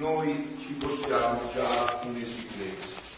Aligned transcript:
noi 0.00 0.56
ci 0.58 0.72
portiamo 0.72 1.40
già 1.54 2.00
in 2.04 2.24
sicurezza. 2.24 3.08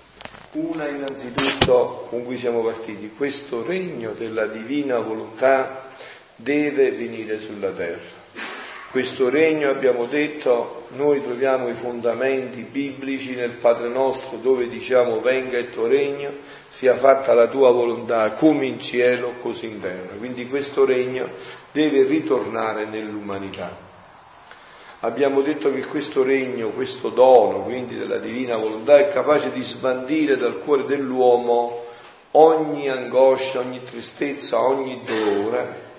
Una 0.52 0.88
innanzitutto 0.88 2.06
con 2.08 2.24
cui 2.24 2.36
siamo 2.36 2.60
partiti, 2.60 3.12
questo 3.16 3.64
regno 3.64 4.10
della 4.10 4.46
divina 4.46 4.98
volontà 4.98 5.90
deve 6.34 6.90
venire 6.90 7.38
sulla 7.38 7.70
terra. 7.70 8.20
Questo 8.90 9.30
regno, 9.30 9.70
abbiamo 9.70 10.06
detto, 10.06 10.88
noi 10.96 11.22
troviamo 11.22 11.68
i 11.68 11.74
fondamenti 11.74 12.62
biblici 12.62 13.36
nel 13.36 13.52
Padre 13.52 13.88
nostro 13.88 14.36
dove 14.36 14.68
diciamo 14.68 15.20
venga 15.20 15.58
il 15.58 15.70
tuo 15.70 15.86
regno, 15.86 16.30
sia 16.68 16.96
fatta 16.96 17.32
la 17.32 17.46
tua 17.46 17.70
volontà 17.70 18.32
come 18.32 18.66
in 18.66 18.80
cielo 18.80 19.34
così 19.40 19.66
in 19.66 19.80
terra. 19.80 20.16
Quindi 20.18 20.46
questo 20.48 20.84
regno 20.84 21.28
deve 21.70 22.02
ritornare 22.02 22.86
nell'umanità. 22.86 23.81
Abbiamo 25.04 25.40
detto 25.40 25.72
che 25.72 25.84
questo 25.84 26.22
regno, 26.22 26.70
questo 26.70 27.10
dono, 27.10 27.62
quindi 27.62 27.96
della 27.96 28.18
divina 28.18 28.56
volontà, 28.56 28.98
è 28.98 29.08
capace 29.08 29.52
di 29.52 29.62
sbandire 29.62 30.36
dal 30.36 30.58
cuore 30.58 30.84
dell'uomo 30.84 31.84
ogni 32.32 32.88
angoscia, 32.88 33.60
ogni 33.60 33.82
tristezza, 33.82 34.60
ogni 34.60 35.00
dolore 35.04 35.90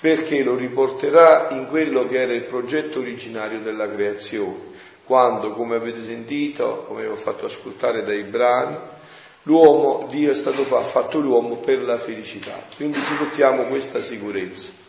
perché 0.00 0.42
lo 0.42 0.56
riporterà 0.56 1.48
in 1.50 1.68
quello 1.68 2.06
che 2.06 2.22
era 2.22 2.32
il 2.32 2.44
progetto 2.44 3.00
originario 3.00 3.60
della 3.60 3.86
creazione, 3.86 4.56
quando, 5.04 5.52
come 5.52 5.76
avete 5.76 6.02
sentito, 6.02 6.84
come 6.88 7.02
vi 7.02 7.08
ho 7.08 7.16
fatto 7.16 7.44
ascoltare 7.44 8.02
dai 8.02 8.22
brani, 8.22 8.78
l'uomo, 9.42 10.06
Dio 10.08 10.30
è 10.30 10.34
stato 10.34 10.64
ha 10.74 10.80
fatto 10.80 11.18
l'uomo 11.18 11.56
per 11.56 11.82
la 11.82 11.98
felicità. 11.98 12.54
Quindi 12.76 12.98
ci 13.02 13.12
portiamo 13.12 13.64
questa 13.64 14.00
sicurezza. 14.00 14.79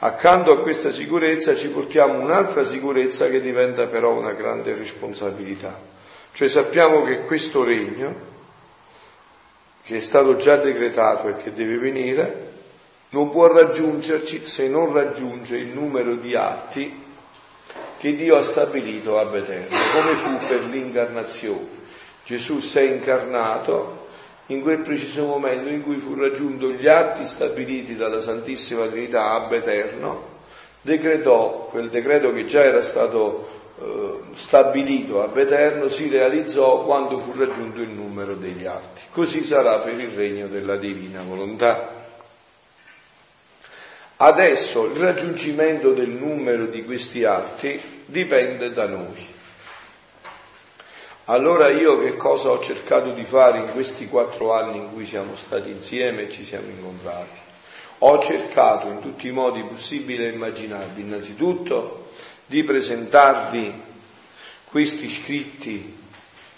Accanto 0.00 0.52
a 0.52 0.60
questa 0.60 0.92
sicurezza 0.92 1.56
ci 1.56 1.70
portiamo 1.70 2.20
un'altra 2.20 2.62
sicurezza 2.62 3.28
che 3.28 3.40
diventa 3.40 3.86
però 3.86 4.16
una 4.16 4.30
grande 4.30 4.74
responsabilità. 4.74 5.76
Cioè 6.32 6.46
sappiamo 6.46 7.02
che 7.02 7.22
questo 7.22 7.64
regno, 7.64 8.14
che 9.82 9.96
è 9.96 10.00
stato 10.00 10.36
già 10.36 10.56
decretato 10.56 11.28
e 11.28 11.34
che 11.34 11.52
deve 11.52 11.78
venire, 11.78 12.52
non 13.10 13.30
può 13.30 13.48
raggiungerci 13.48 14.46
se 14.46 14.68
non 14.68 14.92
raggiunge 14.92 15.56
il 15.56 15.68
numero 15.68 16.14
di 16.14 16.34
atti 16.36 17.06
che 17.98 18.14
Dio 18.14 18.36
ha 18.36 18.42
stabilito 18.42 19.18
ab 19.18 19.34
eterno, 19.34 19.76
come 19.94 20.14
fu 20.14 20.46
per 20.46 20.62
l'incarnazione. 20.64 21.76
Gesù 22.24 22.60
si 22.60 22.78
è 22.78 22.82
incarnato 22.82 24.07
in 24.50 24.62
quel 24.62 24.78
preciso 24.78 25.26
momento 25.26 25.68
in 25.68 25.82
cui 25.82 25.96
fu 25.96 26.14
raggiunto 26.14 26.70
gli 26.70 26.86
atti 26.86 27.24
stabiliti 27.24 27.96
dalla 27.96 28.20
Santissima 28.20 28.86
Trinità 28.86 29.32
ab 29.32 29.52
eterno, 29.52 30.36
decretò 30.80 31.66
quel 31.70 31.88
decreto 31.88 32.32
che 32.32 32.44
già 32.44 32.62
era 32.62 32.82
stato 32.82 33.56
eh, 33.80 34.34
stabilito 34.34 35.22
ab 35.22 35.36
eterno, 35.36 35.88
si 35.88 36.08
realizzò 36.08 36.82
quando 36.84 37.18
fu 37.18 37.38
raggiunto 37.38 37.80
il 37.80 37.90
numero 37.90 38.34
degli 38.34 38.64
atti. 38.64 39.02
Così 39.10 39.42
sarà 39.42 39.78
per 39.80 39.98
il 39.98 40.10
regno 40.14 40.46
della 40.46 40.76
divina 40.76 41.20
volontà. 41.22 41.96
Adesso 44.16 44.86
il 44.86 44.98
raggiungimento 44.98 45.92
del 45.92 46.10
numero 46.10 46.66
di 46.66 46.84
questi 46.84 47.22
atti 47.24 47.80
dipende 48.06 48.72
da 48.72 48.86
noi. 48.86 49.36
Allora 51.30 51.68
io 51.68 51.98
che 51.98 52.16
cosa 52.16 52.50
ho 52.50 52.58
cercato 52.60 53.10
di 53.10 53.24
fare 53.24 53.58
in 53.58 53.70
questi 53.72 54.08
quattro 54.08 54.54
anni 54.54 54.78
in 54.78 54.92
cui 54.92 55.04
siamo 55.04 55.36
stati 55.36 55.70
insieme 55.70 56.22
e 56.22 56.30
ci 56.30 56.42
siamo 56.42 56.68
incontrati? 56.68 57.36
Ho 57.98 58.18
cercato 58.18 58.88
in 58.88 59.00
tutti 59.00 59.28
i 59.28 59.32
modi 59.32 59.62
possibili 59.62 60.24
e 60.24 60.28
immaginabili, 60.28 61.06
innanzitutto, 61.06 62.10
di 62.46 62.64
presentarvi 62.64 63.72
questi 64.64 65.08
scritti 65.10 65.96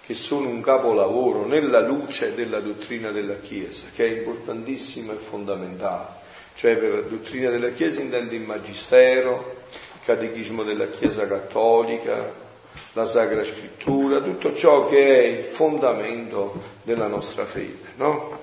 che 0.03 0.15
sono 0.15 0.49
un 0.49 0.61
capolavoro 0.61 1.47
nella 1.47 1.81
luce 1.81 2.35
della 2.35 2.61
dottrina 2.61 3.11
della 3.11 3.39
Chiesa, 3.39 3.87
che 3.93 4.07
è 4.07 4.19
importantissima 4.19 5.13
e 5.13 5.17
fondamentale 5.17 6.21
cioè 6.55 6.77
per 6.77 6.93
la 6.93 7.01
dottrina 7.01 7.49
della 7.49 7.71
Chiesa 7.71 8.01
intende 8.01 8.35
il 8.35 8.43
Magistero, 8.43 9.63
il 9.73 10.05
Catechismo 10.05 10.63
della 10.63 10.89
Chiesa 10.89 11.27
Cattolica, 11.27 12.40
la 12.93 13.05
Sacra 13.05 13.45
Scrittura, 13.45 14.21
tutto 14.21 14.53
ciò 14.55 14.89
che 14.89 15.21
è 15.21 15.23
il 15.23 15.45
fondamento 15.45 16.61
della 16.83 17.07
nostra 17.07 17.45
fede, 17.45 17.93
no? 17.97 18.39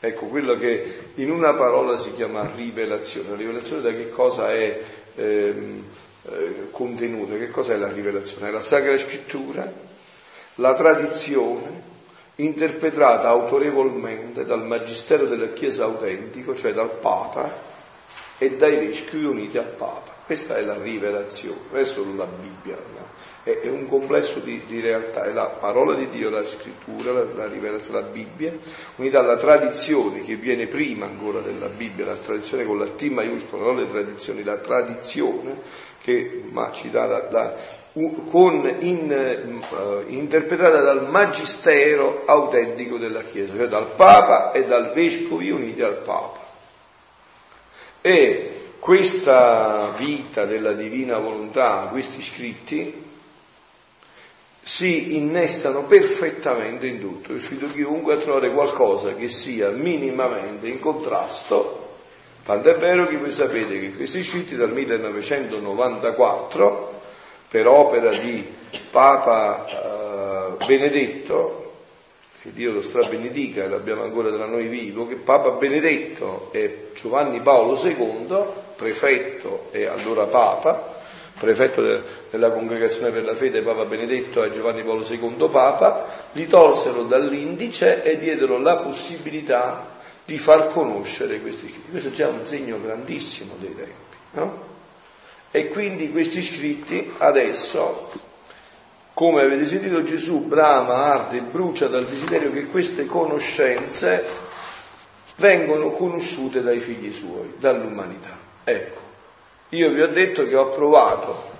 Ecco, 0.00 0.26
quello 0.26 0.56
che 0.56 1.10
in 1.14 1.30
una 1.30 1.54
parola 1.54 1.98
si 1.98 2.14
chiama 2.14 2.48
rivelazione. 2.54 3.30
La 3.30 3.36
rivelazione 3.36 3.82
da 3.82 3.90
che 3.90 4.10
cosa 4.10 4.52
è 4.52 4.80
ehm, 5.16 5.84
eh, 6.22 6.68
contenuta? 6.70 7.36
Che 7.36 7.50
cosa 7.50 7.74
è 7.74 7.76
la 7.76 7.90
rivelazione? 7.90 8.48
È 8.48 8.52
la 8.52 8.62
Sacra 8.62 8.96
Scrittura, 8.96 9.70
la 10.56 10.74
tradizione, 10.74 11.86
interpretata 12.36 13.28
autorevolmente 13.28 14.44
dal 14.44 14.64
Magistero 14.64 15.26
della 15.26 15.48
Chiesa 15.48 15.84
autentico, 15.84 16.54
cioè 16.54 16.72
dal 16.72 16.90
Papa 16.90 17.66
e 18.38 18.52
dai 18.52 18.76
vescovi 18.76 19.24
uniti 19.24 19.58
al 19.58 19.64
Papa. 19.64 20.12
Questa 20.24 20.56
è 20.56 20.62
la 20.62 20.80
rivelazione, 20.80 21.58
non 21.72 21.80
è 21.80 21.84
solo 21.84 22.14
la 22.14 22.26
Bibbia? 22.26 22.97
È, 23.48 23.60
è, 23.60 23.68
un 23.68 23.88
complesso 23.88 24.40
di, 24.40 24.60
di, 24.66 24.80
realtà, 24.80 25.24
è 25.24 25.32
la 25.32 25.46
parola 25.46 25.94
di 25.94 26.08
Dio, 26.10 26.28
la 26.28 26.44
scrittura, 26.44 27.12
la, 27.12 27.24
la 27.34 27.46
rivelazione, 27.46 28.00
la 28.00 28.06
Bibbia, 28.06 28.52
unita 28.96 29.20
alla 29.20 29.38
tradizione 29.38 30.20
che 30.20 30.36
viene 30.36 30.66
prima 30.66 31.06
ancora 31.06 31.40
della 31.40 31.68
Bibbia, 31.68 32.04
la 32.04 32.16
tradizione 32.16 32.64
con 32.64 32.78
la 32.78 32.86
T 32.86 33.02
maiuscola, 33.08 33.64
non 33.64 33.76
le 33.76 33.88
tradizioni, 33.88 34.44
la 34.44 34.56
tradizione 34.56 35.86
che 36.02 36.44
ma 36.50 36.70
ci 36.72 36.90
dà 36.90 37.06
la, 37.06 37.26
la 37.30 37.56
con, 38.30 38.76
in, 38.80 39.60
uh, 39.70 40.04
interpretata 40.06 40.80
dal 40.82 41.08
magistero 41.08 42.22
autentico 42.26 42.96
della 42.96 43.22
Chiesa, 43.22 43.56
cioè 43.56 43.66
dal 43.66 43.86
Papa 43.96 44.52
e 44.52 44.66
dal 44.66 44.92
Vescovi 44.92 45.50
uniti 45.50 45.82
al 45.82 45.96
Papa. 45.96 46.46
E 48.00 48.52
questa 48.78 49.92
vita 49.96 50.44
della 50.44 50.72
divina 50.72 51.18
volontà, 51.18 51.88
questi 51.90 52.22
scritti, 52.22 53.06
si 54.68 55.16
innestano 55.16 55.84
perfettamente 55.84 56.86
in 56.86 57.00
tutto. 57.00 57.32
Io 57.32 57.40
sfido 57.40 57.72
chiunque 57.72 58.12
a 58.12 58.18
trovare 58.18 58.50
qualcosa 58.50 59.14
che 59.14 59.30
sia 59.30 59.70
minimamente 59.70 60.68
in 60.68 60.78
contrasto, 60.78 61.94
tanto 62.44 62.68
è 62.68 62.74
vero 62.74 63.06
che 63.06 63.16
voi 63.16 63.30
sapete 63.30 63.80
che 63.80 63.94
questi 63.94 64.22
scritti 64.22 64.56
dal 64.56 64.70
1994 64.70 67.00
per 67.48 67.66
opera 67.66 68.10
di 68.10 68.46
Papa 68.90 69.64
eh, 69.64 70.50
Benedetto, 70.66 71.72
che 72.42 72.52
Dio 72.52 72.72
lo 72.72 72.82
strabenedica 72.82 73.64
e 73.64 73.68
l'abbiamo 73.68 74.02
ancora 74.02 74.30
tra 74.30 74.46
noi 74.46 74.66
vivo, 74.66 75.08
che 75.08 75.14
Papa 75.14 75.52
Benedetto 75.52 76.50
e 76.52 76.90
Giovanni 76.94 77.40
Paolo 77.40 77.74
II, 77.74 78.44
prefetto 78.76 79.68
e 79.70 79.86
allora 79.86 80.26
Papa, 80.26 80.96
prefetto 81.38 81.82
de, 81.82 82.02
della 82.30 82.50
Congregazione 82.50 83.10
per 83.10 83.24
la 83.24 83.34
Fede 83.34 83.62
Papa 83.62 83.84
Benedetto 83.84 84.42
e 84.42 84.50
Giovanni 84.50 84.82
Paolo 84.82 85.06
II 85.08 85.48
Papa, 85.50 86.06
li 86.32 86.46
tolsero 86.46 87.02
dall'indice 87.02 88.02
e 88.02 88.18
diedero 88.18 88.58
la 88.58 88.76
possibilità 88.76 89.96
di 90.24 90.36
far 90.36 90.66
conoscere 90.66 91.40
questi 91.40 91.68
scritti. 91.68 91.90
Questo 91.90 92.08
è 92.08 92.12
già 92.12 92.28
un 92.28 92.44
segno 92.44 92.78
grandissimo 92.80 93.54
dei 93.58 93.74
tempi, 93.74 94.16
no? 94.32 94.66
E 95.50 95.68
quindi 95.68 96.10
questi 96.10 96.42
scritti 96.42 97.10
adesso, 97.18 98.10
come 99.14 99.42
avete 99.42 99.64
sentito, 99.64 100.02
Gesù 100.02 100.40
brama, 100.40 101.06
arde 101.06 101.38
e 101.38 101.40
brucia 101.40 101.86
dal 101.86 102.04
desiderio 102.04 102.52
che 102.52 102.66
queste 102.66 103.06
conoscenze 103.06 104.22
vengano 105.36 105.90
conosciute 105.90 106.62
dai 106.62 106.80
figli 106.80 107.10
suoi, 107.10 107.54
dall'umanità. 107.56 108.36
Ecco, 108.64 109.00
io 109.70 109.90
vi 109.90 110.00
ho 110.00 110.08
detto 110.08 110.46
che 110.46 110.56
ho 110.56 110.68
provato, 110.68 111.56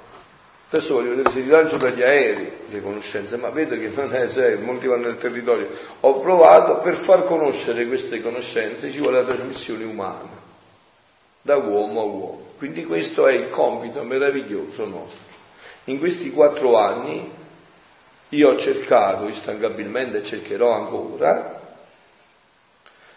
adesso 0.69 0.95
voglio 0.95 1.11
vedere 1.11 1.31
se 1.31 1.41
rilancio 1.41 1.77
dagli 1.77 2.03
aerei 2.03 2.51
le 2.71 2.83
conoscenze, 2.83 3.37
ma 3.37 3.51
vedo 3.51 3.77
che 3.77 3.91
non 3.95 4.15
è, 4.15 4.28
cioè, 4.28 4.57
molti 4.57 4.87
vanno 4.87 5.07
nel 5.07 5.19
territorio, 5.19 5.69
ho 6.01 6.19
provato 6.21 6.78
per 6.78 6.95
far 6.95 7.25
conoscere 7.25 7.87
queste 7.87 8.22
conoscenze 8.22 8.91
ci 8.91 8.99
vuole 8.99 9.19
la 9.19 9.25
trasmissione 9.25 9.84
umana, 9.84 10.31
da 11.43 11.57
uomo 11.57 12.01
a 12.01 12.05
uomo. 12.05 12.47
Quindi 12.57 12.84
questo 12.84 13.27
è 13.27 13.34
il 13.34 13.49
compito 13.49 14.03
meraviglioso 14.03 14.87
nostro. 14.87 15.27
In 15.84 15.99
questi 15.99 16.31
quattro 16.31 16.77
anni 16.77 17.37
io 18.31 18.49
ho 18.49 18.57
cercato 18.57 19.27
instancabilmente 19.27 20.22
cercherò 20.22 20.72
ancora 20.72 21.61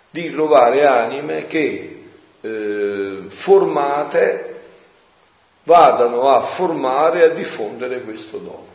di 0.10 0.32
trovare 0.32 0.86
anime 0.86 1.48
che 1.48 2.04
eh, 2.42 3.24
formate 3.28 4.61
vadano 5.64 6.28
a 6.30 6.42
formare 6.42 7.22
e 7.22 7.24
a 7.24 7.30
diffondere 7.30 8.02
questo 8.02 8.38
dono. 8.38 8.68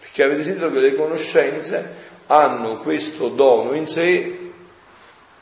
Perché 0.00 0.22
avete 0.22 0.42
sentito 0.42 0.70
che 0.70 0.80
le 0.80 0.94
conoscenze 0.94 2.04
hanno 2.26 2.78
questo 2.78 3.28
dono 3.28 3.74
in 3.74 3.86
sé 3.86 4.50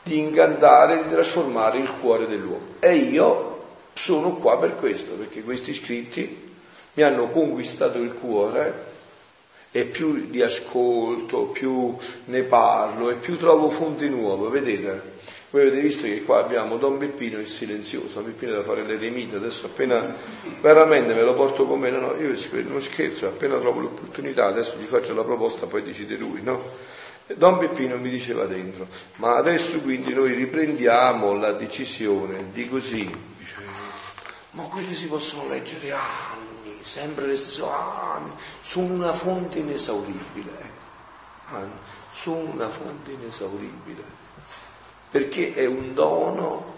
di 0.03 0.19
incantare, 0.19 1.03
di 1.03 1.09
trasformare 1.09 1.79
il 1.79 1.91
cuore 1.99 2.27
dell'uomo. 2.27 2.75
E 2.79 2.95
io 2.95 3.63
sono 3.93 4.35
qua 4.35 4.59
per 4.59 4.75
questo, 4.75 5.13
perché 5.13 5.41
questi 5.41 5.73
scritti 5.73 6.53
mi 6.93 7.03
hanno 7.03 7.27
conquistato 7.27 7.97
il 7.97 8.13
cuore 8.13 8.93
e 9.71 9.85
più 9.85 10.13
li 10.29 10.41
ascolto, 10.41 11.47
più 11.47 11.97
ne 12.25 12.43
parlo 12.43 13.09
e 13.09 13.15
più 13.15 13.37
trovo 13.37 13.69
fonti 13.69 14.07
nuove, 14.07 14.49
vedete? 14.49 15.14
Voi 15.51 15.61
avete 15.61 15.79
visto 15.79 16.03
che 16.03 16.23
qua 16.23 16.39
abbiamo 16.39 16.77
Don 16.77 16.97
Peppino 16.97 17.39
il 17.39 17.47
silenzioso, 17.47 18.21
Peppino 18.21 18.51
da 18.51 18.63
fare 18.63 18.83
l'eremita, 18.83 19.37
adesso 19.37 19.67
appena 19.67 20.15
veramente 20.59 21.13
me 21.13 21.21
lo 21.21 21.33
porto 21.33 21.63
con 21.63 21.79
me, 21.79 21.91
no, 21.91 21.99
no, 21.99 22.15
io 22.19 22.33
non 22.67 22.81
scherzo, 22.81 23.27
appena 23.27 23.57
trovo 23.59 23.79
l'opportunità, 23.79 24.47
adesso 24.47 24.77
gli 24.79 24.85
faccio 24.85 25.13
la 25.13 25.23
proposta, 25.23 25.67
poi 25.67 25.83
decide 25.83 26.17
lui, 26.17 26.41
no? 26.41 26.61
Don 27.35 27.57
Peppino 27.57 27.97
mi 27.97 28.09
diceva 28.09 28.45
dentro, 28.47 28.87
ma 29.17 29.35
adesso 29.35 29.79
quindi 29.79 30.13
noi 30.13 30.33
riprendiamo 30.33 31.33
la 31.33 31.51
decisione 31.51 32.51
di 32.51 32.67
così, 32.67 33.09
dice, 33.37 33.55
ma 34.51 34.63
quelli 34.63 34.93
si 34.93 35.07
possono 35.07 35.47
leggere 35.47 35.91
anni, 35.91 36.79
sempre 36.81 37.27
le 37.27 37.37
stesse 37.37 37.63
anni, 37.63 38.31
sono 38.59 38.93
una 38.93 39.13
fonte 39.13 39.59
inesauribile, 39.59 40.69
anni, 41.51 41.71
sono 42.11 42.49
una 42.51 42.69
fonte 42.69 43.11
inesauribile 43.11 44.14
perché 45.15 45.53
è 45.53 45.65
un 45.65 45.93
dono 45.93 46.73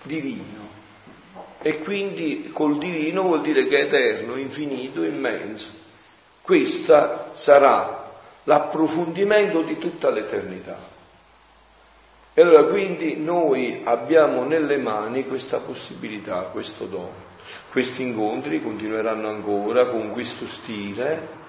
divino 0.00 0.66
e 1.60 1.78
quindi 1.80 2.48
col 2.50 2.78
divino 2.78 3.24
vuol 3.24 3.42
dire 3.42 3.66
che 3.66 3.80
è 3.80 3.82
eterno, 3.82 4.36
infinito, 4.36 5.02
immenso. 5.02 5.72
Questa 6.40 7.32
sarà 7.34 8.10
l'approfondimento 8.44 9.60
di 9.60 9.76
tutta 9.76 10.08
l'eternità. 10.08 10.78
E 12.32 12.40
allora 12.40 12.64
quindi 12.64 13.16
noi 13.16 13.82
abbiamo 13.84 14.44
nelle 14.44 14.78
mani 14.78 15.26
questa 15.26 15.58
possibilità, 15.58 16.44
questo 16.44 16.86
dono. 16.86 17.12
Questi 17.70 18.00
incontri 18.00 18.62
continueranno 18.62 19.28
ancora 19.28 19.84
con 19.84 20.12
questo 20.12 20.46
stile 20.46 21.43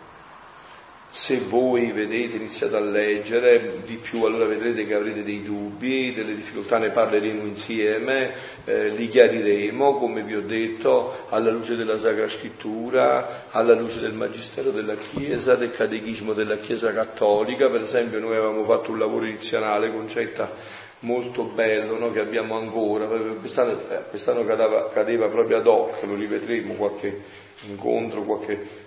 se 1.15 1.39
voi 1.39 1.93
vedete, 1.93 2.35
iniziate 2.35 2.75
a 2.75 2.81
leggere 2.81 3.79
di 3.85 3.95
più, 3.95 4.25
allora 4.25 4.47
vedrete 4.47 4.85
che 4.85 4.95
avrete 4.95 5.23
dei 5.23 5.41
dubbi, 5.41 6.13
delle 6.13 6.35
difficoltà, 6.35 6.77
ne 6.77 6.89
parleremo 6.89 7.41
insieme, 7.43 8.33
eh, 8.65 8.89
li 8.89 9.07
chiariremo, 9.07 9.95
come 9.95 10.23
vi 10.23 10.35
ho 10.35 10.41
detto, 10.41 11.27
alla 11.29 11.51
luce 11.51 11.77
della 11.77 11.97
Sacra 11.97 12.27
Scrittura, 12.27 13.45
alla 13.51 13.75
luce 13.75 14.01
del 14.01 14.11
Magistero 14.11 14.71
della 14.71 14.97
Chiesa, 14.97 15.55
del 15.55 15.71
Catechismo 15.71 16.33
della 16.33 16.57
Chiesa 16.57 16.91
Cattolica. 16.91 17.69
Per 17.69 17.83
esempio 17.83 18.19
noi 18.19 18.35
avevamo 18.35 18.65
fatto 18.65 18.91
un 18.91 18.99
lavoro 18.99 19.23
iniziale, 19.23 19.93
concetta 19.93 20.51
molto 20.99 21.43
bello, 21.43 21.97
no? 21.97 22.11
che 22.11 22.19
abbiamo 22.19 22.57
ancora, 22.57 23.05
quest'anno, 23.05 23.89
eh, 23.89 24.01
quest'anno 24.09 24.43
cadeva, 24.43 24.89
cadeva 24.89 25.27
proprio 25.29 25.55
ad 25.55 25.67
hoc, 25.67 26.03
lo 26.03 26.15
rivedremo 26.15 26.73
qualche 26.73 27.21
incontro, 27.67 28.23
qualche 28.23 28.83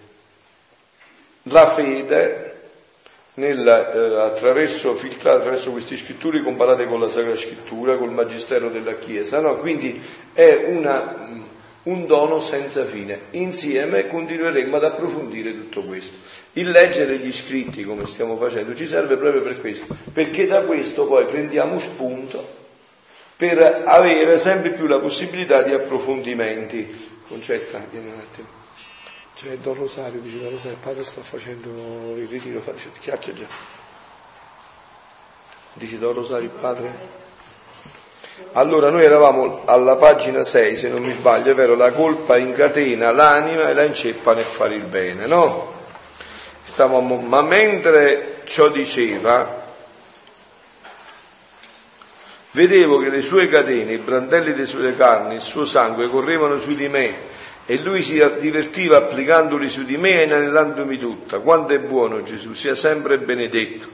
la 1.45 1.67
fede 1.67 2.49
nel, 3.39 3.67
eh, 3.67 4.21
attraverso, 4.21 4.95
filtrata 4.95 5.39
attraverso 5.39 5.71
queste 5.71 5.97
scritture 5.97 6.43
comparate 6.43 6.87
con 6.87 7.01
la 7.01 7.09
Sacra 7.09 7.37
Scrittura, 7.37 7.97
col 7.97 8.13
Magistero 8.13 8.69
della 8.69 8.95
Chiesa, 8.95 9.41
no? 9.41 9.57
quindi 9.57 10.01
è 10.33 10.65
una, 10.67 11.29
mm, 11.29 11.41
un 11.85 12.07
dono 12.07 12.41
senza 12.41 12.85
fine. 12.85 13.21
Insieme 13.31 14.09
continueremo 14.09 14.77
ad 14.77 14.85
approfondire 14.85 15.53
tutto 15.53 15.83
questo. 15.83 16.17
Il 16.55 16.71
leggere 16.71 17.19
gli 17.19 17.33
scritti, 17.33 17.85
come 17.85 18.07
stiamo 18.07 18.37
facendo, 18.37 18.75
ci 18.75 18.87
serve 18.87 19.17
proprio 19.17 19.43
per 19.43 19.61
questo, 19.61 19.87
perché 20.13 20.47
da 20.47 20.63
questo 20.63 21.07
poi 21.07 21.25
prendiamo 21.25 21.79
spunto 21.79 22.57
per 23.37 23.83
avere 23.85 24.37
sempre 24.37 24.71
più 24.71 24.87
la 24.87 24.99
possibilità 24.99 25.63
di 25.63 25.73
approfondimenti. 25.73 27.17
Concetta, 27.29 27.81
vieni 27.91 28.09
un 28.09 28.19
attimo. 28.19 28.58
C'è 29.41 29.57
Don 29.59 29.75
Rosario, 29.75 30.19
dice 30.19 30.41
Don 30.41 30.51
Rosario, 30.51 30.73
il 30.73 30.83
padre 30.83 31.05
sta 31.05 31.21
facendo 31.21 31.69
il 32.17 32.27
ritiro, 32.27 32.61
fa, 32.61 32.73
dice, 32.73 32.89
schiaccia 32.93 33.33
già. 33.33 33.45
Dice 35.75 35.97
Don 35.97 36.13
Rosario, 36.13 36.47
il 36.47 36.51
padre. 36.61 36.91
Allora 38.55 38.91
noi 38.91 39.05
eravamo 39.05 39.63
alla 39.65 39.95
pagina 39.95 40.43
6, 40.43 40.75
se 40.75 40.89
non 40.89 41.03
mi 41.03 41.13
sbaglio, 41.13 41.53
è 41.53 41.55
vero, 41.55 41.77
la 41.77 41.93
colpa 41.93 42.37
incatena 42.37 43.13
l'anima 43.13 43.69
e 43.69 43.75
la 43.75 43.85
inceppa 43.85 44.35
nel 44.35 44.43
fare 44.43 44.75
il 44.75 44.83
bene, 44.83 45.27
no? 45.29 45.73
Stavamo, 46.65 47.15
ma 47.21 47.41
mentre 47.41 48.41
ciò 48.43 48.67
diceva, 48.71 49.67
vedevo 52.51 52.99
che 52.99 53.09
le 53.09 53.23
sue 53.23 53.47
catene, 53.47 53.93
i 53.93 53.99
brandelli 53.99 54.51
delle 54.51 54.67
sue 54.67 54.97
carni, 54.97 55.37
il 55.37 55.41
suo 55.41 55.65
sangue 55.65 56.09
correvano 56.09 56.59
su 56.59 56.75
di 56.75 56.89
me 56.89 57.28
e 57.71 57.77
lui 57.83 58.01
si 58.03 58.15
divertiva 58.41 58.97
applicandoli 58.97 59.69
su 59.69 59.85
di 59.85 59.99
me 59.99 60.23
e 60.23 60.25
inanellandomi 60.25 60.97
tutta. 60.97 61.41
Quanto 61.41 61.75
è 61.75 61.79
buono 61.79 62.23
Gesù, 62.23 62.55
sia 62.55 62.75
sempre 62.75 63.19
benedetto. 63.19 63.87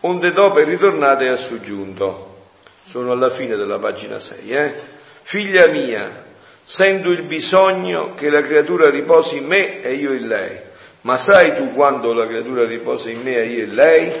Onde 0.00 0.32
dopo 0.32 0.58
è 0.58 0.64
ritornato 0.64 1.22
e 1.22 1.28
ha 1.28 1.36
soggiunto. 1.36 2.48
Sono 2.88 3.12
alla 3.12 3.30
fine 3.30 3.54
della 3.54 3.78
pagina 3.78 4.18
6. 4.18 4.50
Eh? 4.50 4.74
Figlia 5.22 5.68
mia, 5.68 6.24
sento 6.64 7.10
il 7.10 7.22
bisogno 7.22 8.14
che 8.14 8.30
la 8.30 8.42
creatura 8.42 8.90
riposi 8.90 9.36
in 9.36 9.46
me 9.46 9.80
e 9.80 9.92
io 9.92 10.12
in 10.12 10.26
lei. 10.26 10.58
Ma 11.02 11.16
sai 11.16 11.54
tu 11.54 11.72
quando 11.72 12.12
la 12.12 12.26
creatura 12.26 12.66
riposa 12.66 13.10
in 13.10 13.22
me 13.22 13.36
e 13.36 13.46
io 13.46 13.62
in 13.62 13.74
lei? 13.76 14.12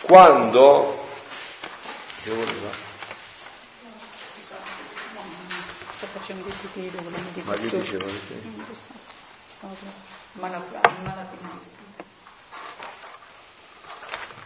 Quando... 0.00 1.04
facendo 6.28 6.48
il 6.48 6.54
ritiro 6.60 7.02
con 7.02 7.12
la 7.12 7.18
meditazione. 7.18 7.96
Ma 10.32 10.50
che? 10.50 10.66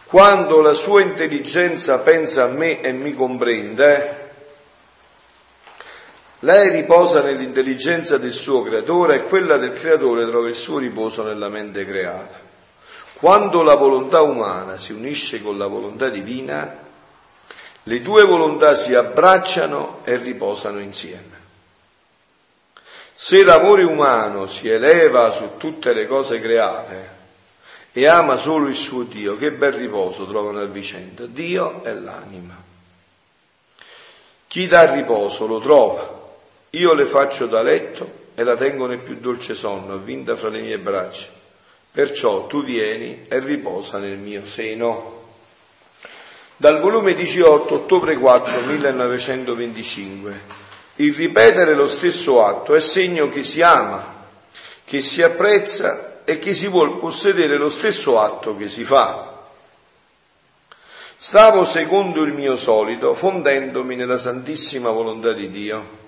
Quando 0.05 0.61
la 0.61 0.73
sua 0.73 1.01
intelligenza 1.01 1.99
pensa 1.99 2.43
a 2.43 2.47
me 2.47 2.79
e 2.81 2.93
mi 2.93 3.13
comprende, 3.13 4.31
lei 6.39 6.69
riposa 6.69 7.21
nell'intelligenza 7.21 8.17
del 8.17 8.33
suo 8.33 8.61
creatore 8.61 9.15
e 9.15 9.23
quella 9.23 9.57
del 9.57 9.73
creatore 9.73 10.25
trova 10.27 10.47
il 10.47 10.55
suo 10.55 10.77
riposo 10.77 11.23
nella 11.23 11.49
mente 11.49 11.85
creata. 11.85 12.39
Quando 13.15 13.61
la 13.61 13.75
volontà 13.75 14.21
umana 14.21 14.77
si 14.77 14.93
unisce 14.93 15.41
con 15.41 15.57
la 15.57 15.67
volontà 15.67 16.09
divina, 16.09 16.81
le 17.83 18.01
due 18.01 18.23
volontà 18.23 18.75
si 18.75 18.93
abbracciano 18.93 20.01
e 20.03 20.17
riposano 20.17 20.79
insieme. 20.79 21.42
Se 23.23 23.41
l'amore 23.41 23.85
umano 23.85 24.47
si 24.47 24.67
eleva 24.67 25.31
su 25.31 25.51
tutte 25.55 25.93
le 25.93 26.07
cose 26.07 26.41
create 26.41 27.11
e 27.93 28.05
ama 28.05 28.35
solo 28.35 28.67
il 28.67 28.75
suo 28.75 29.03
Dio, 29.03 29.37
che 29.37 29.53
bel 29.53 29.71
riposo 29.71 30.27
trovano 30.27 30.59
a 30.59 30.65
vicenda. 30.65 31.25
Dio 31.25 31.85
è 31.85 31.93
l'anima. 31.93 32.61
Chi 34.45 34.67
dà 34.67 34.91
riposo 34.91 35.47
lo 35.47 35.61
trova. 35.61 36.21
Io 36.71 36.93
le 36.93 37.05
faccio 37.05 37.45
da 37.45 37.61
letto 37.61 38.31
e 38.35 38.43
la 38.43 38.57
tengo 38.57 38.87
nel 38.87 38.99
più 38.99 39.15
dolce 39.15 39.53
sonno, 39.53 39.93
avvinta 39.93 40.35
fra 40.35 40.49
le 40.49 40.59
mie 40.59 40.77
braccia. 40.77 41.29
Perciò 41.93 42.45
tu 42.47 42.61
vieni 42.61 43.27
e 43.29 43.39
riposa 43.39 43.99
nel 43.99 44.17
mio 44.17 44.43
seno. 44.43 45.21
Dal 46.57 46.81
volume 46.81 47.13
18, 47.13 47.73
ottobre 47.73 48.17
4, 48.17 48.65
1925. 48.65 50.72
Il 50.95 51.13
ripetere 51.13 51.73
lo 51.73 51.87
stesso 51.87 52.45
atto 52.45 52.75
è 52.75 52.79
segno 52.79 53.27
che 53.27 53.41
si 53.41 53.61
ama, 53.61 54.27
che 54.85 55.01
si 55.01 55.23
apprezza 55.23 56.21
e 56.23 56.37
che 56.37 56.53
si 56.53 56.67
vuol 56.67 56.99
possedere 56.99 57.57
lo 57.57 57.69
stesso 57.69 58.19
atto 58.19 58.55
che 58.55 58.67
si 58.67 58.83
fa. 58.83 59.31
Stavo 61.17 61.63
secondo 61.63 62.23
il 62.23 62.33
mio 62.33 62.55
solito, 62.55 63.13
fondendomi 63.13 63.95
nella 63.95 64.17
santissima 64.17 64.89
volontà 64.91 65.31
di 65.31 65.49
Dio. 65.49 66.01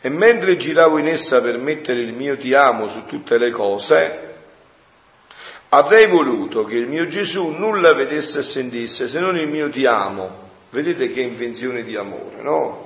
E 0.00 0.08
mentre 0.08 0.56
giravo 0.56 0.98
in 0.98 1.06
essa 1.06 1.40
per 1.40 1.58
mettere 1.58 2.00
il 2.00 2.12
mio 2.12 2.36
ti 2.36 2.54
amo 2.54 2.86
su 2.86 3.04
tutte 3.04 3.38
le 3.38 3.50
cose, 3.50 4.34
avrei 5.68 6.06
voluto 6.06 6.64
che 6.64 6.76
il 6.76 6.86
mio 6.86 7.06
Gesù 7.06 7.48
nulla 7.48 7.92
vedesse 7.92 8.38
e 8.40 8.42
sentisse 8.42 9.06
se 9.06 9.20
non 9.20 9.36
il 9.36 9.48
mio 9.48 9.70
ti 9.70 9.84
amo. 9.86 10.44
Vedete 10.70 11.08
che 11.08 11.20
invenzione 11.20 11.84
di 11.84 11.94
amore, 11.94 12.40
no? 12.40 12.85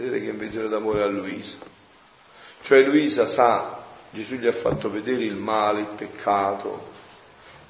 Vedete 0.00 0.24
che 0.24 0.30
invenzione 0.30 0.68
d'amore 0.68 1.02
a 1.02 1.06
Luisa. 1.06 1.58
Cioè 2.62 2.80
Luisa 2.80 3.26
sa, 3.26 3.82
Gesù 4.08 4.36
gli 4.36 4.46
ha 4.46 4.52
fatto 4.52 4.90
vedere 4.90 5.24
il 5.24 5.34
male, 5.34 5.80
il 5.80 5.88
peccato, 5.94 6.88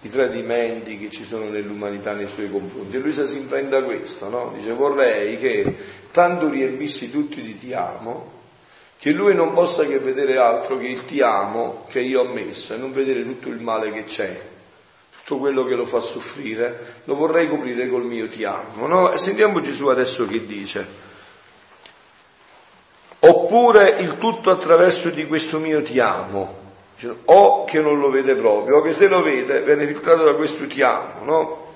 i 0.03 0.11
tradimenti 0.11 0.97
che 0.97 1.11
ci 1.11 1.25
sono 1.25 1.49
nell'umanità 1.49 2.13
nei 2.13 2.29
suoi 2.29 2.49
confronti. 2.49 2.95
E 2.95 3.01
Luisa 3.01 3.27
si 3.27 3.37
inventa 3.37 3.83
questo, 3.83 4.29
no? 4.29 4.53
Dice 4.55 4.73
vorrei 4.73 5.39
che 5.39 5.77
tanto 6.13 6.49
riempissi 6.49 7.11
tutti 7.11 7.43
di 7.43 7.59
ti 7.59 7.73
amo, 7.73 8.39
che 8.97 9.11
lui 9.11 9.35
non 9.35 9.53
possa 9.53 9.85
che 9.85 9.99
vedere 9.99 10.37
altro 10.37 10.79
che 10.79 10.87
il 10.87 11.05
ti 11.05 11.21
amo 11.23 11.85
che 11.89 11.99
io 11.99 12.21
ho 12.21 12.33
messo 12.33 12.75
e 12.75 12.77
non 12.77 12.93
vedere 12.93 13.25
tutto 13.25 13.49
il 13.49 13.59
male 13.59 13.91
che 13.91 14.05
c'è, 14.05 14.41
tutto 15.25 15.39
quello 15.39 15.65
che 15.65 15.75
lo 15.75 15.85
fa 15.85 15.99
soffrire, 15.99 17.01
lo 17.05 17.17
vorrei 17.17 17.49
coprire 17.49 17.89
col 17.89 18.05
mio 18.05 18.29
ti 18.29 18.45
amo, 18.45 18.87
no? 18.87 19.11
E 19.11 19.19
sentiamo 19.19 19.61
Gesù 19.61 19.89
adesso 19.89 20.27
che 20.27 20.47
dice. 20.47 21.09
Oppure 23.23 23.97
il 23.99 24.17
tutto 24.17 24.51
attraverso 24.51 25.11
di 25.11 25.27
questo 25.27 25.59
mio 25.59 25.83
ti 25.83 25.99
amo, 25.99 26.59
o 27.27 27.65
che 27.65 27.81
non 27.81 27.99
lo 27.99 28.11
vede 28.11 28.35
proprio, 28.35 28.79
o 28.79 28.81
che 28.81 28.95
se 28.95 29.09
lo 29.09 29.23
vede 29.23 29.63
viene 29.63 29.87
filtrato 29.87 30.25
da 30.25 30.35
questo 30.35 30.67
ti 30.67 30.81
amo, 30.83 31.25
no? 31.25 31.69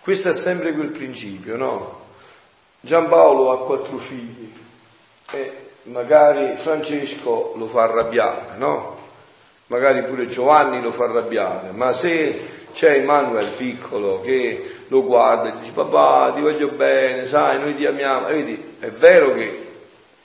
Questo 0.00 0.28
è 0.28 0.32
sempre 0.32 0.74
quel 0.74 0.90
principio, 0.90 1.56
no? 1.56 1.98
Giampaolo 2.80 3.52
ha 3.52 3.64
quattro 3.64 3.98
figli 3.98 4.52
e 5.30 5.68
magari 5.84 6.56
Francesco 6.56 7.52
lo 7.56 7.66
fa 7.66 7.84
arrabbiare, 7.84 8.56
no? 8.56 8.96
Magari 9.66 10.02
pure 10.02 10.26
Giovanni 10.26 10.82
lo 10.82 10.92
fa 10.92 11.04
arrabbiare, 11.04 11.70
ma 11.70 11.92
se 11.92 12.58
c'è 12.72 12.96
Emanuele 12.96 13.50
piccolo 13.50 14.20
che 14.20 14.82
lo 14.88 15.02
guarda 15.04 15.48
e 15.48 15.58
dice 15.58 15.72
papà 15.72 16.32
ti 16.34 16.40
voglio 16.40 16.68
bene, 16.68 17.24
sai, 17.24 17.58
noi 17.58 17.74
ti 17.74 17.86
amiamo, 17.86 18.28
e 18.28 18.32
vedi, 18.34 18.74
è 18.78 18.88
vero 18.88 19.34
che 19.34 19.68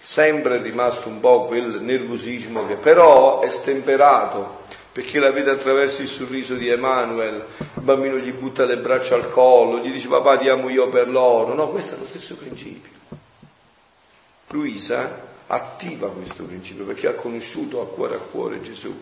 sempre 0.05 0.57
è 0.57 0.61
rimasto 0.61 1.09
un 1.09 1.19
po' 1.19 1.45
quel 1.45 1.81
nervosismo 1.81 2.67
che 2.67 2.75
però 2.75 3.41
è 3.41 3.49
stemperato 3.49 4.61
perché 4.91 5.19
la 5.19 5.31
vede 5.31 5.49
attraverso 5.49 6.03
il 6.03 6.07
sorriso 6.07 6.53
di 6.53 6.69
Emanuele, 6.69 7.47
il 7.57 7.81
bambino 7.81 8.15
gli 8.15 8.31
butta 8.31 8.65
le 8.65 8.77
braccia 8.77 9.15
al 9.15 9.29
collo, 9.31 9.79
gli 9.79 9.91
dice 9.91 10.07
papà 10.07 10.37
ti 10.37 10.47
amo 10.47 10.69
io 10.69 10.89
per 10.89 11.09
loro, 11.09 11.55
no, 11.55 11.69
questo 11.69 11.95
è 11.95 11.97
lo 11.97 12.05
stesso 12.05 12.35
principio. 12.35 12.91
Luisa 14.49 15.23
attiva 15.47 16.09
questo 16.11 16.43
principio 16.43 16.85
perché 16.85 17.07
ha 17.07 17.13
conosciuto 17.13 17.81
a 17.81 17.87
cuore 17.87 18.15
a 18.15 18.19
cuore 18.19 18.61
Gesù 18.61 18.95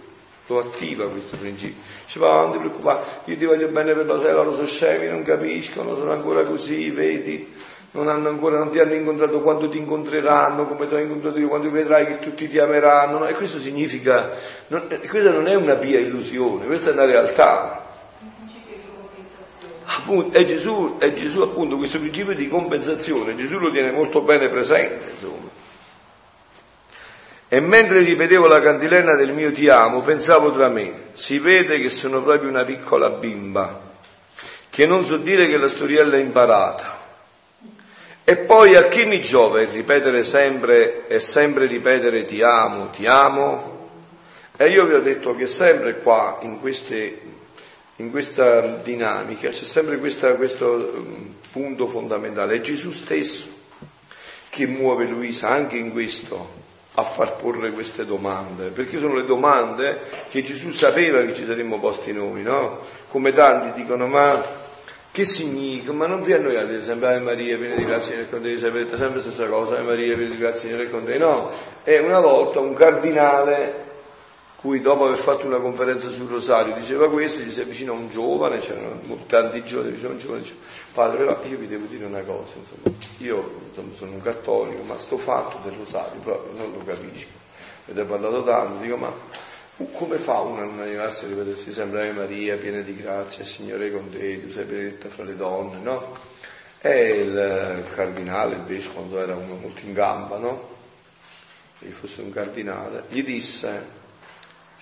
lo 0.48 0.60
attiva 0.60 1.07
questo 1.10 1.38
principio. 1.38 1.81
Dice, 2.05 2.19
ma 2.19 2.41
non 2.41 2.51
ti 2.53 2.57
preoccupare, 2.60 3.03
io 3.25 3.38
ti 3.38 3.45
voglio 3.45 3.67
bene 3.67 3.93
per 3.93 4.05
lo 4.05 4.19
sai, 4.19 4.31
loro 4.31 4.53
sono 4.53 4.67
scemi, 4.67 5.07
non 5.07 5.24
capiscono, 5.24 5.95
sono 5.95 6.12
ancora 6.12 6.43
così, 6.43 6.89
vedi, 6.89 7.53
non 7.93 8.07
hanno 8.07 8.29
ancora, 8.29 8.57
non 8.57 8.71
ti 8.71 8.79
hanno 8.79 8.95
incontrato 8.95 9.39
quando 9.39 9.69
ti 9.69 9.77
incontreranno, 9.77 10.65
come 10.65 10.88
ti 10.88 10.95
ho 10.95 10.97
incontrato 10.97 11.38
io, 11.38 11.47
quando 11.47 11.69
vedrai 11.69 12.05
che 12.05 12.19
tutti 12.19 12.47
ti 12.47 12.57
ameranno, 12.57 13.19
no? 13.19 13.27
e 13.27 13.33
questo 13.33 13.59
significa, 13.59 14.31
non, 14.67 14.88
questa 15.07 15.31
non 15.31 15.47
è 15.47 15.53
una 15.55 15.75
pia 15.75 16.00
illusione, 16.00 16.65
questa 16.65 16.89
è 16.89 16.93
una 16.93 17.05
realtà. 17.05 17.81
Appunto, 19.85 20.35
è, 20.35 20.43
Gesù, 20.43 20.97
è 20.97 21.13
Gesù 21.13 21.41
appunto 21.41 21.77
questo 21.77 22.00
principio 22.00 22.33
di 22.33 22.47
compensazione, 22.47 23.35
Gesù 23.35 23.59
lo 23.59 23.69
tiene 23.69 23.91
molto 23.91 24.21
bene 24.21 24.50
presente, 24.50 25.12
insomma. 25.12 25.51
E 27.47 27.59
mentre 27.59 28.00
ripetevo 28.00 28.47
la 28.47 28.59
cantilena 28.59 29.13
del 29.13 29.33
mio 29.33 29.51
ti 29.51 29.69
amo, 29.69 30.01
pensavo 30.01 30.51
tra 30.51 30.67
me, 30.67 31.09
si 31.12 31.38
vede 31.38 31.79
che 31.79 31.91
sono 31.91 32.23
proprio 32.23 32.50
una 32.50 32.63
piccola 32.63 33.09
bimba, 33.09 33.81
che 34.67 34.88
non 34.88 35.03
so 35.03 35.17
dire 35.17 35.47
che 35.47 35.57
la 35.57 35.67
storiella 35.67 36.15
è 36.15 36.19
imparata. 36.19 37.02
E 38.25 38.38
poi 38.38 38.75
a 38.75 38.88
chi 38.88 39.06
mi 39.06 39.20
giova 39.22 39.62
il 39.62 39.68
ripetere 39.68 40.24
sempre 40.24 41.08
e 41.08 41.20
sempre 41.20 41.65
ripetere 41.65 42.24
ti 42.24 42.42
amo, 42.42 42.89
ti 42.89 43.06
amo? 43.06 43.89
E 44.56 44.70
io 44.70 44.86
vi 44.86 44.94
ho 44.94 45.01
detto 45.01 45.36
che 45.36 45.46
sempre 45.46 46.00
qua, 46.00 46.39
in, 46.44 46.62
queste, 46.62 47.20
in 47.98 48.12
questa 48.12 48.62
dinamica, 48.62 49.50
c'è 49.50 49.65
sempre 49.65 49.98
questa, 49.98 50.36
questo 50.36 50.94
mm, 50.96 51.25
punto 51.51 51.88
fondamentale, 51.88 52.56
è 52.56 52.62
Gesù 52.62 52.92
stesso 52.92 53.50
che 54.48 54.68
muove 54.68 55.06
Luisa 55.06 55.50
anche 55.50 55.75
in 55.75 55.92
questo 55.92 56.62
a 56.94 57.03
far 57.03 57.36
porre 57.36 57.72
queste 57.72 58.06
domande, 58.06 58.70
perché 58.70 59.00
sono 59.00 59.15
le 59.15 59.25
domande 59.25 60.00
che 60.30 60.44
Gesù 60.44 60.70
sapeva 60.70 61.24
che 61.24 61.34
ci 61.34 61.44
saremmo 61.44 61.77
posti 61.77 62.13
noi, 62.13 62.42
no? 62.44 62.80
Come 63.10 63.32
tanti 63.32 63.82
dicono, 63.82 64.08
ma 64.08 64.62
che 65.13 65.25
significa? 65.25 65.93
Ma 65.93 66.08
non 66.08 66.24
vi 66.24 66.34
annoiate 66.34 66.82
sempre 66.82 67.10
Ave 67.10 67.20
Maria, 67.20 67.55
piena 67.55 67.75
di 67.75 67.86
grazia 67.86 68.15
nel 68.15 68.27
con 68.27 68.41
te, 68.41 68.58
sapete 68.58 68.98
sempre 68.98 69.17
la 69.17 69.22
stessa 69.22 69.46
cosa, 69.46 69.75
Ave 69.75 69.84
Maria, 69.84 70.15
piena 70.15 70.32
di 70.32 70.38
grazia 70.39 70.75
nel 70.75 70.89
con 70.89 71.03
te. 71.03 71.20
No, 71.20 71.51
è 71.84 72.00
una 72.00 72.20
volta 72.20 72.60
un 72.60 72.74
cardinale 72.74 73.91
cui 74.55 74.82
dopo 74.82 75.05
aver 75.05 75.17
fatto 75.17 75.46
una 75.46 75.60
conferenza 75.60 76.10
sul 76.10 76.27
rosario 76.27 76.74
diceva 76.74 77.12
questo, 77.12 77.41
gli 77.41 77.51
si 77.51 77.62
avvicina 77.62 77.91
un 77.91 78.10
giovane, 78.10 78.58
c'erano 78.58 78.98
tanti 79.27 79.63
giovani, 79.63 79.91
diceva 79.91 80.13
un 80.13 80.17
giovane, 80.17 80.39
diceva, 80.39 80.60
padre 80.93 81.17
però 81.17 81.38
io 81.48 81.58
vi 81.58 81.67
devo 81.67 81.86
dire 81.86 82.05
una 82.05 82.22
cosa, 82.22 82.55
insomma, 82.58 82.98
io 83.17 83.60
insomma, 83.67 83.93
sono 83.93 84.13
un 84.13 84.22
cattolico, 84.22 84.82
ma 84.84 84.98
sto 84.98 85.17
fatto 85.17 85.60
del 85.63 85.74
rosario 85.77 86.20
proprio 86.22 86.53
non 86.58 86.72
lo 86.75 86.84
capisco, 86.84 87.27
avete 87.86 88.03
parlato 88.05 88.41
tanto, 88.41 88.82
dico 88.82 88.96
ma 88.96 89.12
come 89.94 90.18
fa 90.18 90.44
non 90.44 90.80
animarsi 90.80 91.25
a 91.25 91.27
ripetersi 91.30 91.72
sempre 91.72 92.10
Ave 92.10 92.20
Maria, 92.20 92.58
piena 92.58 92.82
di 92.82 92.96
grazia, 92.96 93.44
Signore 93.44 93.92
con 93.92 94.10
te, 94.10 94.42
tu 94.42 94.51
sei 94.51 94.65
benedetta 94.65 95.10
fra 95.10 95.24
le 95.24 95.36
donne, 95.36 95.80
no? 95.80 96.15
E 96.80 97.10
il 97.22 97.84
cardinale, 97.94 98.56
il 98.56 98.62
vescovo, 98.62 99.00
quando 99.00 99.20
era 99.20 99.36
uno 99.36 99.56
molto 99.56 99.82
in 99.86 99.94
gamba, 99.94 100.38
no? 100.38 100.72
Se 101.80 101.88
fosse 101.88 102.22
un 102.22 102.32
cardinale, 102.32 103.03
gli 103.10 103.24
disse 103.24 104.01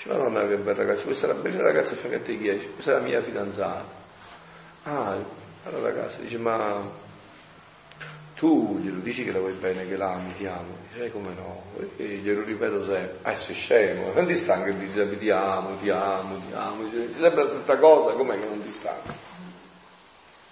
Dice, 0.01 0.17
madonna 0.17 0.47
che 0.47 0.55
bella 0.55 0.77
ragazza, 0.77 1.03
questa 1.03 1.27
è 1.27 1.33
la 1.33 1.39
bella 1.39 1.61
ragazza 1.61 1.93
a 1.93 2.19
te 2.19 2.37
chi 2.37 2.47
è? 2.47 2.55
Dice, 2.55 2.71
questa 2.71 2.91
è 2.91 2.93
la 2.95 3.01
mia 3.01 3.21
fidanzata. 3.21 3.85
Ah, 4.83 5.15
allora 5.65 5.89
ragazza 5.89 6.17
dice, 6.21 6.39
ma 6.39 6.89
tu 8.41 8.79
glielo 8.81 9.01
dici 9.01 9.23
che 9.23 9.31
la 9.31 9.37
vuoi 9.37 9.51
bene, 9.51 9.87
che 9.87 9.95
l'ami, 9.95 10.33
ti 10.33 10.47
amo? 10.47 10.77
Dice, 10.89 11.05
eh, 11.05 11.11
come 11.11 11.31
no? 11.35 11.61
E 11.97 12.05
glielo 12.23 12.43
ripeto 12.43 12.83
sempre, 12.83 13.19
ah 13.21 13.35
sei 13.35 13.53
scemo, 13.53 14.13
non 14.13 14.25
ti 14.25 14.35
stanca 14.35 14.71
di 14.71 14.87
dire 14.87 15.15
ti 15.19 15.29
amo, 15.29 15.75
ti 15.79 15.91
amo, 15.91 16.41
ti 16.47 16.55
amo, 16.55 16.83
dice, 16.85 17.11
ti 17.11 17.19
sembra 17.19 17.43
la 17.43 17.49
stessa 17.53 17.77
cosa, 17.77 18.13
com'è 18.13 18.39
che 18.39 18.47
non 18.47 18.63
ti 18.63 18.71
stanchi? 18.71 19.11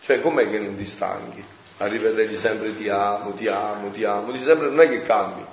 Cioè, 0.01 0.21
com'è 0.21 0.47
che 0.47 0.59
non 0.59 0.75
ti 0.75 0.85
stanchi? 0.85 1.43
A 1.77 1.87
ripetergli 1.87 2.37
sempre 2.37 2.77
ti 2.77 2.87
amo, 2.89 3.31
ti 3.31 3.47
amo, 3.47 3.89
ti 3.89 4.03
amo, 4.03 4.31
dice 4.33 4.45
sempre 4.45 4.69
non 4.69 4.81
è 4.81 4.87
che 4.87 5.01
cambi. 5.01 5.43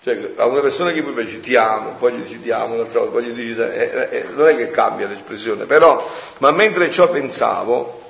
Cioè, 0.00 0.32
a 0.36 0.46
una 0.46 0.62
persona 0.62 0.92
che 0.92 1.02
poi 1.02 1.24
dice 1.26 1.40
ti 1.40 1.56
amo, 1.56 1.90
poi 1.98 2.14
gli 2.14 2.22
dici 2.22 2.40
ti 2.40 2.52
amo, 2.52 2.76
l'altra 2.76 3.00
volta 3.00 3.16
poi 3.16 3.26
gli 3.26 3.34
dici, 3.34 3.60
eh, 3.60 4.08
eh, 4.10 4.26
non 4.34 4.48
è 4.48 4.56
che 4.56 4.70
cambia 4.70 5.06
l'espressione, 5.06 5.66
però, 5.66 6.10
ma 6.38 6.52
mentre 6.52 6.90
ciò 6.90 7.10
pensavo, 7.10 8.03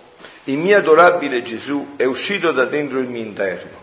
il 0.44 0.58
mio 0.58 0.76
adorabile 0.76 1.42
Gesù 1.42 1.94
è 1.96 2.04
uscito 2.04 2.52
da 2.52 2.66
dentro 2.66 2.98
il 2.98 3.08
mio 3.08 3.22
interno, 3.22 3.78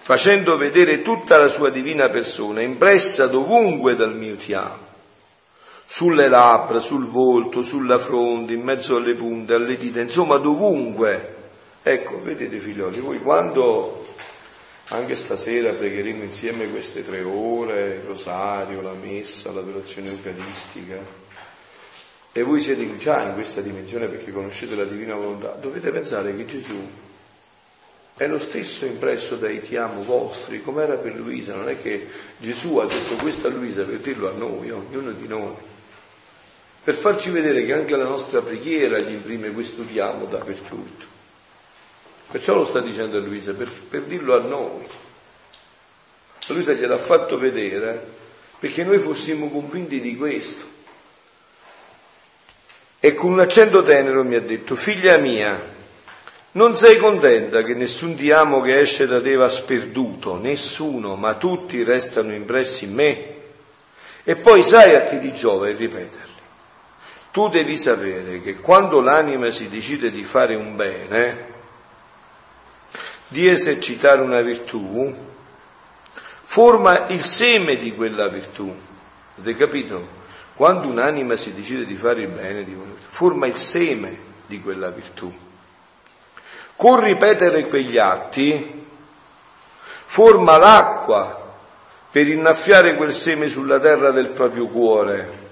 facendo 0.00 0.58
vedere 0.58 1.00
tutta 1.00 1.38
la 1.38 1.48
sua 1.48 1.70
divina 1.70 2.10
persona, 2.10 2.60
impressa 2.60 3.26
dovunque 3.26 3.96
dal 3.96 4.14
mio 4.14 4.36
ti 4.36 4.52
amo, 4.52 4.82
sulle 5.86 6.28
labbra, 6.28 6.80
sul 6.80 7.06
volto, 7.06 7.62
sulla 7.62 7.98
fronte, 7.98 8.52
in 8.52 8.62
mezzo 8.62 8.96
alle 8.96 9.14
punte, 9.14 9.54
alle 9.54 9.76
dita, 9.78 10.00
insomma 10.00 10.36
dovunque. 10.36 11.36
Ecco, 11.82 12.20
vedete 12.20 12.58
figlioli, 12.58 13.00
voi 13.00 13.20
quando 13.20 14.06
anche 14.88 15.14
stasera 15.14 15.72
pregheremo 15.72 16.22
insieme 16.22 16.68
queste 16.68 17.02
tre 17.02 17.22
ore, 17.22 18.00
il 18.00 18.06
rosario, 18.06 18.82
la 18.82 18.92
messa, 18.92 19.50
l'adorazione 19.50 20.10
eucaristica. 20.10 21.23
E 22.36 22.42
voi 22.42 22.58
siete 22.58 22.96
già 22.96 23.22
in 23.22 23.34
questa 23.34 23.60
dimensione 23.60 24.08
perché 24.08 24.32
conoscete 24.32 24.74
la 24.74 24.82
divina 24.82 25.14
volontà. 25.14 25.50
Dovete 25.50 25.92
pensare 25.92 26.34
che 26.34 26.44
Gesù 26.46 26.74
è 28.16 28.26
lo 28.26 28.40
stesso 28.40 28.86
impresso 28.86 29.36
dai 29.36 29.60
ti 29.60 29.76
amo 29.76 30.02
vostri, 30.02 30.60
come 30.60 30.82
era 30.82 30.96
per 30.96 31.14
Luisa. 31.14 31.54
Non 31.54 31.68
è 31.68 31.80
che 31.80 32.08
Gesù 32.38 32.78
ha 32.78 32.86
detto 32.86 33.14
questo 33.22 33.46
a 33.46 33.50
Luisa 33.50 33.84
per 33.84 34.00
dirlo 34.00 34.28
a 34.28 34.32
noi, 34.32 34.68
ognuno 34.72 35.12
di 35.12 35.28
noi. 35.28 35.54
Per 36.82 36.94
farci 36.94 37.30
vedere 37.30 37.64
che 37.64 37.72
anche 37.72 37.96
la 37.96 38.08
nostra 38.08 38.42
preghiera 38.42 38.98
gli 38.98 39.12
imprime 39.12 39.52
questo 39.52 39.84
ti 39.84 40.00
amo 40.00 40.24
dappertutto. 40.24 41.06
Perciò 42.32 42.56
lo 42.56 42.64
sta 42.64 42.80
dicendo 42.80 43.16
a 43.16 43.20
Luisa, 43.20 43.52
per, 43.52 43.70
per 43.88 44.02
dirlo 44.02 44.36
a 44.36 44.42
noi. 44.42 44.84
Luisa 46.48 46.72
gliel'ha 46.72 46.98
fatto 46.98 47.38
vedere 47.38 48.04
perché 48.58 48.82
noi 48.82 48.98
fossimo 48.98 49.48
convinti 49.50 50.00
di 50.00 50.16
questo. 50.16 50.73
E 53.04 53.12
con 53.12 53.32
un 53.32 53.40
accento 53.40 53.82
tenero 53.82 54.24
mi 54.24 54.34
ha 54.34 54.40
detto, 54.40 54.76
figlia 54.76 55.18
mia, 55.18 55.60
non 56.52 56.74
sei 56.74 56.96
contenta 56.96 57.62
che 57.62 57.74
nessun 57.74 58.14
ti 58.14 58.30
amo 58.30 58.62
che 58.62 58.78
esce 58.78 59.06
da 59.06 59.20
te 59.20 59.34
va 59.34 59.46
sperduto, 59.50 60.38
nessuno, 60.38 61.14
ma 61.14 61.34
tutti 61.34 61.82
restano 61.82 62.32
impressi 62.32 62.86
in 62.86 62.94
me? 62.94 63.34
E 64.24 64.36
poi 64.36 64.62
sai 64.62 64.94
a 64.94 65.02
chi 65.02 65.20
ti 65.20 65.34
giova 65.34 65.68
e 65.68 65.72
ripeterli. 65.72 66.32
Tu 67.30 67.48
devi 67.48 67.76
sapere 67.76 68.40
che 68.40 68.56
quando 68.60 69.00
l'anima 69.00 69.50
si 69.50 69.68
decide 69.68 70.10
di 70.10 70.24
fare 70.24 70.54
un 70.54 70.74
bene, 70.74 71.46
di 73.28 73.46
esercitare 73.46 74.22
una 74.22 74.40
virtù, 74.40 75.14
forma 76.42 77.08
il 77.08 77.22
seme 77.22 77.76
di 77.76 77.94
quella 77.94 78.28
virtù. 78.28 78.74
Avete 79.36 79.58
capito? 79.58 80.22
Quando 80.54 80.88
un'anima 80.88 81.34
si 81.34 81.52
decide 81.52 81.84
di 81.84 81.96
fare 81.96 82.22
il 82.22 82.28
bene, 82.28 82.64
forma 83.06 83.46
il 83.46 83.56
seme 83.56 84.16
di 84.46 84.60
quella 84.60 84.90
virtù. 84.90 85.32
Con 86.76 87.00
ripetere 87.00 87.66
quegli 87.66 87.98
atti, 87.98 88.86
forma 90.06 90.56
l'acqua 90.56 91.56
per 92.10 92.28
innaffiare 92.28 92.94
quel 92.94 93.12
seme 93.12 93.48
sulla 93.48 93.80
terra 93.80 94.12
del 94.12 94.28
proprio 94.30 94.66
cuore. 94.66 95.42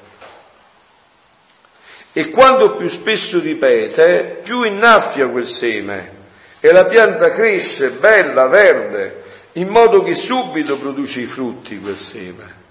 E 2.13 2.31
quando 2.31 2.77
più 2.77 2.89
spesso 2.89 3.41
ripete, 3.41 4.41
più 4.43 4.63
innaffia 4.63 5.27
quel 5.27 5.47
seme 5.47 6.21
e 6.61 6.71
la 6.71 6.85
pianta 6.85 7.33
cresce 7.33 7.91
bella, 7.91 8.47
verde 8.47 9.25
in 9.55 9.67
modo 9.67 10.03
che 10.03 10.15
subito 10.15 10.79
produce 10.79 11.21
i 11.21 11.27
frutti 11.27 11.81
quel 11.81 11.99
seme. 11.99 12.62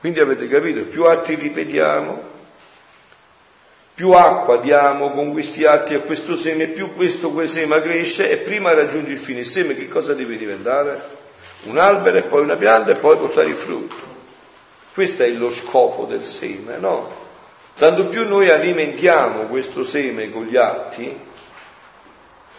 Quindi 0.00 0.20
avete 0.20 0.48
capito, 0.48 0.84
più 0.84 1.04
atti 1.04 1.34
ripetiamo, 1.34 2.34
più 3.94 4.10
acqua 4.10 4.58
diamo 4.58 5.08
con 5.08 5.32
questi 5.32 5.64
atti 5.64 5.94
a 5.94 6.00
questo 6.00 6.36
seme, 6.36 6.66
più 6.66 6.94
questo 6.94 7.32
seme 7.46 7.80
cresce 7.80 8.30
e 8.30 8.36
prima 8.36 8.74
raggiunge 8.74 9.12
il 9.12 9.18
fine. 9.18 9.40
Il 9.40 9.46
seme 9.46 9.74
che 9.74 9.88
cosa 9.88 10.12
deve 10.12 10.36
diventare? 10.36 11.00
Un 11.64 11.78
albero 11.78 12.18
e 12.18 12.22
poi 12.22 12.42
una 12.42 12.56
pianta 12.56 12.92
e 12.92 12.96
poi 12.96 13.16
portare 13.16 13.48
il 13.48 13.56
frutto. 13.56 13.94
Questo 14.92 15.22
è 15.22 15.28
lo 15.30 15.50
scopo 15.50 16.04
del 16.04 16.22
seme, 16.22 16.76
no? 16.78 17.24
Tanto 17.74 18.04
più 18.06 18.26
noi 18.28 18.50
alimentiamo 18.50 19.44
questo 19.44 19.82
seme 19.82 20.30
con 20.30 20.44
gli 20.44 20.56
atti, 20.56 21.18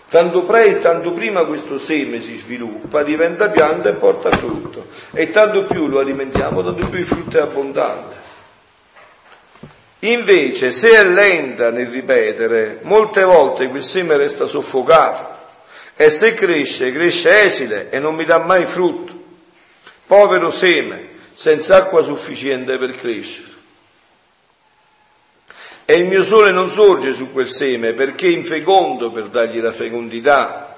tanto, 0.09 0.43
pre, 0.43 0.77
tanto 0.79 1.11
prima 1.11 1.45
questo 1.45 1.77
seme 1.77 2.19
si 2.19 2.35
sviluppa, 2.35 3.03
diventa 3.03 3.49
pianta 3.49 3.89
e 3.89 3.93
porta 3.93 4.29
frutto. 4.29 4.87
E 5.11 5.29
tanto 5.29 5.65
più 5.65 5.87
lo 5.87 5.99
alimentiamo, 5.99 6.63
tanto 6.63 6.87
più 6.87 6.99
il 6.99 7.05
frutto 7.05 7.37
è 7.37 7.41
abbondante. 7.41 8.25
Invece, 9.99 10.71
se 10.71 10.91
è 10.91 11.03
lenta 11.03 11.71
nel 11.71 11.87
ripetere, 11.87 12.79
molte 12.83 13.23
volte 13.23 13.67
quel 13.67 13.83
seme 13.83 14.15
resta 14.15 14.45
soffocato 14.45 15.35
e 15.95 16.11
se 16.11 16.35
cresce, 16.35 16.91
cresce 16.91 17.41
esile 17.41 17.89
e 17.89 17.97
non 17.97 18.13
mi 18.13 18.23
dà 18.23 18.37
mai 18.37 18.65
frutto. 18.65 19.13
Povero 20.05 20.51
seme, 20.51 21.09
senza 21.33 21.77
acqua 21.77 22.03
sufficiente 22.03 22.77
per 22.77 22.95
crescere. 22.95 23.56
E 25.89 25.95
il 25.95 26.05
mio 26.05 26.21
sole 26.21 26.51
non 26.51 26.67
sorge 26.67 27.13
su 27.13 27.31
quel 27.31 27.47
seme 27.47 27.93
perché 27.93 28.27
è 28.27 28.31
infecondo 28.31 29.09
per 29.09 29.29
dargli 29.29 29.61
la 29.61 29.71
fecondità, 29.71 30.75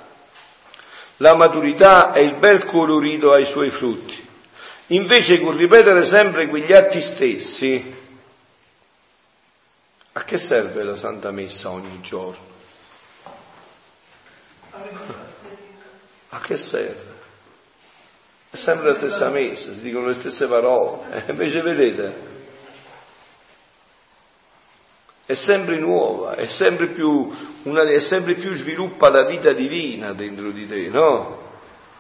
la 1.17 1.33
maturità 1.33 2.13
e 2.13 2.21
il 2.21 2.35
bel 2.35 2.63
colorito 2.63 3.31
ai 3.31 3.43
suoi 3.43 3.71
frutti. 3.71 4.23
Invece 4.89 5.41
con 5.41 5.57
ripetere 5.57 6.05
sempre 6.05 6.47
quegli 6.47 6.73
atti 6.73 7.01
stessi, 7.01 7.95
a 10.11 10.23
che 10.23 10.37
serve 10.37 10.83
la 10.83 10.95
Santa 10.95 11.31
Messa 11.31 11.71
ogni 11.71 11.99
giorno? 12.01 12.45
A 16.29 16.39
che 16.39 16.55
serve? 16.55 17.13
È 18.51 18.55
sempre 18.55 18.89
la 18.89 18.93
stessa 18.93 19.29
messa, 19.29 19.73
si 19.73 19.81
dicono 19.81 20.05
le 20.05 20.13
stesse 20.13 20.45
parole. 20.45 21.25
Invece 21.29 21.61
vedete, 21.61 22.28
è 25.29 25.36
sempre 25.36 25.77
nuova, 25.77 26.33
è 26.33 26.48
sempre, 26.48 26.88
più, 26.88 27.31
una, 27.62 27.83
è 27.83 28.00
sempre 28.00 28.33
più 28.33 28.51
sviluppa 28.55 29.09
la 29.09 29.21
vita 29.21 29.51
divina 29.53 30.12
dentro 30.12 30.50
di 30.50 30.67
te, 30.67 30.88
no? 30.88 31.38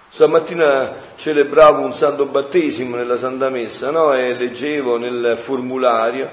Stamattina 0.07 0.95
celebravo 1.15 1.83
un 1.83 1.93
santo 1.93 2.25
battesimo 2.25 2.95
nella 2.95 3.17
Santa 3.17 3.51
Messa, 3.51 3.91
no? 3.91 4.15
E 4.15 4.33
leggevo 4.33 4.97
nel 4.97 5.37
formulario 5.37 6.27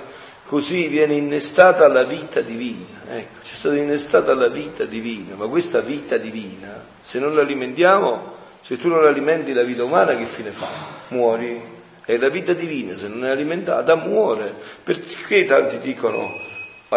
così 0.46 0.88
viene 0.88 1.12
innestata 1.12 1.86
la 1.88 2.04
vita 2.04 2.40
divina. 2.40 3.02
Ecco, 3.10 3.40
c'è 3.42 3.54
stata 3.54 3.76
innestata 3.76 4.32
la 4.32 4.48
vita 4.48 4.86
divina, 4.86 5.34
ma 5.34 5.48
questa 5.48 5.80
vita 5.80 6.16
divina, 6.16 6.82
se 6.98 7.18
non 7.18 7.34
la 7.34 7.42
alimentiamo, 7.42 8.32
se 8.62 8.78
tu 8.78 8.88
non 8.88 9.04
alimenti 9.04 9.52
la 9.52 9.64
vita 9.64 9.84
umana, 9.84 10.16
che 10.16 10.24
fine 10.24 10.50
fa? 10.50 10.68
Muori. 11.08 11.74
E 12.06 12.16
la 12.16 12.30
vita 12.30 12.54
divina, 12.54 12.96
se 12.96 13.06
non 13.06 13.26
è 13.26 13.28
alimentata, 13.28 13.96
muore. 13.96 14.54
Perché 14.82 15.44
tanti 15.44 15.76
dicono 15.78 16.45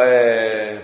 eh, 0.07 0.81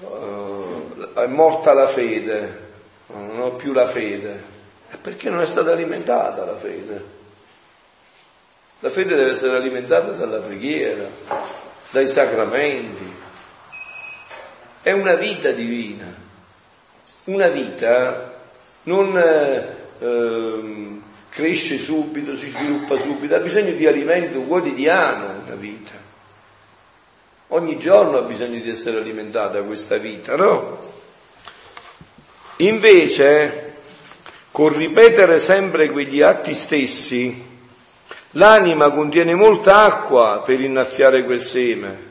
eh, 0.00 1.12
è 1.14 1.26
morta 1.26 1.72
la 1.72 1.86
fede, 1.86 2.64
non 3.08 3.40
ho 3.40 3.54
più 3.54 3.72
la 3.72 3.86
fede? 3.86 4.54
È 4.88 4.96
perché 4.96 5.30
non 5.30 5.40
è 5.40 5.46
stata 5.46 5.72
alimentata 5.72 6.44
la 6.44 6.56
fede. 6.56 7.14
La 8.80 8.90
fede 8.90 9.14
deve 9.14 9.30
essere 9.30 9.56
alimentata 9.56 10.12
dalla 10.12 10.38
preghiera, 10.38 11.08
dai 11.90 12.08
sacramenti. 12.08 13.14
È 14.82 14.92
una 14.92 15.16
vita 15.16 15.50
divina, 15.50 16.14
una 17.24 17.48
vita 17.48 18.34
non 18.84 19.16
eh, 19.16 21.00
cresce 21.30 21.78
subito, 21.78 22.36
si 22.36 22.48
sviluppa 22.48 22.96
subito, 22.96 23.34
ha 23.34 23.40
bisogno 23.40 23.72
di 23.72 23.86
alimento 23.86 24.40
quotidiano 24.42 25.42
una 25.44 25.54
vita. 25.54 26.05
Ogni 27.48 27.78
giorno 27.78 28.18
ha 28.18 28.22
bisogno 28.22 28.60
di 28.60 28.68
essere 28.68 28.98
alimentata 28.98 29.62
questa 29.62 29.98
vita, 29.98 30.34
no? 30.36 30.78
Invece, 32.56 33.74
con 34.50 34.76
ripetere 34.76 35.38
sempre 35.38 35.90
quegli 35.90 36.22
atti 36.22 36.54
stessi, 36.54 37.54
L'anima 38.36 38.90
contiene 38.90 39.34
molta 39.34 39.84
acqua 39.84 40.42
per 40.44 40.60
innaffiare 40.60 41.24
quel 41.24 41.40
seme. 41.40 42.04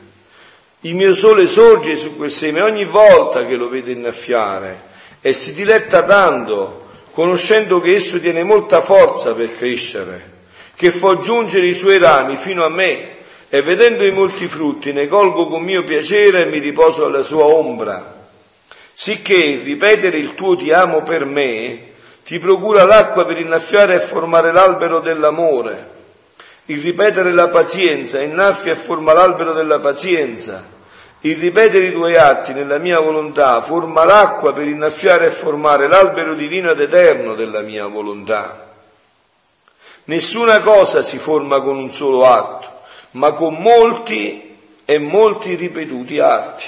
Il 0.80 0.96
mio 0.96 1.14
sole 1.14 1.46
sorge 1.46 1.94
su 1.94 2.16
quel 2.16 2.32
seme 2.32 2.62
ogni 2.62 2.84
volta 2.84 3.44
che 3.44 3.54
lo 3.54 3.68
vede 3.68 3.92
innaffiare 3.92 4.94
e 5.20 5.32
si 5.32 5.54
diletta 5.54 6.02
tanto, 6.02 6.86
conoscendo 7.12 7.80
che 7.80 7.94
esso 7.94 8.18
tiene 8.18 8.42
molta 8.42 8.80
forza 8.80 9.34
per 9.34 9.56
crescere, 9.56 10.32
che 10.74 10.90
fa 10.90 11.16
giungere 11.18 11.66
i 11.68 11.74
suoi 11.74 11.98
rami 11.98 12.34
fino 12.34 12.64
a 12.64 12.70
me 12.70 13.15
e 13.48 13.62
vedendo 13.62 14.04
i 14.04 14.10
molti 14.10 14.46
frutti 14.46 14.92
ne 14.92 15.06
colgo 15.06 15.48
con 15.48 15.62
mio 15.62 15.82
piacere 15.82 16.42
e 16.42 16.46
mi 16.46 16.58
riposo 16.58 17.04
alla 17.04 17.22
sua 17.22 17.44
ombra. 17.44 18.14
Sicché 18.92 19.60
ripetere 19.62 20.18
il 20.18 20.34
tuo 20.34 20.56
ti 20.56 20.72
amo 20.72 21.02
per 21.02 21.24
me 21.24 21.94
ti 22.24 22.38
procura 22.38 22.84
l'acqua 22.84 23.24
per 23.24 23.38
innaffiare 23.38 23.94
e 23.94 24.00
formare 24.00 24.52
l'albero 24.52 25.00
dell'amore 25.00 25.94
il 26.68 26.82
ripetere 26.82 27.32
la 27.32 27.48
pazienza 27.48 28.20
innaffia 28.20 28.72
e 28.72 28.76
forma 28.76 29.12
l'albero 29.12 29.52
della 29.52 29.78
pazienza. 29.78 30.74
Il 31.20 31.36
ripetere 31.36 31.86
i 31.86 31.92
tuoi 31.92 32.16
atti 32.16 32.52
nella 32.52 32.78
mia 32.78 32.98
volontà 32.98 33.60
forma 33.62 34.04
l'acqua 34.04 34.52
per 34.52 34.66
innaffiare 34.66 35.26
e 35.26 35.30
formare 35.30 35.88
l'albero 35.88 36.34
divino 36.34 36.72
ed 36.72 36.80
eterno 36.80 37.34
della 37.34 37.60
mia 37.60 37.86
volontà. 37.86 38.64
Nessuna 40.04 40.58
cosa 40.60 41.02
si 41.02 41.18
forma 41.18 41.60
con 41.60 41.76
un 41.76 41.90
solo 41.90 42.26
atto, 42.26 42.75
ma 43.16 43.32
con 43.32 43.54
molti 43.54 44.56
e 44.84 44.98
molti 44.98 45.54
ripetuti 45.54 46.18
atti. 46.18 46.64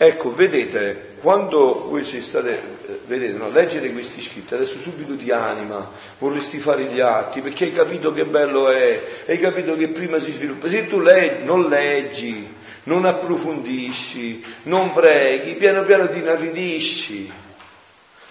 Ecco, 0.00 0.32
vedete, 0.32 1.16
quando 1.20 1.88
voi 1.88 2.04
si 2.04 2.22
state, 2.22 2.60
vedete, 3.06 3.36
no, 3.36 3.48
leggere 3.48 3.90
questi 3.90 4.20
scritti, 4.20 4.54
adesso 4.54 4.78
subito 4.78 5.16
ti 5.16 5.32
anima, 5.32 5.90
vorresti 6.18 6.58
fare 6.58 6.84
gli 6.84 7.00
atti, 7.00 7.40
perché 7.40 7.64
hai 7.64 7.72
capito 7.72 8.12
che 8.12 8.24
bello 8.24 8.68
è, 8.68 9.02
hai 9.26 9.38
capito 9.40 9.74
che 9.74 9.88
prima 9.88 10.20
si 10.20 10.32
sviluppa. 10.32 10.68
Se 10.68 10.86
tu 10.86 11.00
leggi, 11.00 11.44
non 11.44 11.68
leggi, 11.68 12.54
non 12.84 13.04
approfondisci, 13.04 14.44
non 14.64 14.92
preghi, 14.92 15.56
piano 15.56 15.84
piano 15.84 16.08
ti 16.08 16.18
inaridisci 16.18 17.46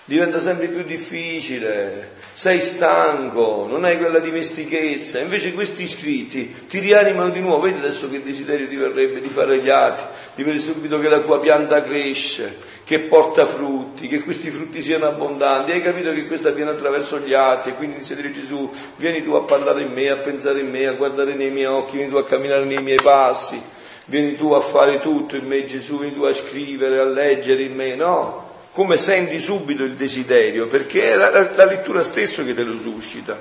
diventa 0.08 0.40
sempre 0.40 0.68
più 0.68 0.84
difficile, 0.84 2.12
sei 2.34 2.62
stanco, 2.62 3.68
non 3.70 3.84
hai 3.84 3.98
quella 3.98 4.20
dimestichezza, 4.20 5.20
invece 5.20 5.54
questi 5.54 5.86
scritti 5.86 6.56
ti 6.66 6.80
rianimano 6.80 7.30
di 7.30 7.42
nuovo, 7.42 7.64
vedi 7.64 7.80
adesso 7.80 8.10
che 8.10 8.24
desiderio 8.24 8.70
ti 8.70 8.78
verrebbe 8.78 9.20
di 9.20 9.28
fare 9.28 9.60
gli 9.60 9.68
atti, 9.68 10.04
di 10.34 10.44
vedere 10.44 10.64
subito 10.64 10.98
che 11.02 11.10
la 11.10 11.20
tua 11.20 11.42
pianta 11.42 11.84
cresce, 11.84 12.56
che 12.86 13.02
porta 13.02 13.46
frutti, 13.46 14.08
che 14.08 14.24
questi 14.24 14.50
frutti 14.50 14.82
siano 14.82 15.08
abbondanti, 15.08 15.74
hai 15.74 15.82
capito 15.82 16.14
che 16.14 16.26
questo 16.26 16.48
avviene 16.48 16.72
attraverso 16.72 17.20
gli 17.20 17.34
atti 17.34 17.70
e 17.70 17.74
quindi 17.74 17.98
inizia 17.98 18.16
a 18.16 18.32
Gesù, 18.32 18.72
vieni 18.96 19.24
tu 19.24 19.34
a 19.34 19.42
parlare 19.42 19.82
in 19.82 19.92
me, 19.92 20.10
a 20.10 20.16
pensare 20.16 20.62
in 20.62 20.70
me, 20.70 20.88
a 20.88 20.94
guardare 20.94 21.36
nei 21.36 21.52
miei 21.52 21.66
occhi, 21.66 21.98
vieni 21.98 22.12
tu 22.12 22.16
a 22.16 22.24
camminare 22.24 22.64
nei 22.64 22.82
miei 22.82 23.00
passi, 23.04 23.62
vieni 24.06 24.38
tu 24.38 24.54
a 24.54 24.62
fare 24.62 25.02
tutto 25.02 25.36
in 25.36 25.48
me 25.48 25.66
Gesù, 25.66 26.00
vieni 26.00 26.16
tu 26.16 26.24
a 26.24 26.32
scrivere, 26.32 26.98
a 26.98 27.04
leggere 27.04 27.64
in 27.64 27.76
me, 27.76 27.96
no? 27.96 28.47
Come 28.78 28.98
senti 28.98 29.40
subito 29.40 29.84
il 29.84 29.96
desiderio, 29.96 30.68
perché 30.68 31.14
è 31.14 31.16
la, 31.16 31.32
la, 31.32 31.50
la 31.56 31.66
lettura 31.66 32.04
stessa 32.04 32.44
che 32.44 32.54
te 32.54 32.62
lo 32.62 32.78
suscita. 32.78 33.36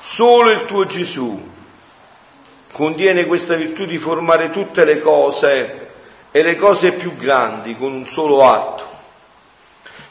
Solo 0.00 0.50
il 0.50 0.64
tuo 0.64 0.84
Gesù 0.86 1.50
contiene 2.72 3.26
questa 3.26 3.54
virtù 3.54 3.84
di 3.84 3.98
formare 3.98 4.50
tutte 4.50 4.84
le 4.84 4.98
cose 4.98 5.90
e 6.32 6.42
le 6.42 6.56
cose 6.56 6.90
più 6.94 7.14
grandi 7.14 7.76
con 7.76 7.92
un 7.92 8.04
solo 8.04 8.44
atto, 8.44 8.90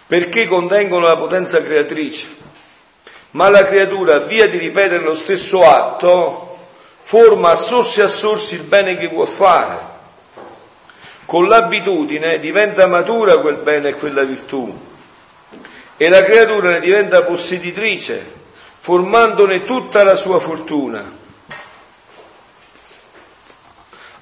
perché 0.08 0.48
contengono 0.48 1.06
la 1.06 1.18
potenza 1.18 1.62
creatrice. 1.62 2.30
Ma 3.32 3.50
la 3.50 3.66
creatura, 3.66 4.20
via 4.20 4.48
di 4.48 4.58
ripetere 4.58 5.04
lo 5.04 5.16
stesso 5.16 5.68
atto, 5.68 6.58
forma 7.02 7.50
a 7.50 7.56
sorsi 7.56 8.00
a 8.00 8.08
sorsi 8.08 8.56
il 8.56 8.64
bene 8.64 8.96
che 8.96 9.10
può 9.10 9.26
fare 9.26 9.92
con 11.32 11.46
l'abitudine 11.46 12.40
diventa 12.40 12.88
matura 12.88 13.40
quel 13.40 13.56
bene 13.56 13.88
e 13.88 13.94
quella 13.94 14.24
virtù 14.24 14.70
e 15.96 16.10
la 16.10 16.26
creatura 16.26 16.72
ne 16.72 16.82
diventa 16.82 17.24
posseditrice, 17.24 18.22
formandone 18.78 19.64
tutta 19.64 20.04
la 20.04 20.18
sua 20.18 20.40
fortuna. 20.40 21.10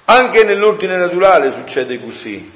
Anche 0.04 0.44
nell'ordine 0.44 0.96
naturale 0.98 1.50
succede 1.50 2.00
così. 2.00 2.48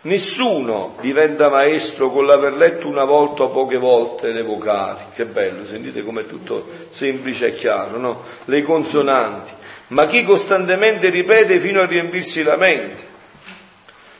Nessuno 0.00 0.96
diventa 1.02 1.50
maestro 1.50 2.10
con 2.10 2.24
l'aver 2.24 2.54
letto 2.54 2.88
una 2.88 3.04
volta 3.04 3.42
o 3.42 3.50
poche 3.50 3.76
volte 3.76 4.32
le 4.32 4.42
vocali. 4.42 5.00
Che 5.12 5.26
bello, 5.26 5.66
sentite 5.66 6.02
com'è 6.02 6.24
tutto 6.24 6.66
semplice 6.88 7.48
e 7.48 7.54
chiaro, 7.54 7.98
no? 7.98 8.22
Le 8.46 8.62
consonanti. 8.62 9.52
Ma 9.88 10.06
chi 10.06 10.24
costantemente 10.24 11.10
ripete 11.10 11.58
fino 11.58 11.82
a 11.82 11.86
riempirsi 11.86 12.42
la 12.42 12.56
mente. 12.56 13.16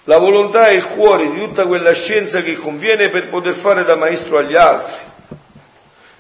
La 0.09 0.17
volontà 0.17 0.69
è 0.69 0.71
il 0.71 0.87
cuore 0.87 1.29
di 1.29 1.39
tutta 1.39 1.67
quella 1.67 1.93
scienza 1.93 2.41
che 2.41 2.57
conviene 2.57 3.11
per 3.11 3.29
poter 3.29 3.53
fare 3.53 3.85
da 3.85 3.95
maestro 3.95 4.39
agli 4.39 4.55
altri. 4.55 4.97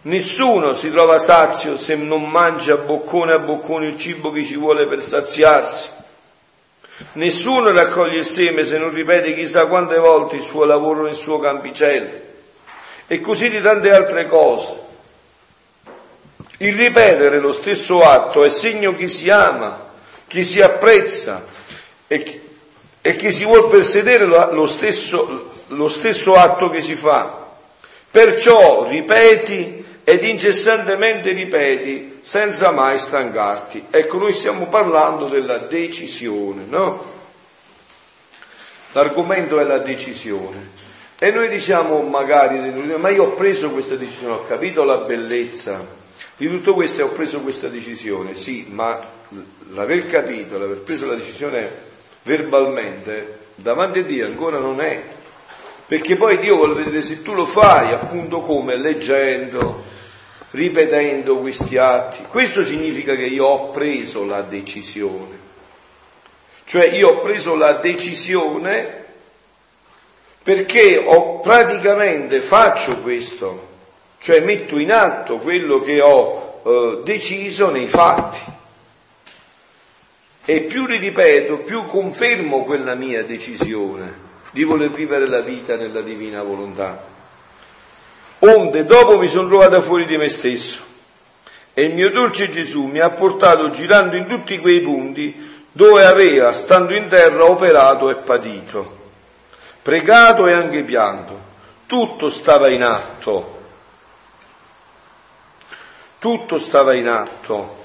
Nessuno 0.02 0.74
si 0.74 0.90
trova 0.90 1.18
sazio 1.18 1.78
se 1.78 1.96
non 1.96 2.28
mangia 2.28 2.76
boccone 2.76 3.32
a 3.32 3.38
boccone 3.38 3.86
il 3.86 3.96
cibo 3.96 4.30
che 4.30 4.44
ci 4.44 4.56
vuole 4.56 4.86
per 4.86 5.00
saziarsi. 5.00 5.88
Nessuno 7.12 7.70
raccoglie 7.70 8.18
il 8.18 8.26
seme 8.26 8.62
se 8.62 8.76
non 8.76 8.90
ripete 8.90 9.32
chissà 9.32 9.64
quante 9.64 9.96
volte 9.96 10.36
il 10.36 10.42
suo 10.42 10.64
lavoro 10.64 11.04
nel 11.04 11.16
suo 11.16 11.38
campicello. 11.38 12.10
E 13.06 13.20
così 13.22 13.48
di 13.48 13.62
tante 13.62 13.90
altre 13.90 14.26
cose. 14.26 14.74
Il 16.58 16.74
ripetere 16.74 17.40
lo 17.40 17.52
stesso 17.52 18.02
atto 18.02 18.44
è 18.44 18.50
segno 18.50 18.92
che 18.92 19.08
si 19.08 19.30
ama, 19.30 19.86
che 20.26 20.44
si 20.44 20.60
apprezza 20.60 21.42
e 22.06 22.22
che, 22.22 22.47
e 23.08 23.16
che 23.16 23.30
si 23.30 23.46
vuole 23.46 23.68
persedere 23.68 24.26
lo 24.26 24.66
stesso, 24.66 25.48
lo 25.68 25.88
stesso 25.88 26.34
atto 26.34 26.68
che 26.68 26.82
si 26.82 26.94
fa. 26.94 27.46
Perciò 28.10 28.86
ripeti 28.86 29.82
ed 30.04 30.24
incessantemente 30.24 31.30
ripeti 31.30 32.18
senza 32.20 32.70
mai 32.70 32.98
stancarti. 32.98 33.86
Ecco, 33.88 34.18
noi 34.18 34.34
stiamo 34.34 34.66
parlando 34.66 35.24
della 35.24 35.56
decisione, 35.56 36.64
no? 36.68 37.02
L'argomento 38.92 39.58
è 39.58 39.64
la 39.64 39.78
decisione. 39.78 40.68
E 41.18 41.30
noi 41.30 41.48
diciamo 41.48 42.02
magari, 42.02 42.58
ma 42.98 43.08
io 43.08 43.22
ho 43.22 43.30
preso 43.32 43.70
questa 43.70 43.94
decisione, 43.94 44.34
ho 44.34 44.44
capito 44.44 44.84
la 44.84 44.98
bellezza 44.98 45.82
di 46.36 46.46
tutto 46.46 46.74
questo 46.74 47.00
e 47.00 47.04
ho 47.04 47.08
preso 47.08 47.40
questa 47.40 47.68
decisione. 47.68 48.34
Sì, 48.34 48.66
ma 48.68 49.00
l'aver 49.70 50.06
capito, 50.08 50.58
l'aver 50.58 50.80
preso 50.80 51.06
la 51.06 51.14
decisione 51.14 51.87
verbalmente, 52.22 53.38
davanti 53.54 54.00
a 54.00 54.04
Dio 54.04 54.26
ancora 54.26 54.58
non 54.58 54.80
è. 54.80 55.02
Perché 55.86 56.16
poi 56.16 56.38
Dio 56.38 56.56
vuole 56.56 56.74
vedere 56.74 57.00
se 57.00 57.22
tu 57.22 57.32
lo 57.32 57.46
fai 57.46 57.92
appunto 57.92 58.40
come 58.40 58.76
leggendo, 58.76 59.84
ripetendo 60.50 61.38
questi 61.38 61.78
atti. 61.78 62.22
Questo 62.28 62.62
significa 62.62 63.14
che 63.14 63.24
io 63.24 63.46
ho 63.46 63.68
preso 63.68 64.24
la 64.24 64.42
decisione. 64.42 65.46
Cioè 66.64 66.84
io 66.88 67.08
ho 67.08 67.20
preso 67.20 67.56
la 67.56 67.72
decisione 67.72 69.06
perché 70.42 71.02
ho 71.02 71.40
praticamente 71.40 72.40
faccio 72.40 72.98
questo, 72.98 73.66
cioè 74.18 74.40
metto 74.40 74.78
in 74.78 74.92
atto 74.92 75.36
quello 75.36 75.78
che 75.80 76.00
ho 76.00 76.60
eh, 76.64 77.00
deciso 77.04 77.70
nei 77.70 77.86
fatti. 77.86 78.38
E 80.50 80.62
più 80.62 80.86
li 80.86 80.96
ripeto, 80.96 81.58
più 81.58 81.84
confermo 81.84 82.64
quella 82.64 82.94
mia 82.94 83.22
decisione 83.22 84.14
di 84.50 84.64
voler 84.64 84.88
vivere 84.88 85.28
la 85.28 85.42
vita 85.42 85.76
nella 85.76 86.00
divina 86.00 86.42
volontà. 86.42 87.04
Onde 88.38 88.86
dopo 88.86 89.18
mi 89.18 89.28
sono 89.28 89.46
trovata 89.46 89.82
fuori 89.82 90.06
di 90.06 90.16
me 90.16 90.30
stesso 90.30 90.80
e 91.74 91.82
il 91.82 91.92
mio 91.92 92.10
dolce 92.10 92.48
Gesù 92.48 92.84
mi 92.84 92.98
ha 92.98 93.10
portato 93.10 93.68
girando 93.68 94.16
in 94.16 94.26
tutti 94.26 94.58
quei 94.58 94.80
punti 94.80 95.66
dove 95.70 96.06
aveva, 96.06 96.54
stando 96.54 96.94
in 96.94 97.08
terra, 97.08 97.44
operato 97.44 98.08
e 98.08 98.22
patito, 98.22 99.00
pregato 99.82 100.46
e 100.46 100.54
anche 100.54 100.82
pianto. 100.82 101.38
Tutto 101.84 102.30
stava 102.30 102.68
in 102.68 102.84
atto. 102.84 103.60
Tutto 106.18 106.58
stava 106.58 106.94
in 106.94 107.06
atto. 107.06 107.77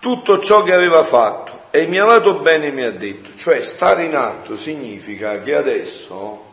Tutto 0.00 0.42
ciò 0.42 0.62
che 0.62 0.72
aveva 0.72 1.04
fatto. 1.04 1.68
E 1.70 1.82
il 1.82 1.88
mio 1.88 2.04
amato 2.04 2.40
bene 2.40 2.72
mi 2.72 2.82
ha 2.82 2.90
detto, 2.90 3.36
cioè 3.36 3.60
stare 3.62 4.04
in 4.04 4.16
atto 4.16 4.56
significa 4.56 5.38
che 5.38 5.54
adesso 5.54 6.48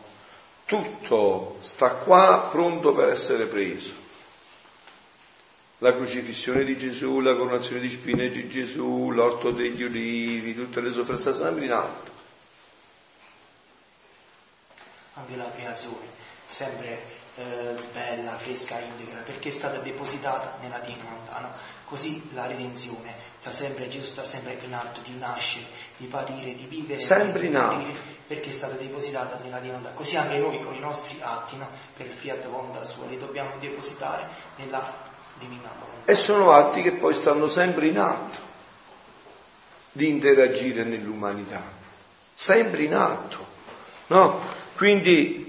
tutto 0.66 1.56
sta 1.62 1.92
qua 1.92 2.50
pronto 2.52 2.94
per 2.94 3.08
essere 3.10 3.46
preso. 3.46 3.96
La 5.80 5.94
crocifissione 5.94 6.64
di 6.66 6.78
Gesù, 6.78 7.20
la 7.20 7.36
coronazione 7.36 7.82
di 7.82 7.90
spine 7.90 8.28
di 8.30 8.50
Gesù, 8.50 9.10
l'orto 9.12 9.52
degli 9.52 9.84
ulivi, 9.84 10.54
tutte 10.54 10.82
le 10.82 10.92
sofferenze 10.92 11.34
sempre 11.34 11.66
in 11.66 11.72
alto. 11.72 12.12
Anche 15.14 15.36
la 15.36 15.50
creazione, 15.56 16.06
sempre 16.46 17.02
eh, 17.38 17.76
bella, 17.93 18.36
fresca, 18.36 18.80
integra, 18.80 19.21
perché 19.21 19.50
è 19.50 19.52
stata 19.52 19.78
depositata 19.78 20.58
nella 20.60 20.80
divina 20.80 21.12
lontano. 21.12 21.52
Così 21.86 22.30
la 22.34 22.47
redenzione 22.47 23.13
sta 23.39 23.52
sempre, 23.52 23.88
Gesù 23.88 24.08
sta 24.08 24.23
sempre 24.23 24.58
in 24.60 24.73
atto 24.73 25.02
di 25.02 25.15
nascere, 25.17 25.65
di 25.97 26.08
patire, 26.08 26.56
di 26.56 26.65
vivere. 26.65 27.00
Sempre 27.00 27.45
in 27.45 27.56
atto 27.56 28.15
perché 28.26 28.50
è 28.50 28.54
stata 28.54 28.73
depositata 28.73 29.39
nella 29.43 29.60
divinità. 29.60 29.89
Così 29.91 30.17
anche 30.17 30.38
noi 30.38 30.60
con 30.62 30.73
i 30.73 30.80
nostri 30.80 31.17
atti, 31.21 31.56
no, 31.58 31.69
per 31.95 32.08
il 32.08 32.13
fiat 32.13 32.47
volontà 32.47 32.84
sua, 32.84 33.06
li 33.06 33.19
dobbiamo 33.19 33.52
depositare 33.60 34.28
nella 34.56 34.84
divina 35.38 35.71
volontà. 35.80 36.12
E 36.12 36.15
sono 36.15 36.52
atti 36.52 36.82
che 36.82 36.93
poi 36.93 37.13
stanno 37.13 37.47
sempre 37.47 37.88
in 37.88 38.00
atto 38.00 38.39
di 39.91 40.10
interagire 40.10 40.84
nell'umanità, 40.84 41.62
sempre 42.34 42.84
in 42.84 42.95
atto. 42.95 43.45
No? 44.08 44.41
Quindi 44.76 45.47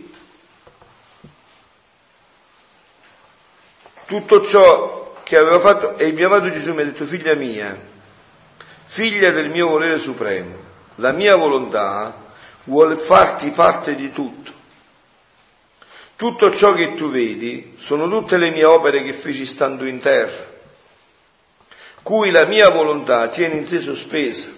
tutto 4.09 4.42
ciò 4.42 5.21
che 5.23 5.37
aveva 5.37 5.61
fatto, 5.61 5.99
e 5.99 6.07
il 6.07 6.14
mio 6.14 6.29
amato 6.29 6.49
Gesù 6.49 6.73
mi 6.73 6.81
ha 6.81 6.85
detto, 6.87 7.05
figlia 7.05 7.35
mia, 7.35 7.79
figlia 8.87 9.31
del 9.31 9.51
mio 9.51 9.68
volere 9.68 9.99
supremo, 9.99 10.57
la 10.94 11.12
mia 11.12 11.37
volontà 11.37 12.14
vuole 12.64 12.97
farti 12.97 13.51
parte 13.51 13.94
di 13.94 14.11
tutto. 14.11 14.51
Tutto 16.16 16.51
ciò 16.51 16.73
che 16.73 16.94
tu 16.94 17.11
vedi 17.11 17.75
sono 17.77 18.09
tutte 18.09 18.38
le 18.38 18.51
mie 18.51 18.64
opere 18.64 19.03
che 19.03 19.12
feci 19.12 19.44
stando 19.44 19.87
in 19.87 19.99
terra, 19.99 20.47
cui 22.03 22.31
la 22.31 22.47
mia 22.47 22.71
volontà 22.71 23.29
tiene 23.29 23.57
in 23.57 23.66
sé 23.66 23.79
sospesa, 23.79 24.49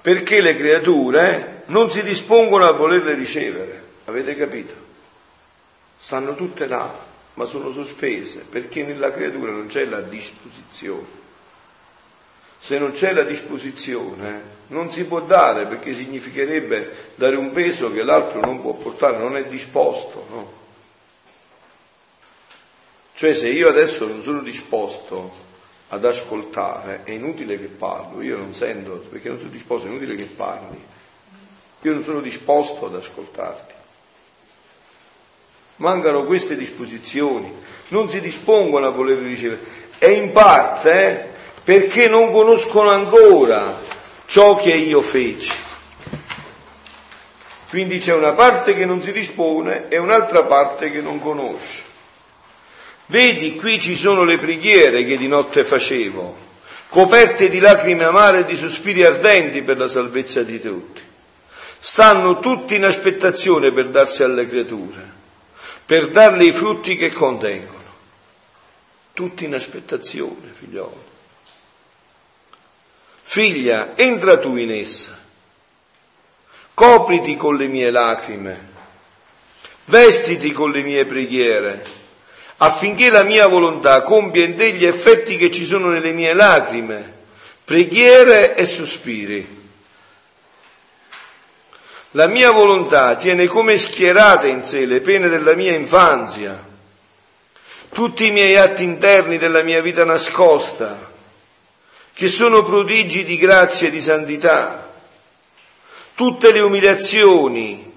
perché 0.00 0.40
le 0.40 0.56
creature 0.56 1.64
non 1.66 1.90
si 1.90 2.02
dispongono 2.02 2.64
a 2.64 2.72
volerle 2.72 3.14
ricevere. 3.14 3.88
Avete 4.06 4.34
capito? 4.34 4.72
Stanno 5.98 6.34
tutte 6.34 6.66
là, 6.66 7.08
ma 7.40 7.46
sono 7.46 7.72
sospese, 7.72 8.44
perché 8.48 8.84
nella 8.84 9.10
creatura 9.10 9.50
non 9.50 9.66
c'è 9.66 9.86
la 9.86 10.02
disposizione 10.02 11.18
se 12.62 12.78
non 12.78 12.90
c'è 12.90 13.14
la 13.14 13.22
disposizione, 13.22 14.42
non 14.66 14.90
si 14.90 15.06
può 15.06 15.20
dare 15.22 15.64
perché 15.64 15.94
significherebbe 15.94 17.14
dare 17.14 17.34
un 17.36 17.52
peso 17.52 17.90
che 17.90 18.02
l'altro 18.02 18.42
non 18.42 18.60
può 18.60 18.74
portare, 18.74 19.16
non 19.16 19.34
è 19.34 19.46
disposto. 19.46 20.26
No? 20.28 20.52
Cioè 23.14 23.32
se 23.32 23.48
io 23.48 23.66
adesso 23.66 24.06
non 24.06 24.20
sono 24.20 24.42
disposto 24.42 25.32
ad 25.88 26.04
ascoltare, 26.04 27.00
è 27.04 27.12
inutile 27.12 27.58
che 27.58 27.68
parlo, 27.68 28.20
io 28.20 28.36
non 28.36 28.52
sento, 28.52 28.96
perché 29.08 29.30
non 29.30 29.38
sono 29.38 29.50
disposto, 29.50 29.86
è 29.86 29.90
inutile 29.90 30.14
che 30.14 30.26
parli, 30.26 30.84
io 31.80 31.92
non 31.94 32.02
sono 32.02 32.20
disposto 32.20 32.84
ad 32.84 32.94
ascoltarti. 32.94 33.79
Mancano 35.80 36.24
queste 36.24 36.56
disposizioni, 36.56 37.52
non 37.88 38.08
si 38.08 38.20
dispongono 38.20 38.86
a 38.86 38.90
voler 38.90 39.18
ricevere. 39.18 39.60
E 39.98 40.12
in 40.12 40.32
parte 40.32 40.92
eh, 40.92 41.28
perché 41.62 42.08
non 42.08 42.32
conoscono 42.32 42.90
ancora 42.90 43.78
ciò 44.26 44.56
che 44.56 44.72
io 44.72 45.02
feci. 45.02 45.52
Quindi 47.68 47.98
c'è 47.98 48.12
una 48.12 48.32
parte 48.32 48.72
che 48.72 48.84
non 48.84 49.00
si 49.00 49.12
dispone 49.12 49.88
e 49.88 49.96
un'altra 49.98 50.44
parte 50.44 50.90
che 50.90 51.00
non 51.00 51.20
conosce. 51.20 51.84
Vedi, 53.06 53.56
qui 53.56 53.80
ci 53.80 53.96
sono 53.96 54.24
le 54.24 54.38
preghiere 54.38 55.04
che 55.04 55.16
di 55.16 55.28
notte 55.28 55.64
facevo, 55.64 56.36
coperte 56.88 57.48
di 57.48 57.58
lacrime 57.58 58.04
amare 58.04 58.40
e 58.40 58.44
di 58.44 58.56
sospiri 58.56 59.04
ardenti 59.04 59.62
per 59.62 59.78
la 59.78 59.88
salvezza 59.88 60.42
di 60.42 60.60
tutti. 60.60 61.00
Stanno 61.78 62.38
tutti 62.38 62.74
in 62.74 62.84
aspettazione 62.84 63.72
per 63.72 63.88
darsi 63.88 64.22
alle 64.22 64.46
creature, 64.46 65.12
per 65.90 66.08
darle 66.08 66.44
i 66.44 66.52
frutti 66.52 66.94
che 66.94 67.10
contengono. 67.10 67.82
Tutti 69.12 69.44
in 69.44 69.54
aspettazione, 69.54 70.52
figliolo. 70.52 71.04
Figlia, 73.24 73.96
entra 73.96 74.38
tu 74.38 74.54
in 74.54 74.70
essa, 74.70 75.18
copriti 76.74 77.36
con 77.36 77.56
le 77.56 77.66
mie 77.66 77.90
lacrime, 77.90 78.68
vestiti 79.86 80.52
con 80.52 80.70
le 80.70 80.82
mie 80.82 81.04
preghiere, 81.06 81.82
affinché 82.58 83.10
la 83.10 83.24
mia 83.24 83.48
volontà 83.48 84.02
compia 84.02 84.44
in 84.44 84.54
te 84.54 84.72
gli 84.74 84.86
effetti 84.86 85.36
che 85.36 85.50
ci 85.50 85.64
sono 85.64 85.90
nelle 85.90 86.12
mie 86.12 86.34
lacrime, 86.34 87.14
preghiere 87.64 88.54
e 88.54 88.64
sospiri. 88.64 89.59
La 92.14 92.26
mia 92.26 92.50
volontà 92.50 93.14
tiene 93.14 93.46
come 93.46 93.78
schierate 93.78 94.48
in 94.48 94.64
sé 94.64 94.84
le 94.84 95.00
pene 95.00 95.28
della 95.28 95.54
mia 95.54 95.76
infanzia, 95.76 96.60
tutti 97.92 98.26
i 98.26 98.32
miei 98.32 98.56
atti 98.56 98.82
interni 98.82 99.38
della 99.38 99.62
mia 99.62 99.80
vita 99.80 100.04
nascosta, 100.04 101.08
che 102.12 102.26
sono 102.26 102.64
prodigi 102.64 103.22
di 103.22 103.36
grazia 103.36 103.86
e 103.86 103.90
di 103.92 104.00
santità, 104.00 104.90
tutte 106.16 106.50
le 106.50 106.58
umiliazioni 106.58 107.94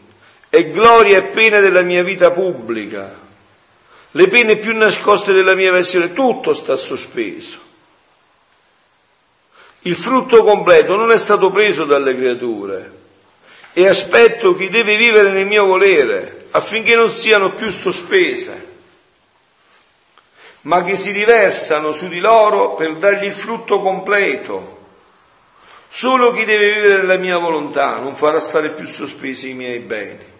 e 0.47 0.69
gloria 0.69 1.17
e 1.17 1.23
pene 1.23 1.59
della 1.59 1.81
mia 1.81 2.03
vita 2.03 2.29
pubblica, 2.29 3.17
le 4.11 4.27
pene 4.27 4.57
più 4.57 4.77
nascoste 4.77 5.33
della 5.33 5.55
mia 5.55 5.71
versione, 5.71 6.13
tutto 6.13 6.53
sta 6.53 6.75
sospeso. 6.75 7.57
Il 9.85 9.95
frutto 9.95 10.43
completo 10.43 10.95
non 10.95 11.11
è 11.11 11.17
stato 11.17 11.49
preso 11.49 11.85
dalle 11.85 12.13
creature 12.13 13.01
e 13.73 13.87
aspetto 13.87 14.53
chi 14.53 14.69
deve 14.69 14.95
vivere 14.95 15.31
nel 15.31 15.47
mio 15.47 15.65
volere 15.65 16.45
affinché 16.51 16.95
non 16.95 17.09
siano 17.09 17.51
più 17.51 17.71
sospese, 17.71 18.71
ma 20.61 20.83
che 20.83 20.95
si 20.95 21.11
riversano 21.11 21.91
su 21.91 22.07
di 22.07 22.19
loro 22.19 22.75
per 22.75 22.93
dargli 22.93 23.25
il 23.25 23.33
frutto 23.33 23.79
completo. 23.79 24.81
Solo 25.89 26.31
chi 26.31 26.45
deve 26.45 26.73
vivere 26.73 27.01
nella 27.01 27.17
mia 27.17 27.37
volontà 27.37 27.97
non 27.97 28.15
farà 28.15 28.39
stare 28.39 28.69
più 28.69 28.85
sospesi 28.85 29.49
i 29.49 29.53
miei 29.53 29.79
beni. 29.79 30.31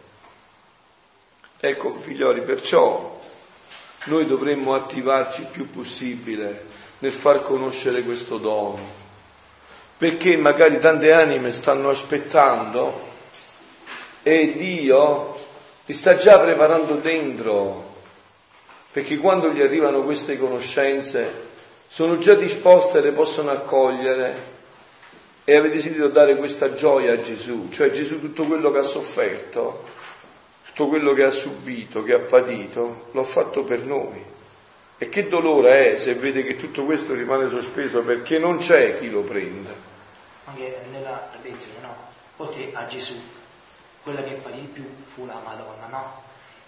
Ecco, 1.60 1.96
figlioli, 1.96 2.42
perciò 2.42 3.20
noi 4.06 4.26
dovremmo 4.26 4.76
attivarci 4.76 5.42
il 5.42 5.48
più 5.48 5.70
possibile 5.70 6.66
nel 7.00 7.12
far 7.12 7.42
conoscere 7.42 8.04
questo 8.04 8.38
dono, 8.38 8.80
perché 9.98 10.38
magari 10.38 10.80
tante 10.80 11.14
anime 11.14 11.52
stanno 11.52 11.90
aspettando 11.90 13.12
e 14.24 14.54
Dio 14.56 15.36
li 15.86 15.94
sta 15.94 16.16
già 16.16 16.40
preparando 16.40 16.96
dentro, 16.96 17.92
perché 18.92 19.18
quando 19.18 19.52
gli 19.52 19.62
arrivano 19.62 20.02
queste 20.02 20.38
conoscenze 20.40 21.52
sono 21.88 22.18
già 22.18 22.34
disposte 22.34 23.02
le 23.02 23.12
possono 23.12 23.52
accogliere 23.52 24.52
e 25.44 25.56
avete 25.56 25.78
sentito 25.78 26.08
dare 26.08 26.38
questa 26.38 26.74
gioia 26.74 27.14
a 27.14 27.20
Gesù, 27.20 27.68
cioè 27.70 27.92
Gesù 27.92 28.22
tutto 28.22 28.46
quello 28.46 28.72
che 28.72 28.78
ha 28.78 28.84
sofferto, 28.84 29.84
tutto 30.68 30.88
quello 30.88 31.14
che 31.14 31.26
ha 31.26 31.30
subito, 31.30 32.02
che 32.02 32.14
ha 32.14 32.20
patito, 32.20 33.08
l'ha 33.12 33.24
fatto 33.24 33.64
per 33.64 33.82
noi. 33.82 34.32
E 34.98 35.10
che 35.10 35.28
dolore 35.28 35.92
è 35.92 35.98
se 35.98 36.14
vede 36.14 36.44
che 36.44 36.56
tutto 36.56 36.86
questo 36.86 37.14
rimane 37.14 37.50
sospeso 37.50 38.04
perché 38.04 38.40
non 38.40 38.58
c'è 38.58 38.98
chi 38.98 39.10
lo 39.10 39.22
prenda. 39.22 39.72
Anche 40.46 40.78
nella 40.92 41.30
lezione, 41.42 41.76
no? 41.82 41.96
Oltre 42.38 42.70
a 42.72 42.86
Gesù, 42.86 43.22
quella 44.04 44.22
che 44.22 44.34
patì 44.34 44.60
di 44.60 44.68
più 44.68 44.86
fu 45.14 45.26
la 45.26 45.40
Madonna, 45.44 45.88
no? 45.88 46.22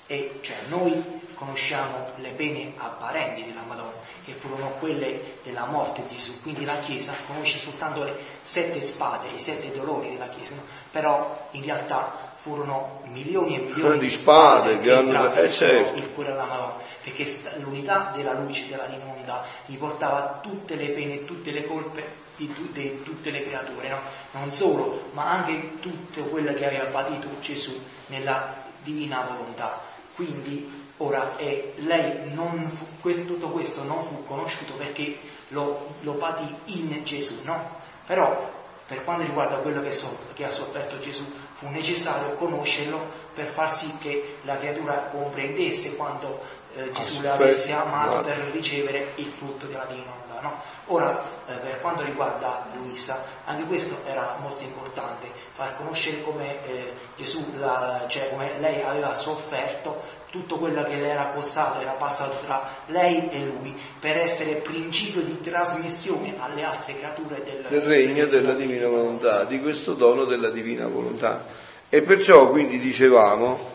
E 0.08 0.40
cioè 0.42 0.56
noi 0.68 1.24
conosciamo 1.34 2.12
le 2.18 2.30
pene 2.30 2.74
apparenti 2.78 3.44
della 3.44 3.64
Madonna, 3.68 3.94
che 4.24 4.32
furono 4.32 4.72
quelle 4.80 5.40
della 5.44 5.66
morte 5.66 6.04
di 6.08 6.16
Gesù, 6.16 6.42
quindi 6.42 6.64
la 6.64 6.78
Chiesa 6.80 7.14
conosce 7.28 7.58
soltanto 7.58 8.04
le 8.04 8.16
sette 8.42 8.82
spade, 8.82 9.28
i 9.36 9.40
sette 9.40 9.72
dolori 9.72 10.12
della 10.12 10.30
Chiesa, 10.30 10.56
no? 10.56 10.62
però 10.92 11.48
in 11.52 11.64
realtà 11.64 12.34
furono 12.36 13.02
milioni 13.06 13.56
e 13.56 13.60
milioni 13.60 13.98
di 13.98 14.10
spade, 14.10 14.74
spade 14.74 14.80
che 14.80 14.92
hanno 14.92 15.34
eh, 15.34 15.48
certo. 15.50 15.98
il 15.98 16.14
cuore 16.14 16.30
della 16.32 16.46
Madonna, 16.46 16.76
perché 17.04 17.28
l'unità 17.58 18.12
della 18.14 18.34
luce 18.34 18.68
della 18.68 18.86
divinità 18.86 19.44
gli 19.66 19.76
portava 19.78 20.40
tutte 20.42 20.76
le 20.76 20.90
pene, 20.90 21.26
tutte 21.26 21.52
le 21.52 21.66
colpe 21.66 22.24
di, 22.36 22.54
di 22.72 23.04
tutte 23.04 23.32
le 23.32 23.46
creature, 23.46 23.90
no? 23.90 24.00
non 24.32 24.52
solo, 24.52 25.10
ma 25.14 25.32
anche 25.32 25.80
tutto 25.80 26.24
quello 26.24 26.54
che 26.54 26.66
aveva 26.66 26.86
patito 26.86 27.28
Gesù 27.40 27.82
nella 28.08 28.64
divina 28.84 29.22
volontà. 29.22 29.82
Quindi 30.16 30.84
ora 30.98 31.36
eh, 31.38 31.74
lei 31.78 32.32
fu, 32.70 33.26
tutto 33.26 33.50
questo 33.50 33.84
non 33.84 34.04
fu 34.04 34.26
conosciuto 34.26 34.74
perché 34.74 35.18
lo, 35.50 35.96
lo, 36.02 36.14
patì 36.14 36.56
in 36.66 37.04
Gesù, 37.04 37.42
no? 37.44 37.84
Però 38.06 38.54
per 38.88 39.04
quanto 39.04 39.24
riguarda 39.24 39.58
quello 39.58 39.82
che, 39.82 39.92
so, 39.92 40.16
che 40.34 40.46
ha 40.46 40.52
sofferto 40.52 41.00
Gesù, 41.00 41.24
fu 41.54 41.68
necessario 41.70 42.34
conoscerlo 42.36 43.00
per 43.34 43.48
far 43.48 43.72
sì 43.72 43.98
che 43.98 44.38
la 44.44 44.58
creatura 44.58 45.10
comprendesse 45.12 45.96
quanto 45.96 46.40
eh, 46.76 46.92
Gesù 46.92 47.22
l'avesse 47.22 47.74
amato 47.74 48.22
per 48.22 48.38
ricevere 48.52 49.14
il 49.16 49.28
frutto 49.28 49.66
della 49.66 49.86
divina 49.86 50.12
volontà. 50.36 50.42
No? 50.42 50.62
Ora, 50.88 51.24
eh, 51.48 51.54
per 51.54 51.82
quanto 51.82 52.04
riguarda 52.04 52.66
Luisa, 52.76 53.24
anche 53.46 53.64
questo 53.64 53.98
era 54.06 54.38
molto 54.42 54.64
importante, 54.64 55.28
far 55.54 55.76
conoscere 55.78 56.22
come 56.22 56.66
eh, 56.66 56.94
Gesù, 57.16 57.46
la, 57.60 58.06
cioè 58.08 58.30
come 58.30 58.60
lei 58.60 58.82
aveva 58.84 59.14
sofferto 59.14 60.24
tutto 60.30 60.58
quello 60.58 60.84
che 60.84 60.96
le 60.96 61.08
era 61.08 61.28
costato, 61.28 61.80
era 61.80 61.94
passato 61.94 62.46
tra 62.46 62.68
lei 62.88 63.30
e 63.30 63.40
lui, 63.40 63.76
per 64.00 64.18
essere 64.18 64.56
principio 64.56 65.22
di 65.22 65.40
trasmissione 65.40 66.36
alle 66.40 66.64
altre 66.64 66.98
creature 66.98 67.42
del, 67.44 67.66
del 67.70 67.82
regno 67.82 68.26
della 68.26 68.54
divina 68.54 68.88
volontà, 68.88 69.46
di 69.46 69.62
questo 69.62 69.94
dono 69.94 70.26
della 70.26 70.50
divina 70.50 70.88
volontà. 70.88 71.64
E 71.88 72.02
perciò 72.02 72.50
quindi 72.50 72.80
dicevamo, 72.80 73.74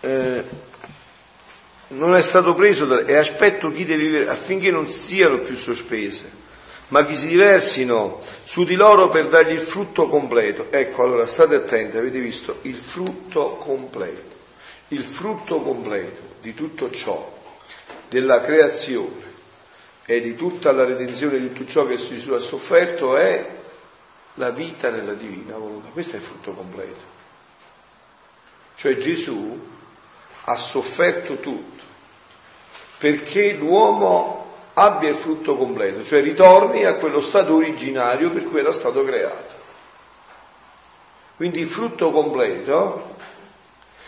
eh, 0.00 0.44
non 1.88 2.14
è 2.14 2.22
stato 2.22 2.54
preso 2.54 2.84
da, 2.84 3.04
e 3.04 3.16
aspetto 3.16 3.70
chi 3.70 3.84
deve 3.84 4.02
vivere 4.02 4.30
affinché 4.30 4.70
non 4.70 4.86
siano 4.88 5.38
più 5.40 5.56
sospese, 5.56 6.30
ma 6.88 7.04
che 7.04 7.14
si 7.14 7.28
diversino 7.28 8.20
su 8.44 8.64
di 8.64 8.74
loro 8.74 9.08
per 9.08 9.28
dargli 9.28 9.52
il 9.52 9.60
frutto 9.60 10.06
completo. 10.06 10.66
Ecco, 10.70 11.02
allora 11.02 11.26
state 11.26 11.54
attenti, 11.54 11.96
avete 11.96 12.20
visto 12.20 12.58
il 12.62 12.76
frutto 12.76 13.56
completo, 13.56 14.36
il 14.88 15.02
frutto 15.02 15.60
completo 15.60 16.20
di 16.40 16.54
tutto 16.54 16.90
ciò, 16.90 17.36
della 18.08 18.40
creazione 18.40 19.26
e 20.04 20.20
di 20.20 20.34
tutta 20.34 20.72
la 20.72 20.84
redenzione 20.84 21.38
di 21.38 21.52
tutto 21.52 21.70
ciò 21.70 21.86
che 21.86 21.96
Gesù 21.96 22.32
ha 22.32 22.40
sofferto 22.40 23.16
è 23.16 23.56
la 24.34 24.50
vita 24.50 24.90
nella 24.90 25.14
divina 25.14 25.56
volontà. 25.56 25.88
Questo 25.88 26.14
è 26.14 26.18
il 26.18 26.24
frutto 26.24 26.52
completo. 26.52 27.16
Cioè 28.76 28.96
Gesù 28.96 29.66
ha 30.44 30.56
sofferto 30.56 31.36
tutto 31.40 31.77
perché 32.98 33.52
l'uomo 33.52 34.46
abbia 34.74 35.08
il 35.08 35.14
frutto 35.14 35.54
completo, 35.54 36.04
cioè 36.04 36.22
ritorni 36.22 36.84
a 36.84 36.94
quello 36.94 37.20
stato 37.20 37.54
originario 37.54 38.30
per 38.30 38.44
cui 38.44 38.60
era 38.60 38.72
stato 38.72 39.02
creato. 39.04 39.56
Quindi 41.36 41.60
il 41.60 41.66
frutto 41.66 42.10
completo 42.10 43.16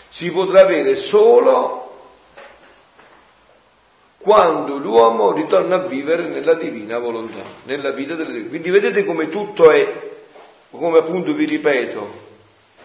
si 0.08 0.30
potrà 0.32 0.62
avere 0.62 0.96
solo 0.96 1.78
quando 4.18 4.76
l'uomo 4.76 5.32
ritorna 5.32 5.76
a 5.76 5.86
vivere 5.86 6.24
nella 6.24 6.54
divina 6.54 6.98
volontà, 6.98 7.42
nella 7.64 7.90
vita 7.90 8.14
delle 8.14 8.32
divine. 8.32 8.48
Quindi 8.48 8.70
vedete 8.70 9.04
come 9.04 9.28
tutto 9.28 9.70
è, 9.70 10.10
come 10.70 10.98
appunto 10.98 11.32
vi 11.32 11.46
ripeto, 11.46 12.28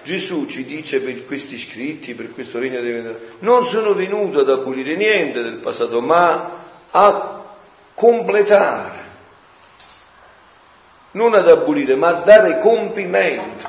Gesù 0.05 0.45
ci 0.45 0.65
dice 0.65 1.01
per 1.01 1.25
questi 1.25 1.57
scritti, 1.57 2.13
per 2.13 2.31
questo 2.31 2.59
regno 2.59 2.79
di 2.79 2.91
Dio, 2.91 3.19
non 3.39 3.65
sono 3.65 3.95
venuto 3.95 4.41
ad 4.41 4.49
abolire 4.51 4.95
niente 4.95 5.41
del 5.41 5.55
passato, 5.55 5.99
ma 5.99 6.63
a 6.91 7.43
completare, 7.95 9.03
non 11.13 11.33
ad 11.33 11.49
abolire, 11.49 11.95
ma 11.95 12.09
a 12.09 12.21
dare 12.21 12.59
compimento, 12.59 13.67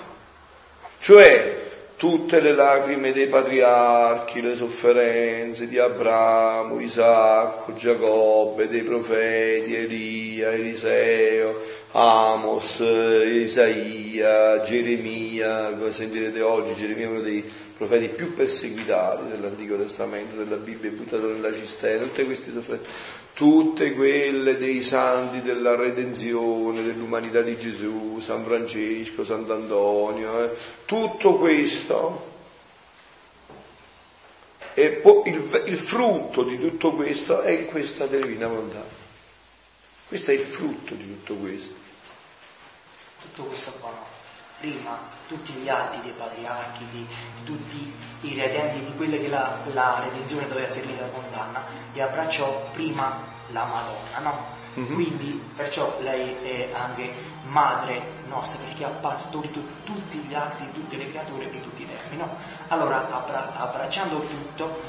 cioè 0.99 1.64
tutte 1.96 2.40
le 2.40 2.53
lacrime 2.53 3.12
dei 3.12 3.29
patriarchi, 3.29 4.42
le 4.42 4.55
sofferenze 4.55 5.66
di 5.66 5.79
Abramo, 5.79 6.79
Isacco, 6.81 7.72
Giacobbe, 7.72 8.68
dei 8.68 8.83
profeti, 8.83 9.75
Elia, 9.75 10.53
Eliseo, 10.53 11.62
Amos, 11.99 12.81
Isaia, 12.81 14.61
Geremia, 14.61 15.71
come 15.71 15.91
sentirete 15.91 16.43
oggi, 16.43 16.75
Geremia 16.75 17.07
è 17.07 17.09
uno 17.09 17.21
dei 17.23 17.43
profeti 17.75 18.09
più 18.09 18.35
perseguitati 18.35 19.31
dell'Antico 19.31 19.79
Testamento, 19.79 20.37
della 20.37 20.57
Bibbia, 20.57 20.91
buttato 20.91 21.27
nella 21.27 21.55
cisterna, 21.55 22.05
tutte 22.05 22.27
queste 22.27 22.53
sofferenze, 22.53 22.91
tutte 23.33 23.95
quelle 23.95 24.59
dei 24.59 24.83
santi 24.83 25.41
della 25.41 25.75
redenzione, 25.75 26.85
dell'umanità 26.85 27.41
di 27.41 27.57
Gesù, 27.57 28.19
San 28.19 28.45
Francesco, 28.45 29.25
Sant'Antonio, 29.25 30.45
eh, 30.45 30.51
tutto 30.85 31.37
questo 31.37 32.35
e 34.75 35.01
il, 35.25 35.63
il, 35.65 35.79
frutto 35.79 36.43
di 36.43 36.61
tutto 36.61 36.93
questo 36.93 37.41
è 37.41 37.65
questa 37.65 38.07
divina 38.07 38.49
volontà. 38.49 38.85
Questo 40.07 40.31
è 40.31 40.35
il 40.35 40.41
frutto 40.41 40.95
di 40.95 41.07
tutto 41.07 41.35
questo 41.37 41.85
tutto 43.37 43.49
questo 43.49 43.72
qua 43.79 43.90
no. 43.90 44.14
Prima 44.59 44.99
tutti 45.29 45.53
gli 45.53 45.68
atti 45.68 46.01
dei 46.01 46.14
patriarchi, 46.16 46.87
di, 46.90 47.07
di 47.07 47.44
tutti 47.44 47.94
i 48.22 48.35
redenti, 48.35 48.83
di 48.83 48.96
quelle 48.96 49.20
che 49.20 49.29
la, 49.29 49.59
la 49.75 50.01
redenzione 50.03 50.49
doveva 50.49 50.66
servire 50.66 50.99
da 50.99 51.09
condanna, 51.09 51.62
e 51.92 52.01
abbracciò 52.01 52.70
prima 52.72 53.20
la 53.49 53.64
Madonna, 53.64 54.18
no? 54.20 54.55
Mm-hmm. 54.79 54.94
Quindi 54.94 55.42
perciò 55.55 55.99
lei 56.01 56.37
è 56.42 56.70
anche 56.72 57.12
madre 57.44 58.14
nostra 58.29 58.64
perché 58.64 58.85
ha 58.85 58.88
partorito 58.88 59.61
tutti 59.85 60.18
gli 60.18 60.35
atti, 60.35 60.70
tutte 60.72 60.96
le 60.96 61.11
creature 61.11 61.44
in 61.44 61.62
tutti 61.62 61.83
i 61.83 61.87
tempi. 61.87 62.16
No? 62.16 62.37
Allora 62.68 63.07
abbra- 63.11 63.59
abbracciando 63.59 64.20
tutto, 64.20 64.81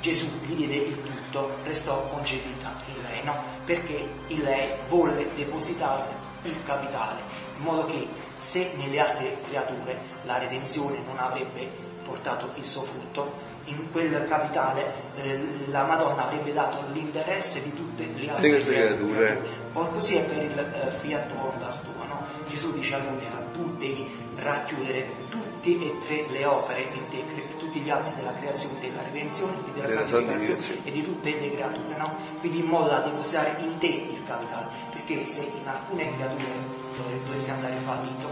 Gesù 0.00 0.26
gli 0.42 0.54
diede 0.54 0.76
il 0.76 1.02
tutto, 1.02 1.56
restò 1.64 2.08
concepita 2.08 2.72
in 2.86 3.02
lei, 3.02 3.22
no? 3.22 3.34
perché 3.64 4.08
in 4.28 4.42
lei 4.42 4.70
volle 4.88 5.28
depositare 5.34 6.20
il 6.42 6.56
capitale, 6.64 7.20
in 7.60 7.66
modo 7.66 7.84
che 7.84 8.06
se 8.38 8.72
nelle 8.76 8.98
altre 8.98 9.36
creature 9.46 9.98
la 10.24 10.38
redenzione 10.38 10.96
non 11.06 11.18
avrebbe 11.18 11.68
portato 12.02 12.50
il 12.54 12.64
suo 12.64 12.82
frutto, 12.82 13.48
in 13.64 13.90
quel 13.92 14.26
capitale 14.26 14.92
eh, 15.16 15.38
la 15.66 15.84
Madonna 15.84 16.26
avrebbe 16.26 16.52
dato 16.52 16.82
l'interesse 16.92 17.62
di 17.62 17.74
tutte 17.74 18.08
le 18.16 18.30
altre 18.30 18.58
creature. 18.60 18.96
creature. 18.96 19.42
Così 19.72 20.16
è 20.16 20.24
per 20.24 20.42
il 20.42 20.58
eh, 20.58 20.90
Fiat 20.90 21.36
Voluntas 21.36 21.82
tua, 21.82 22.06
no? 22.06 22.24
Gesù 22.48 22.72
dice 22.72 22.94
a 22.94 22.98
lui, 22.98 23.18
tu 23.52 23.76
devi 23.76 24.10
racchiudere 24.36 25.06
tutte 25.28 25.68
e 25.68 25.98
tre 26.00 26.26
le 26.30 26.44
opere 26.46 26.80
in 26.80 27.08
te, 27.10 27.22
tutti 27.58 27.80
gli 27.80 27.90
atti 27.90 28.12
della 28.16 28.34
creazione, 28.34 28.80
della 28.80 29.02
redenzione 29.02 29.52
e 29.52 29.72
della, 29.74 29.86
della 29.86 30.06
santificazione 30.06 30.80
e 30.84 30.90
di 30.90 31.04
tutte 31.04 31.38
le 31.38 31.52
creature, 31.52 31.96
no? 31.98 32.14
Quindi 32.40 32.60
in 32.60 32.64
modo 32.64 32.88
da 32.88 33.00
depositare 33.00 33.56
in 33.58 33.76
te 33.78 33.86
il 33.86 34.22
capitale, 34.26 34.66
perché 34.90 35.26
se 35.26 35.42
in 35.42 35.68
alcune 35.68 36.10
creature 36.16 36.79
dovesse 37.24 37.50
andare 37.50 37.76
fallito, 37.84 38.30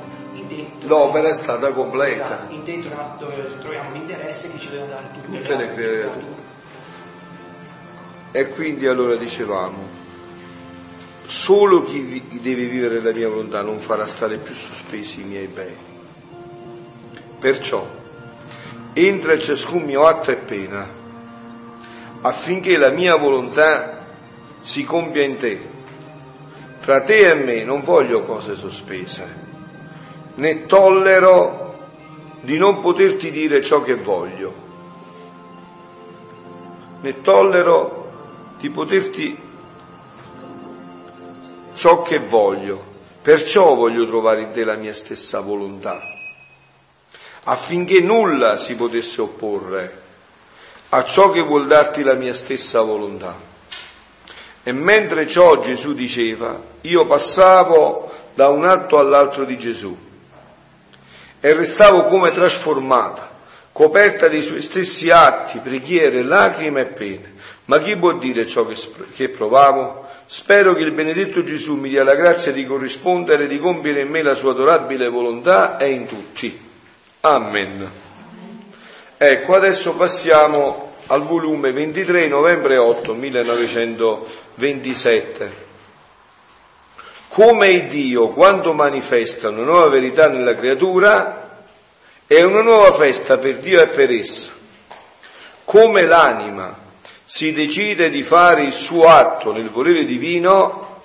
l'opera 0.86 1.28
è 1.28 1.34
stata 1.34 1.72
completa. 1.72 2.46
In 2.50 2.62
te 2.62 2.82
dove 3.18 3.58
troviamo 3.58 3.92
l'interesse 3.92 4.52
che 4.52 4.58
ci 4.58 4.70
deve 4.70 4.88
dare 4.88 5.10
tutte, 5.12 5.38
tutte 5.38 5.56
le 5.56 5.74
creature. 5.74 6.46
E 8.30 8.48
quindi 8.50 8.86
allora 8.86 9.16
dicevamo, 9.16 9.86
solo 11.24 11.82
chi 11.82 12.40
deve 12.40 12.64
vivere 12.66 13.00
la 13.00 13.12
mia 13.12 13.28
volontà 13.28 13.62
non 13.62 13.78
farà 13.78 14.06
stare 14.06 14.36
più 14.36 14.54
sospesi 14.54 15.22
i 15.22 15.24
miei 15.24 15.46
beni. 15.46 15.86
Perciò 17.38 17.86
entra 18.92 19.32
in 19.32 19.40
ciascun 19.40 19.82
mio 19.82 20.04
atto 20.06 20.30
e 20.30 20.36
pena, 20.36 20.88
affinché 22.20 22.76
la 22.76 22.90
mia 22.90 23.16
volontà 23.16 24.04
si 24.60 24.84
compia 24.84 25.22
in 25.22 25.36
te. 25.36 25.76
Tra 26.88 27.02
te 27.02 27.28
e 27.28 27.34
me 27.34 27.64
non 27.64 27.82
voglio 27.82 28.22
cose 28.22 28.56
sospese 28.56 29.28
né 30.36 30.64
tollero 30.64 31.76
di 32.40 32.56
non 32.56 32.80
poterti 32.80 33.30
dire 33.30 33.62
ciò 33.62 33.82
che 33.82 33.92
voglio, 33.94 34.54
né 37.02 37.20
tollero 37.20 38.10
di 38.58 38.70
poterti 38.70 39.38
ciò 41.74 42.00
che 42.00 42.20
voglio, 42.20 42.82
perciò 43.20 43.74
voglio 43.74 44.06
trovare 44.06 44.40
in 44.40 44.50
te 44.52 44.64
la 44.64 44.76
mia 44.76 44.94
stessa 44.94 45.40
volontà, 45.40 46.00
affinché 47.44 48.00
nulla 48.00 48.56
si 48.56 48.76
potesse 48.76 49.20
opporre 49.20 50.00
a 50.88 51.04
ciò 51.04 51.28
che 51.32 51.42
vuol 51.42 51.66
darti 51.66 52.02
la 52.02 52.14
mia 52.14 52.32
stessa 52.32 52.80
volontà. 52.80 53.47
E 54.68 54.72
mentre 54.72 55.26
ciò 55.26 55.60
Gesù 55.60 55.94
diceva, 55.94 56.62
io 56.82 57.06
passavo 57.06 58.12
da 58.34 58.48
un 58.48 58.66
atto 58.66 58.98
all'altro 58.98 59.46
di 59.46 59.56
Gesù 59.56 59.96
e 61.40 61.52
restavo 61.54 62.02
come 62.02 62.30
trasformata, 62.32 63.30
coperta 63.72 64.28
dei 64.28 64.42
suoi 64.42 64.60
stessi 64.60 65.08
atti, 65.08 65.60
preghiere, 65.60 66.22
lacrime 66.22 66.82
e 66.82 66.84
pene. 66.84 67.32
Ma 67.64 67.80
chi 67.80 67.96
può 67.96 68.18
dire 68.18 68.46
ciò 68.46 68.66
che, 68.66 68.76
che 69.14 69.30
provavo? 69.30 70.06
Spero 70.26 70.74
che 70.74 70.82
il 70.82 70.92
benedetto 70.92 71.42
Gesù 71.42 71.76
mi 71.76 71.88
dia 71.88 72.04
la 72.04 72.14
grazia 72.14 72.52
di 72.52 72.66
corrispondere 72.66 73.44
e 73.44 73.48
di 73.48 73.58
compiere 73.58 74.02
in 74.02 74.08
me 74.10 74.20
la 74.20 74.34
sua 74.34 74.50
adorabile 74.50 75.08
volontà 75.08 75.78
e 75.78 75.92
in 75.92 76.04
tutti. 76.04 76.60
Amen. 77.20 77.90
Ecco, 79.16 79.54
adesso 79.54 79.94
passiamo 79.94 80.87
al 81.08 81.22
volume 81.22 81.72
23 81.72 82.28
novembre 82.28 82.78
8 82.78 83.14
1927 83.14 85.66
come 87.28 87.88
Dio 87.88 88.28
quando 88.28 88.72
manifesta 88.72 89.50
una 89.50 89.62
nuova 89.62 89.90
verità 89.90 90.28
nella 90.28 90.54
creatura 90.54 91.64
è 92.26 92.42
una 92.42 92.60
nuova 92.60 92.92
festa 92.92 93.38
per 93.38 93.56
Dio 93.56 93.80
e 93.80 93.88
per 93.88 94.10
essa. 94.10 94.52
Come 95.64 96.04
l'anima 96.04 96.76
si 97.24 97.54
decide 97.54 98.10
di 98.10 98.22
fare 98.22 98.64
il 98.64 98.72
suo 98.72 99.08
atto 99.08 99.52
nel 99.52 99.70
volere 99.70 100.04
divino, 100.04 101.00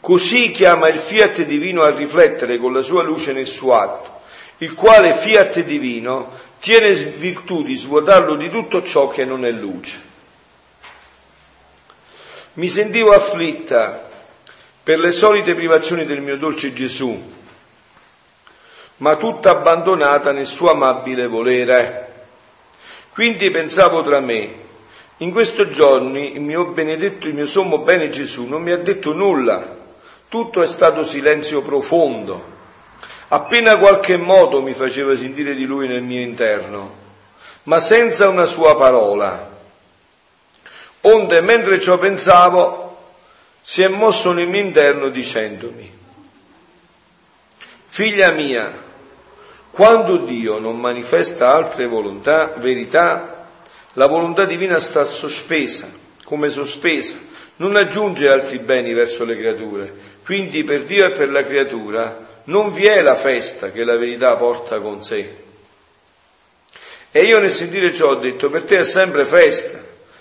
così 0.00 0.50
chiama 0.50 0.88
il 0.88 0.98
fiat 0.98 1.44
divino 1.44 1.80
a 1.82 1.88
riflettere 1.90 2.58
con 2.58 2.74
la 2.74 2.82
sua 2.82 3.02
luce 3.02 3.32
nel 3.32 3.46
suo 3.46 3.74
atto, 3.74 4.19
il 4.62 4.74
quale 4.74 5.14
fiat 5.14 5.62
divino 5.62 6.38
tiene 6.60 6.92
virtù 6.92 7.62
di 7.62 7.74
svuotarlo 7.74 8.36
di 8.36 8.50
tutto 8.50 8.82
ciò 8.82 9.08
che 9.08 9.24
non 9.24 9.46
è 9.46 9.50
luce. 9.50 10.08
Mi 12.54 12.68
sentivo 12.68 13.12
afflitta 13.12 14.08
per 14.82 14.98
le 14.98 15.12
solite 15.12 15.54
privazioni 15.54 16.04
del 16.04 16.20
mio 16.20 16.36
dolce 16.36 16.74
Gesù, 16.74 17.32
ma 18.98 19.16
tutta 19.16 19.50
abbandonata 19.50 20.32
nel 20.32 20.46
suo 20.46 20.70
amabile 20.70 21.26
volere. 21.26 22.08
Quindi 23.12 23.50
pensavo 23.50 24.02
tra 24.02 24.20
me, 24.20 24.54
in 25.18 25.30
questi 25.30 25.70
giorni 25.70 26.34
il 26.34 26.42
mio 26.42 26.66
benedetto, 26.66 27.28
il 27.28 27.34
mio 27.34 27.46
sommo 27.46 27.78
bene 27.78 28.10
Gesù 28.10 28.44
non 28.46 28.62
mi 28.62 28.72
ha 28.72 28.78
detto 28.78 29.14
nulla, 29.14 29.76
tutto 30.28 30.62
è 30.62 30.66
stato 30.66 31.02
silenzio 31.02 31.62
profondo. 31.62 32.58
Appena 33.32 33.78
qualche 33.78 34.16
modo 34.16 34.60
mi 34.60 34.74
faceva 34.74 35.16
sentire 35.16 35.54
di 35.54 35.64
lui 35.64 35.86
nel 35.86 36.02
mio 36.02 36.20
interno, 36.20 36.96
ma 37.64 37.78
senza 37.78 38.28
una 38.28 38.46
sua 38.46 38.74
parola. 38.74 39.48
Onde 41.02 41.40
mentre 41.40 41.78
ciò 41.78 41.96
pensavo, 41.96 42.98
si 43.60 43.82
è 43.82 43.88
mosso 43.88 44.32
nel 44.32 44.48
mio 44.48 44.60
interno 44.60 45.10
dicendomi, 45.10 45.98
figlia 47.86 48.32
mia, 48.32 48.68
quando 49.70 50.24
Dio 50.24 50.58
non 50.58 50.80
manifesta 50.80 51.52
altre 51.52 51.86
volontà, 51.86 52.54
verità, 52.56 53.46
la 53.92 54.06
volontà 54.08 54.44
divina 54.44 54.80
sta 54.80 55.04
sospesa, 55.04 55.88
come 56.24 56.48
sospesa, 56.48 57.16
non 57.56 57.76
aggiunge 57.76 58.28
altri 58.28 58.58
beni 58.58 58.92
verso 58.92 59.24
le 59.24 59.36
creature. 59.36 59.92
Quindi 60.24 60.64
per 60.64 60.84
Dio 60.84 61.06
e 61.06 61.10
per 61.12 61.30
la 61.30 61.42
creatura 61.42 62.26
non 62.50 62.72
vi 62.72 62.86
è 62.86 63.00
la 63.00 63.14
festa 63.14 63.70
che 63.70 63.84
la 63.84 63.96
verità 63.96 64.36
porta 64.36 64.80
con 64.80 65.02
sé. 65.02 65.36
E 67.12 67.22
io 67.22 67.38
nel 67.40 67.50
sentire 67.50 67.92
ciò 67.92 68.10
ho 68.10 68.14
detto, 68.16 68.50
per 68.50 68.64
te 68.64 68.80
è 68.80 68.84
sempre 68.84 69.24
festa, 69.24 69.78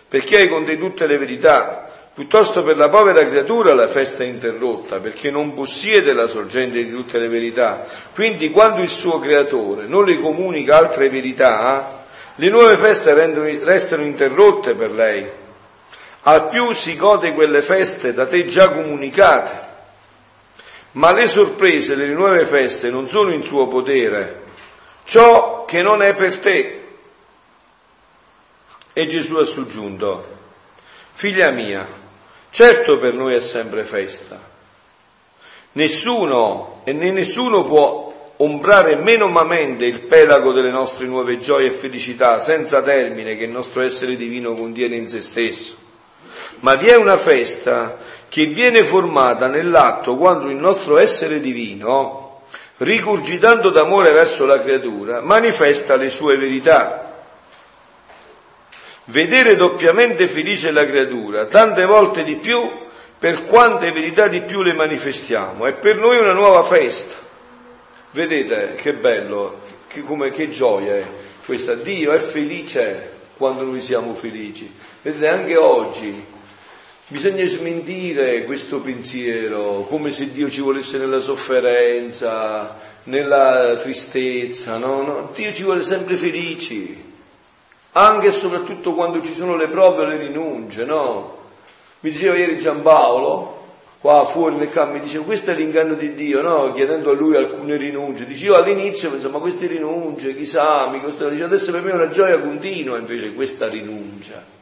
perché 0.07 0.37
hai 0.37 0.47
con 0.47 0.65
te 0.65 0.77
tutte 0.77 1.05
le 1.07 1.17
verità, 1.17 1.89
Piuttosto 2.19 2.63
per 2.63 2.75
la 2.75 2.89
povera 2.89 3.25
creatura 3.25 3.73
la 3.73 3.87
festa 3.87 4.25
è 4.25 4.27
interrotta, 4.27 4.99
perché 4.99 5.31
non 5.31 5.53
possiede 5.53 6.11
la 6.11 6.27
sorgente 6.27 6.83
di 6.83 6.91
tutte 6.91 7.17
le 7.17 7.29
verità. 7.29 7.85
Quindi 8.13 8.49
quando 8.49 8.81
il 8.81 8.89
suo 8.89 9.19
creatore 9.19 9.85
non 9.85 10.03
le 10.03 10.19
comunica 10.19 10.75
altre 10.75 11.07
verità, 11.07 12.03
le 12.35 12.49
nuove 12.49 12.75
feste 12.75 13.13
restano 13.63 14.03
interrotte 14.03 14.73
per 14.73 14.91
lei. 14.91 15.25
Al 16.23 16.49
più 16.49 16.73
si 16.73 16.97
gode 16.97 17.31
quelle 17.31 17.61
feste 17.61 18.13
da 18.13 18.27
te 18.27 18.43
già 18.43 18.69
comunicate. 18.69 19.68
Ma 20.93 21.11
le 21.11 21.27
sorprese 21.27 21.95
delle 21.95 22.13
nuove 22.13 22.45
feste 22.45 22.89
non 22.89 23.07
sono 23.07 23.33
in 23.33 23.43
suo 23.43 23.67
potere. 23.67 24.43
Ciò 25.03 25.65
che 25.65 25.81
non 25.81 26.01
è 26.01 26.13
per 26.13 26.37
te. 26.39 26.75
E 28.93 29.05
Gesù 29.05 29.35
ha 29.35 29.45
soggiunto, 29.45 30.37
figlia 31.13 31.51
mia, 31.51 31.87
Certo 32.51 32.97
per 32.97 33.13
noi 33.13 33.35
è 33.35 33.39
sempre 33.39 33.83
festa. 33.83 34.41
Nessuno 35.73 36.81
e 36.83 36.93
né 36.93 37.11
nessuno 37.11 37.61
può 37.61 38.33
ombrare 38.37 38.95
menomamente 38.95 39.85
il 39.85 40.01
pelago 40.01 40.51
delle 40.51 40.71
nostre 40.71 41.05
nuove 41.05 41.37
gioie 41.37 41.67
e 41.67 41.71
felicità 41.71 42.39
senza 42.39 42.81
termine 42.81 43.37
che 43.37 43.43
il 43.43 43.51
nostro 43.51 43.81
essere 43.81 44.15
divino 44.15 44.53
contiene 44.53 44.95
in 44.95 45.07
se 45.07 45.21
stesso. 45.21 45.75
Ma 46.61 46.75
vi 46.75 46.87
è 46.87 46.95
una 46.95 47.17
festa 47.17 47.97
che 48.29 48.45
viene 48.45 48.83
formata 48.83 49.47
nell'atto 49.47 50.15
quando 50.15 50.49
il 50.49 50.57
nostro 50.57 50.97
essere 50.97 51.39
divino, 51.39 52.43
ricurgitando 52.77 53.69
d'amore 53.71 54.11
verso 54.11 54.45
la 54.45 54.61
creatura, 54.61 55.21
manifesta 55.21 55.97
le 55.97 56.09
sue 56.09 56.37
verità 56.37 57.09
vedere 59.09 59.55
doppiamente 59.55 60.27
felice 60.27 60.71
la 60.71 60.85
creatura, 60.85 61.45
tante 61.45 61.85
volte 61.85 62.23
di 62.23 62.35
più 62.35 62.87
per 63.17 63.43
quante 63.43 63.91
verità 63.91 64.27
di 64.27 64.41
più 64.41 64.61
le 64.61 64.73
manifestiamo. 64.73 65.65
È 65.65 65.73
per 65.73 65.99
noi 65.99 66.17
una 66.19 66.33
nuova 66.33 66.63
festa. 66.63 67.15
Vedete 68.11 68.75
che 68.75 68.93
bello, 68.93 69.59
che, 69.87 70.01
come, 70.03 70.29
che 70.31 70.49
gioia 70.49 70.95
è 70.95 71.05
questa. 71.45 71.75
Dio 71.75 72.11
è 72.11 72.17
felice 72.17 73.17
quando 73.35 73.63
noi 73.63 73.81
siamo 73.81 74.13
felici. 74.13 74.71
Vedete, 75.01 75.27
anche 75.27 75.57
oggi 75.57 76.25
Bisogna 77.11 77.43
smentire 77.45 78.43
questo 78.43 78.81
pensiero, 78.81 79.87
come 79.89 80.11
se 80.11 80.31
Dio 80.31 80.47
ci 80.47 80.61
volesse 80.61 80.99
nella 80.99 81.19
sofferenza, 81.19 82.77
nella 83.05 83.73
tristezza, 83.81 84.77
no? 84.77 85.01
no? 85.01 85.31
Dio 85.33 85.51
ci 85.51 85.63
vuole 85.63 85.81
sempre 85.81 86.15
felici, 86.15 87.03
anche 87.93 88.27
e 88.27 88.31
soprattutto 88.31 88.93
quando 88.93 89.23
ci 89.23 89.33
sono 89.33 89.55
le 89.55 89.67
prove 89.69 90.03
o 90.03 90.05
le 90.05 90.17
rinunce, 90.17 90.85
no? 90.85 91.37
Mi 92.01 92.11
diceva 92.11 92.37
ieri 92.37 92.59
Giampaolo, 92.59 93.57
qua 93.99 94.23
fuori 94.23 94.57
nel 94.57 94.69
campo, 94.69 94.93
mi 94.93 94.99
diceva 94.99 95.23
questo 95.23 95.49
è 95.49 95.55
l'inganno 95.55 95.95
di 95.95 96.13
Dio, 96.13 96.43
no? 96.43 96.71
chiedendo 96.73 97.09
a 97.09 97.15
lui 97.15 97.35
alcune 97.35 97.75
rinunce. 97.77 98.27
Dicevo 98.27 98.55
all'inizio, 98.55 99.09
pensavo, 99.09 99.33
ma 99.33 99.39
queste 99.39 99.65
rinunce, 99.65 100.35
chissà, 100.35 100.87
mi 100.89 101.01
costano. 101.01 101.31
Dice, 101.31 101.45
adesso 101.45 101.71
per 101.71 101.81
me 101.81 101.89
è 101.89 101.95
una 101.95 102.09
gioia 102.09 102.39
continua 102.39 102.99
invece 102.99 103.33
questa 103.33 103.67
rinuncia. 103.67 104.57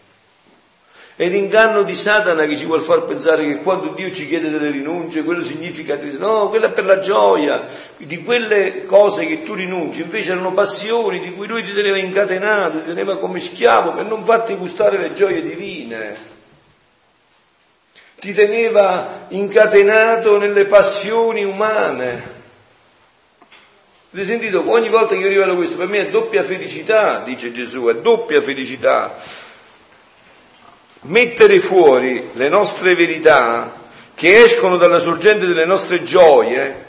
È 1.18 1.28
l'inganno 1.28 1.82
di 1.82 1.95
Satana 1.95 2.45
che 2.45 2.55
ci 2.55 2.65
vuole 2.65 2.84
far 2.84 3.03
pensare 3.03 3.43
che 3.43 3.57
quando 3.57 3.89
Dio 3.93 4.11
ci 4.11 4.28
chiede 4.28 4.49
delle 4.49 4.70
rinunce, 4.70 5.24
quello 5.24 5.43
significa 5.43 5.97
no, 6.20 6.47
quella 6.47 6.68
è 6.68 6.72
per 6.72 6.86
la 6.86 6.99
gioia, 6.99 7.65
di 7.97 8.24
quelle 8.24 8.86
cose 8.86 9.26
che 9.26 9.43
tu 9.43 9.55
rinunci, 9.55 10.01
invece 10.01 10.34
erano 10.34 10.53
passioni 10.53 11.20
di 11.20 11.34
cui 11.34 11.47
lui 11.47 11.63
ti 11.63 11.74
teneva 11.74 11.97
incatenato, 11.97 12.78
ti 12.78 12.86
teneva 12.86 13.18
come 13.18 13.39
schiavo 13.39 13.93
per 13.93 14.05
non 14.05 14.24
farti 14.24 14.53
gustare 14.55 14.99
le 14.99 15.11
gioie 15.13 15.41
divine 15.41 16.36
ti 18.20 18.34
teneva 18.34 19.26
incatenato 19.30 20.38
nelle 20.38 20.65
passioni 20.65 21.43
umane. 21.43 22.36
Avete 24.11 24.28
sentito? 24.28 24.63
Ogni 24.72 24.89
volta 24.89 25.13
che 25.13 25.22
io 25.22 25.28
rivelo 25.28 25.55
questo, 25.55 25.78
per 25.78 25.88
me 25.88 25.99
è 25.99 26.09
doppia 26.09 26.41
felicità, 26.41 27.20
dice 27.20 27.51
Gesù, 27.51 27.86
è 27.86 27.95
doppia 27.95 28.41
felicità. 28.41 29.15
Mettere 31.02 31.60
fuori 31.60 32.32
le 32.34 32.50
nostre 32.50 32.95
verità 32.95 33.74
che 34.16 34.41
escono 34.41 34.78
dalla 34.78 35.00
sorgente 35.00 35.45
delle 35.45 35.66
nostre 35.66 36.02
gioie, 36.02 36.86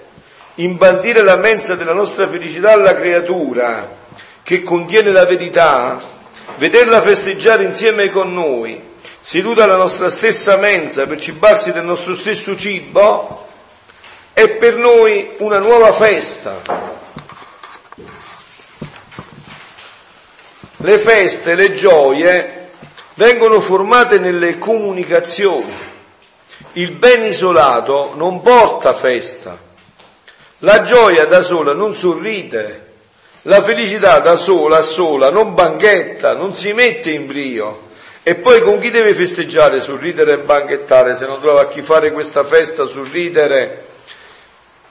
imbandire 0.56 1.22
la 1.22 1.36
mensa 1.36 1.74
della 1.74 1.92
nostra 1.92 2.26
felicità 2.26 2.72
alla 2.72 2.94
creatura 2.94 3.96
che 4.42 4.62
contiene 4.62 5.10
la 5.10 5.26
verità, 5.26 6.00
vederla 6.56 7.02
festeggiare 7.02 7.64
insieme 7.64 8.08
con 8.08 8.32
noi, 8.32 8.80
seduta 9.20 9.64
alla 9.64 9.76
nostra 9.76 10.08
stessa 10.08 10.56
mensa 10.56 11.06
per 11.06 11.20
cibarsi 11.20 11.70
del 11.70 11.84
nostro 11.84 12.14
stesso 12.14 12.56
cibo, 12.56 13.46
è 14.32 14.48
per 14.48 14.76
noi 14.76 15.32
una 15.38 15.58
nuova 15.58 15.92
festa. 15.92 16.62
Le 20.78 20.96
feste, 20.96 21.54
le 21.54 21.74
gioie 21.74 22.57
vengono 23.18 23.60
formate 23.60 24.20
nelle 24.20 24.58
comunicazioni. 24.58 25.74
Il 26.74 26.92
ben 26.92 27.24
isolato 27.24 28.12
non 28.14 28.40
porta 28.42 28.94
festa. 28.94 29.58
La 30.58 30.82
gioia 30.82 31.26
da 31.26 31.42
sola 31.42 31.72
non 31.72 31.96
sorride. 31.96 32.86
La 33.42 33.60
felicità 33.60 34.20
da 34.20 34.36
sola, 34.36 34.82
sola, 34.82 35.30
non 35.30 35.54
banchetta, 35.54 36.34
non 36.34 36.54
si 36.54 36.72
mette 36.72 37.10
in 37.10 37.26
brio. 37.26 37.86
E 38.22 38.36
poi 38.36 38.60
con 38.60 38.78
chi 38.78 38.90
deve 38.90 39.14
festeggiare, 39.14 39.80
sorridere 39.80 40.34
e 40.34 40.38
banchettare, 40.38 41.16
se 41.16 41.26
non 41.26 41.40
trova 41.40 41.62
a 41.62 41.66
chi 41.66 41.82
fare 41.82 42.12
questa 42.12 42.44
festa, 42.44 42.84
sorridere 42.86 43.86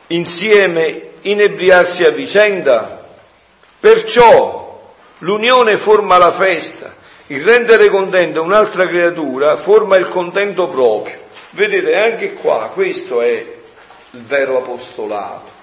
insieme, 0.08 1.02
inebriarsi 1.22 2.04
a 2.04 2.10
vicenda? 2.10 3.06
Perciò 3.80 4.94
l'unione 5.20 5.78
forma 5.78 6.18
la 6.18 6.32
festa, 6.32 6.94
il 7.28 7.44
rendere 7.44 7.90
contento 7.90 8.42
un'altra 8.42 8.88
creatura 8.88 9.58
forma 9.58 9.98
il 9.98 10.08
contento 10.08 10.68
proprio. 10.68 11.26
Vedete, 11.52 11.96
anche 11.96 12.34
qua 12.34 12.70
questo 12.74 13.22
è 13.22 13.46
il 14.12 14.22
vero 14.24 14.58
apostolato. 14.58 15.56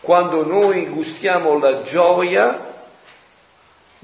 Quando 0.00 0.44
noi 0.44 0.86
gustiamo 0.86 1.58
la 1.58 1.82
gioia 1.82 2.72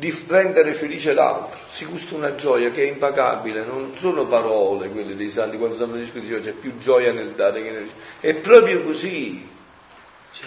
di 0.00 0.24
rendere 0.26 0.72
felice 0.72 1.12
l'altro. 1.12 1.58
Si 1.68 1.84
gusta 1.84 2.14
una 2.14 2.34
gioia 2.34 2.70
che 2.70 2.84
è 2.84 2.86
impagabile, 2.86 3.64
non 3.64 3.94
sono 3.98 4.24
parole 4.24 4.88
quelle 4.88 5.14
dei 5.14 5.28
santi, 5.28 5.58
quando 5.58 5.76
San 5.76 5.88
Francesco 5.88 6.18
diceva 6.18 6.40
c'è 6.40 6.52
più 6.52 6.78
gioia 6.78 7.12
nel 7.12 7.32
dare 7.32 7.62
che 7.62 7.70
nel 7.70 7.80
ricevere. 7.80 8.04
È 8.20 8.34
proprio 8.34 8.82
così. 8.82 9.46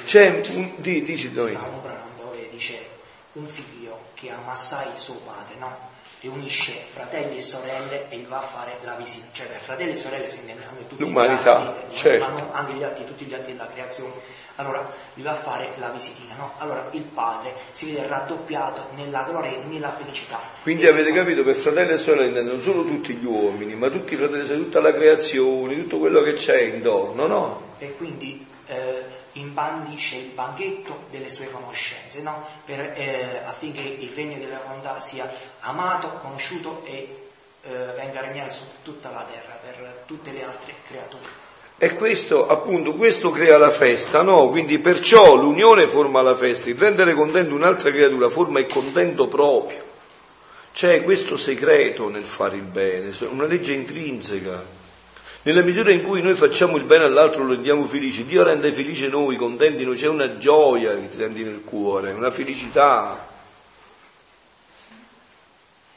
C'è 0.05 0.41
un, 0.53 0.71
di, 0.77 1.03
dici 1.03 1.31
noi. 1.33 1.49
Stiamo 1.49 1.81
parlando 1.83 2.23
dove 2.23 2.47
dice 2.49 2.79
un 3.33 3.45
figlio 3.45 3.72
che 4.23 4.31
ama 4.31 4.53
assai 4.53 4.87
suo 4.95 5.15
padre, 5.15 5.55
no? 5.59 5.91
Riunisce 6.21 6.71
fratelli 6.71 7.37
e 7.37 7.41
sorelle 7.41 8.07
e 8.07 8.17
gli 8.17 8.25
va 8.25 8.37
a 8.37 8.41
fare 8.41 8.77
la 8.83 8.93
visita. 8.93 9.27
Cioè 9.33 9.47
per 9.47 9.59
fratelli 9.59 9.91
e 9.91 9.95
sorelle 9.97 10.31
si 10.31 10.39
intende 10.39 10.63
anche 10.63 10.87
tutti 10.87 11.03
L'umanità, 11.03 11.59
gli 11.59 11.67
atti, 11.67 11.95
certo. 11.95 12.49
anche 12.51 12.73
gli 12.73 12.83
atti, 12.83 13.05
tutti 13.05 13.25
gli 13.25 13.33
atti 13.33 13.51
della 13.51 13.67
creazione 13.67 14.13
allora 14.55 14.87
gli 15.15 15.23
va 15.23 15.31
a 15.31 15.35
fare 15.35 15.71
la 15.79 15.89
visitina, 15.89 16.35
no? 16.37 16.53
Allora 16.59 16.87
il 16.91 17.01
padre 17.01 17.55
si 17.71 17.91
vede 17.91 18.07
raddoppiato 18.07 18.89
nella 18.95 19.23
gloria 19.23 19.51
e 19.51 19.63
nella 19.67 19.91
felicità. 19.91 20.39
Quindi 20.61 20.83
e 20.83 20.89
avete 20.89 21.09
fa... 21.09 21.15
capito, 21.15 21.43
per 21.43 21.55
fratelli 21.55 21.93
e 21.93 21.97
sorelle 21.97 22.41
non 22.43 22.61
solo 22.61 22.85
tutti 22.85 23.15
gli 23.15 23.25
uomini, 23.25 23.73
ma 23.73 23.89
tutti 23.89 24.13
i 24.13 24.17
fratelli, 24.17 24.45
tutta 24.45 24.79
la 24.79 24.91
creazione, 24.91 25.75
tutto 25.75 25.97
quello 25.97 26.21
che 26.21 26.33
c'è 26.33 26.61
intorno, 26.61 27.25
no? 27.25 27.61
E 27.79 27.95
quindi 27.95 28.45
eh, 28.67 29.21
imbandisce 29.33 30.17
il 30.17 30.29
banchetto 30.29 31.05
delle 31.09 31.29
sue 31.29 31.49
conoscenze, 31.49 32.21
no? 32.21 32.45
Per, 32.65 32.79
eh, 32.79 33.41
affinché 33.45 33.81
il 33.81 34.11
regno 34.13 34.37
della 34.37 34.61
volontà 34.65 34.99
sia 34.99 35.31
amato, 35.61 36.19
conosciuto 36.21 36.83
e 36.85 37.29
eh, 37.63 37.69
venga 37.95 38.19
a 38.19 38.23
regnare 38.23 38.49
su 38.49 38.63
tutta 38.83 39.09
la 39.09 39.25
terra 39.29 39.57
per 39.63 40.03
tutte 40.05 40.31
le 40.31 40.43
altre 40.43 40.73
creature. 40.87 41.41
E 41.77 41.95
questo, 41.95 42.47
appunto, 42.47 42.93
questo 42.93 43.31
crea 43.31 43.57
la 43.57 43.71
festa, 43.71 44.21
no? 44.21 44.47
Quindi 44.49 44.79
perciò 44.79 45.35
l'unione 45.35 45.87
forma 45.87 46.21
la 46.21 46.35
festa, 46.35 46.69
il 46.69 46.77
rendere 46.77 47.13
contento 47.13 47.55
un'altra 47.55 47.91
creatura 47.91 48.29
forma 48.29 48.59
il 48.59 48.67
contento 48.67 49.27
proprio. 49.27 49.91
C'è 50.71 51.03
questo 51.03 51.37
segreto 51.37 52.09
nel 52.09 52.23
fare 52.23 52.55
il 52.55 52.63
bene, 52.63 53.13
una 53.29 53.45
legge 53.45 53.73
intrinseca. 53.73 54.81
Nella 55.43 55.61
misura 55.61 55.91
in 55.91 56.03
cui 56.03 56.21
noi 56.21 56.35
facciamo 56.35 56.77
il 56.77 56.83
bene 56.83 57.03
all'altro 57.03 57.43
lo 57.43 57.53
rendiamo 57.53 57.85
felice, 57.85 58.25
Dio 58.25 58.43
rende 58.43 58.71
felice 58.71 59.07
noi, 59.07 59.35
contenti 59.35 59.85
noi, 59.85 59.95
c'è 59.95 60.07
una 60.07 60.37
gioia 60.37 60.95
che 60.95 61.09
ti 61.09 61.15
senti 61.15 61.43
nel 61.43 61.63
cuore, 61.63 62.11
una 62.13 62.31
felicità 62.31 63.31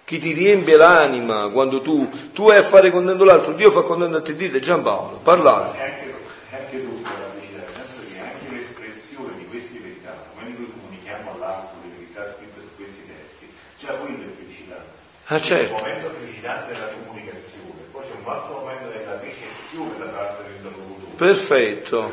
chi 0.07 0.20
ti 0.20 0.30
riempie 0.30 0.76
l'anima 0.76 1.49
quando 1.49 1.80
tu, 1.80 2.09
tu 2.32 2.44
vai 2.44 2.59
a 2.59 2.62
fare 2.62 2.92
contento 2.92 3.24
l'altro, 3.24 3.55
Dio 3.55 3.72
fa 3.72 3.82
contento 3.82 4.18
a 4.18 4.22
te, 4.22 4.36
dite 4.36 4.61
Giampaolo, 4.61 5.18
parlate. 5.18 5.76
È 5.76 5.82
anche, 5.82 6.14
è 6.51 6.57
anche 6.62 6.84
doppia 6.84 7.11
la 7.11 7.26
felicità, 7.34 7.59
nel 7.59 7.68
senso 7.74 8.07
che 8.07 8.20
anche 8.22 8.55
l'espressione 8.55 9.36
di 9.36 9.47
queste 9.49 9.80
verità, 9.80 10.14
come 10.32 10.47
noi 10.47 10.70
comunichiamo 10.70 11.34
all'altro 11.34 11.78
le 11.82 11.90
verità 11.99 12.22
scritte 12.22 12.61
su 12.62 12.76
questi 12.76 13.03
testi, 13.03 13.51
c'è 13.82 13.94
poi 13.99 14.14
la 14.14 14.30
felicità. 14.30 14.78
Ah, 15.26 15.40
certo. 15.40 15.74
C'è 15.74 15.82
un 15.82 15.88
momento 15.90 16.09
di 16.09 16.14
felicità 16.22 16.64
della 16.70 16.86
comunicazione, 17.03 17.80
poi 17.90 18.03
c'è 18.07 18.14
un 18.14 18.30
altro 18.30 18.53
momento 18.62 18.86
della 18.86 19.18
ricezione 19.18 19.99
da 19.99 20.07
parte 20.07 20.42
dell'interlocutore. 20.47 21.05
Perfetto. 21.16 22.12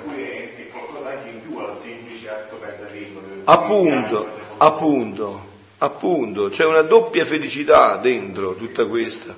Appunto, 3.46 4.30
appunto. 4.58 5.52
Appunto, 5.80 6.48
c'è 6.48 6.64
una 6.64 6.82
doppia 6.82 7.26
felicità 7.26 7.98
dentro 7.98 8.56
tutta 8.56 8.86
questa. 8.86 9.36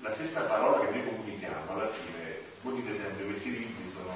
La 0.00 0.12
stessa 0.12 0.44
che 0.44 0.60
noi 0.60 1.04
comunichiamo, 1.08 1.72
alla 1.72 1.88
fine, 1.88 2.40
voi 2.60 2.74
dite 2.74 3.00
sempre 3.00 3.24
questi 3.24 3.50
libri 3.50 3.90
sono 3.96 4.12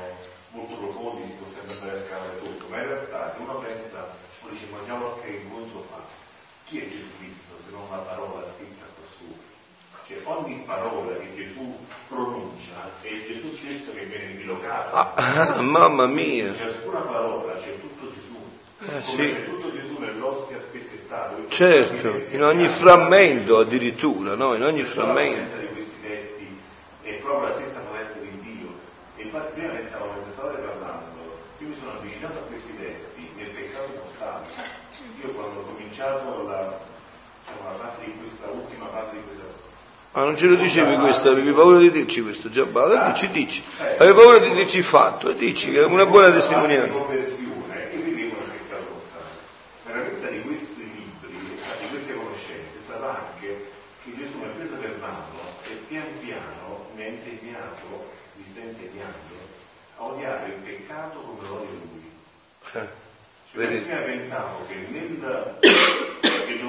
molto 0.50 0.74
profondi, 0.76 1.24
si 1.24 1.32
può 1.40 1.48
sempre 1.48 1.72
andare 1.72 1.96
a 1.96 2.04
scavare 2.04 2.36
sotto, 2.38 2.64
ma 2.68 2.76
in 2.76 2.86
realtà 2.88 3.32
se 3.32 3.40
uno 3.40 3.64
pensa, 3.64 4.12
o 4.44 4.48
dice 4.50 4.66
guardiamo 4.68 5.16
che 5.24 5.40
incontro 5.40 5.86
fa, 5.88 6.04
chi 6.66 6.80
è 6.80 6.84
Gesù 6.84 7.08
Cristo 7.16 7.56
se 7.64 7.72
non 7.72 7.88
una 7.88 8.04
parola 8.04 8.44
scritta 8.44 8.84
qua 8.92 9.08
su? 9.08 9.32
Cioè 10.04 10.20
ogni 10.24 10.62
parola 10.66 11.16
che 11.16 11.32
Gesù 11.34 11.78
pronuncia 12.08 12.92
è 13.00 13.24
Gesù 13.24 13.56
stesso 13.56 13.92
che 13.94 14.04
viene 14.04 14.36
rilocato. 14.36 14.87
Ah, 15.00 15.60
mamma 15.62 16.06
mia! 16.06 16.52
Ciascuna 16.54 16.98
parola 17.00 17.52
c'è 17.54 17.78
tutto 17.80 18.10
Gesù. 18.12 18.34
Eh, 18.80 18.86
Come 18.86 19.02
sì. 19.02 19.32
c'è 19.32 19.44
tutto 19.44 19.72
Gesù 19.72 19.96
nell'ostia 20.00 20.58
spezzettato. 20.58 21.48
Certo, 21.48 22.34
in 22.34 22.42
ogni 22.42 22.66
frammento 22.66 23.58
addirittura, 23.58 24.34
no? 24.34 24.54
In 24.54 24.64
ogni 24.64 24.80
La 24.82 24.88
frammento. 24.88 25.44
potenza 25.52 25.56
di 25.58 25.66
questi 25.72 26.00
testi 26.02 26.58
è 27.02 27.12
proprio 27.14 27.46
la 27.46 27.54
stessa 27.54 27.78
potenza 27.78 28.18
di 28.18 28.40
Dio. 28.40 28.68
E 29.16 29.22
infatti 29.22 29.52
prima 29.52 29.72
pensavo, 29.74 30.04
mentre 30.06 30.32
stavate 30.32 30.58
parlando, 30.62 31.38
io 31.58 31.66
mi 31.68 31.76
sono 31.78 31.90
avvicinato 31.92 32.34
a 32.38 32.42
questi 32.50 32.76
testi 32.78 33.30
nel 33.36 33.50
peccato 33.50 33.88
mortale. 33.94 34.46
Io 35.22 35.28
quando 35.30 35.60
ho 35.60 35.62
cominciato 35.62 36.42
la, 36.42 36.74
diciamo, 37.46 37.70
la 37.70 37.76
fase 37.86 38.04
di 38.04 38.14
questa 38.18 38.46
ultima 38.50 38.86
fase 38.88 39.10
di 39.14 39.22
questa 39.22 39.46
Ma 40.18 40.24
non 40.24 40.36
ce 40.36 40.48
lo 40.48 40.56
dicevi 40.56 40.96
questo, 40.96 41.30
avevi 41.30 41.52
paura 41.52 41.78
di 41.78 41.92
dirci 41.92 42.22
questo 42.22 42.48
già, 42.48 42.66
allora 42.72 43.08
dici, 43.08 43.28
dici. 43.30 43.62
Avevi 43.98 44.18
paura 44.18 44.38
di 44.38 44.50
dirci 44.50 44.78
il 44.78 44.82
fatto, 44.82 45.30
e 45.30 45.36
dici 45.36 45.70
che 45.70 45.78
è 45.78 45.84
una 45.84 46.06
buona 46.06 46.32
testimonianza. 46.32 46.88
conversione 46.88 47.88
vivevo 47.92 48.34
nel 48.40 48.58
peccato 48.58 48.82
mortale. 48.90 49.30
La 49.86 49.92
grazia 49.92 50.30
di 50.30 50.42
questi 50.42 50.82
libri, 50.82 51.38
di 51.38 51.88
queste 51.88 52.14
conoscenze, 52.14 52.78
è 52.78 52.82
stata 52.84 53.30
anche 53.30 53.70
che 54.02 54.16
Gesù 54.16 54.38
mi 54.38 54.44
ha 54.46 54.48
preso 54.58 54.74
per 54.74 54.96
mano 54.98 55.38
pian 55.86 56.04
piano 56.18 56.90
insegnato, 56.96 58.10
vi 58.34 58.44
sta 58.50 58.60
insegnando 58.60 59.38
a 59.98 60.02
odiare 60.02 60.46
il 60.48 60.60
peccato 60.64 61.20
come 61.20 61.46
lo 61.46 61.54
odia 61.54 61.78
lui. 61.78 62.10
Cioè, 62.72 62.88
prima 63.52 64.00
pensavo 64.00 64.66
che, 64.66 64.84
nel, 64.90 65.58
che 65.62 66.60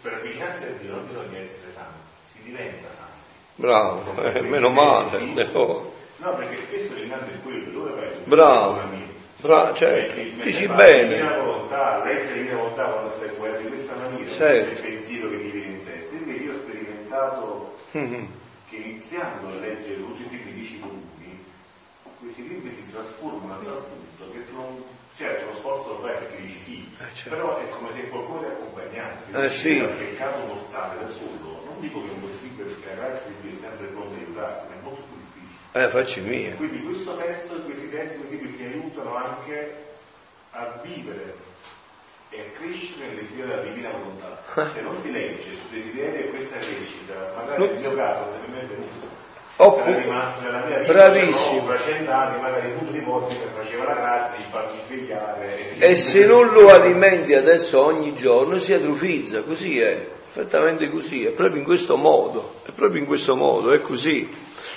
per 0.00 0.14
avvicinarsi 0.14 0.62
a 0.62 0.70
Dio 0.80 0.92
non 0.92 1.06
bisogna 1.08 1.38
essere 1.38 1.72
santi, 1.74 2.01
si 2.42 2.50
diventa 2.50 2.88
santi. 2.88 3.10
Bravo, 3.54 4.22
eh, 4.22 4.40
meno 4.42 4.68
male. 4.70 5.18
No. 5.52 5.92
no, 6.16 6.34
perché 6.34 6.56
spesso 6.56 6.94
l'inganno 6.94 7.26
è 7.26 7.42
quello, 7.42 7.70
dove 7.70 7.90
vai? 7.90 8.10
Bravo. 8.24 8.80
Bra- 9.36 9.74
certo. 9.74 10.42
Dici 10.42 10.68
bene. 10.68 11.20
La 11.20 11.38
volontà, 11.38 12.04
leggere 12.04 12.36
la 12.36 12.42
mia 12.42 12.56
volontà 12.56 12.84
quando 12.84 13.12
stai 13.16 13.28
guardando 13.36 13.62
in 13.62 13.68
questa 13.68 13.94
maniera, 13.96 14.30
certo. 14.30 14.66
questo 14.66 14.86
pensiero 14.86 15.30
che 15.30 15.36
ti 15.42 15.50
viene 15.50 15.72
in 15.72 15.84
testa. 15.84 16.14
Invece 16.14 16.42
io 16.44 16.52
ho 16.52 16.56
sperimentato 16.56 17.74
mm-hmm. 17.96 18.24
che 18.68 18.76
iniziando 18.76 19.48
a 19.48 19.60
leggere 19.60 19.96
tutti 19.96 20.22
i 20.22 20.28
libri 20.30 20.52
di 20.54 20.64
Cicluni, 20.64 21.44
questi 22.20 22.46
libri 22.46 22.70
si 22.70 22.92
trasformano 22.92 23.54
a 23.54 23.64
tal 23.64 23.84
punto 23.84 24.32
che 24.32 24.44
non, 24.52 24.84
certo 25.16 25.46
lo 25.46 25.54
sforzo 25.54 25.88
lo 25.88 25.98
fai 25.98 26.14
perché 26.14 26.40
dici 26.40 26.58
sì, 26.58 26.94
eh, 26.98 27.04
certo. 27.12 27.30
però 27.30 27.58
è 27.58 27.68
come 27.68 27.88
se 27.92 28.08
qualcuno 28.08 28.38
ti 28.40 28.46
accompagnasse, 28.46 29.44
eh, 29.44 29.50
sì. 29.50 29.72
il 29.72 29.88
peccato 29.88 30.46
mortale 30.46 31.00
da 31.00 31.08
solo, 31.08 31.51
dico 31.82 32.00
che 32.00 32.08
è 32.08 32.14
impossibile 32.14 32.70
perché 32.70 33.26
di 33.26 33.34
Dio 33.42 33.50
è 33.50 33.60
sempre 33.60 33.86
pronta 33.86 34.14
a 34.14 34.18
aiutarti, 34.18 34.66
ma 34.68 34.74
è 34.74 34.82
molto 34.82 35.02
più 35.10 35.18
difficile. 35.18 35.84
Eh, 35.84 35.88
facci 35.88 36.20
mia. 36.20 36.54
Quindi 36.54 36.82
questo 36.84 37.16
testo, 37.16 37.54
questi 37.62 37.90
testi 37.90 38.22
così 38.22 38.56
ti 38.56 38.62
aiutano 38.62 39.16
anche 39.16 39.76
a 40.52 40.80
vivere 40.82 41.34
e 42.30 42.40
a 42.40 42.58
crescere 42.58 43.06
nel 43.06 43.16
desiderio 43.16 43.46
della 43.46 43.62
divina 43.62 43.90
volontà. 43.90 44.42
Se 44.72 44.80
non 44.80 44.96
si 44.96 45.12
legge 45.12 45.50
sul 45.58 45.70
desiderio 45.72 46.20
e 46.20 46.28
questa 46.30 46.56
crescita, 46.58 47.32
magari 47.36 47.66
nel 47.66 47.78
mio 47.78 47.94
caso 47.94 48.20
non 48.30 48.40
è 48.46 48.50
mai 48.50 48.66
venuto. 48.66 49.20
Oh, 49.56 49.76
sarà 49.76 49.96
rimasto 49.96 50.42
nella 50.42 50.64
mia 50.64 50.78
vita 50.78 50.92
bravissimo. 50.92 51.66
fra 51.66 51.78
cent'anni, 51.78 52.40
magari 52.40 52.70
un 52.70 52.78
punto 52.78 53.28
di 53.28 53.36
che 53.36 53.46
faceva 53.54 53.84
la 53.84 53.94
grazia 53.94 54.36
di 54.38 54.44
farmi 54.48 54.78
svegliare. 54.86 55.78
E, 55.78 55.90
e 55.90 55.94
se 55.94 56.24
non 56.24 56.48
lo 56.48 56.70
alimenti 56.70 57.34
adesso 57.34 57.84
ogni 57.84 58.14
giorno 58.14 58.58
si 58.58 58.72
atrofizza, 58.72 59.42
così 59.42 59.78
è, 59.78 60.06
perfettamente 60.32 60.88
così, 60.88 61.24
è 61.26 61.30
proprio 61.30 61.58
in 61.58 61.64
questo 61.64 61.96
modo, 61.96 62.60
è 62.64 62.70
proprio 62.70 63.00
in 63.00 63.06
questo 63.06 63.36
modo, 63.36 63.70
è 63.72 63.80
così. 63.80 64.28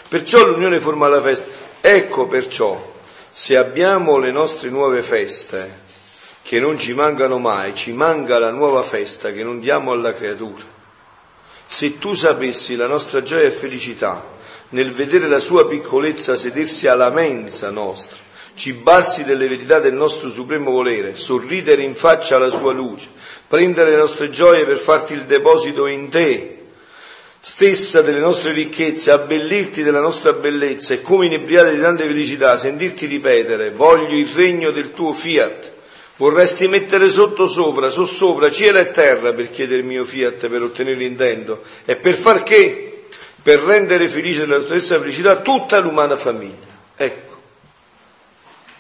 Perciò 0.08 0.46
l'unione 0.46 0.80
forma 0.80 1.08
la 1.08 1.22
festa. 1.22 1.48
Ecco 1.80 2.28
perciò 2.28 2.94
se 3.32 3.56
abbiamo 3.56 4.18
le 4.18 4.32
nostre 4.32 4.70
nuove 4.70 5.02
feste, 5.02 5.84
che 6.42 6.60
non 6.60 6.78
ci 6.78 6.94
mancano 6.94 7.40
mai, 7.40 7.74
ci 7.74 7.94
manca 7.94 8.38
la 8.38 8.52
nuova 8.52 8.84
festa 8.84 9.32
che 9.32 9.44
non 9.44 9.60
diamo 9.60 9.92
alla 9.92 10.14
creatura. 10.14 10.64
Se 11.66 11.98
tu 11.98 12.14
sapessi 12.14 12.76
la 12.76 12.88
nostra 12.88 13.22
gioia 13.22 13.48
e 13.48 13.52
felicità 13.52 14.24
nel 14.70 14.92
vedere 14.92 15.28
la 15.28 15.40
sua 15.40 15.66
piccolezza 15.68 16.36
sedersi 16.36 16.88
alla 16.88 17.10
mensa 17.10 17.72
nostra, 17.72 18.18
cibarsi 18.56 19.24
delle 19.24 19.48
verità 19.48 19.80
del 19.80 19.94
nostro 19.94 20.30
supremo 20.30 20.72
volere, 20.72 21.16
sorridere 21.16 21.82
in 21.82 21.94
faccia 21.94 22.38
alla 22.38 22.50
sua 22.50 22.74
luce, 22.74 23.10
prendere 23.48 23.92
le 23.92 23.98
nostre 23.98 24.30
gioie 24.30 24.66
per 24.66 24.78
farti 24.78 25.14
il 25.14 25.24
deposito 25.24 25.86
in 25.86 26.10
te, 26.10 26.56
stessa 27.40 28.02
delle 28.02 28.20
nostre 28.20 28.54
ricchezze, 28.54 29.12
abbellirti 29.12 29.84
della 29.84 30.00
nostra 30.00 30.34
bellezza 30.34 30.96
e 30.96 31.02
come 31.02 31.28
inebriate 31.28 31.76
di 31.76 31.82
tante 31.82 32.06
felicità, 32.06 32.58
sentirti 32.58 33.06
ripetere, 33.06 33.70
voglio 33.70 34.18
il 34.18 34.28
regno 34.28 34.72
del 34.72 34.94
tuo 34.94 35.14
fiat. 35.14 35.74
Vorresti 36.18 36.70
mettere 36.70 37.10
sotto 37.10 37.46
sopra, 37.46 37.90
sossopra, 37.90 38.50
cielo 38.50 38.80
e 38.80 38.90
terra 38.90 39.34
per 39.34 39.52
chiedere 39.52 39.82
il 39.82 39.86
mio 39.86 40.06
fiat, 40.06 40.48
per 40.48 40.64
ottenere 40.64 40.96
l'intento. 40.96 41.62
E 41.84 41.98
per 41.98 42.16
far 42.16 42.42
che? 42.42 43.04
Per 43.44 43.60
rendere 43.60 44.08
felice 44.08 44.46
tua 44.46 44.62
stessa 44.62 44.98
felicità 44.98 45.36
tutta 45.36 45.78
l'umana 45.80 46.16
famiglia. 46.16 46.74
Ecco, 46.96 47.35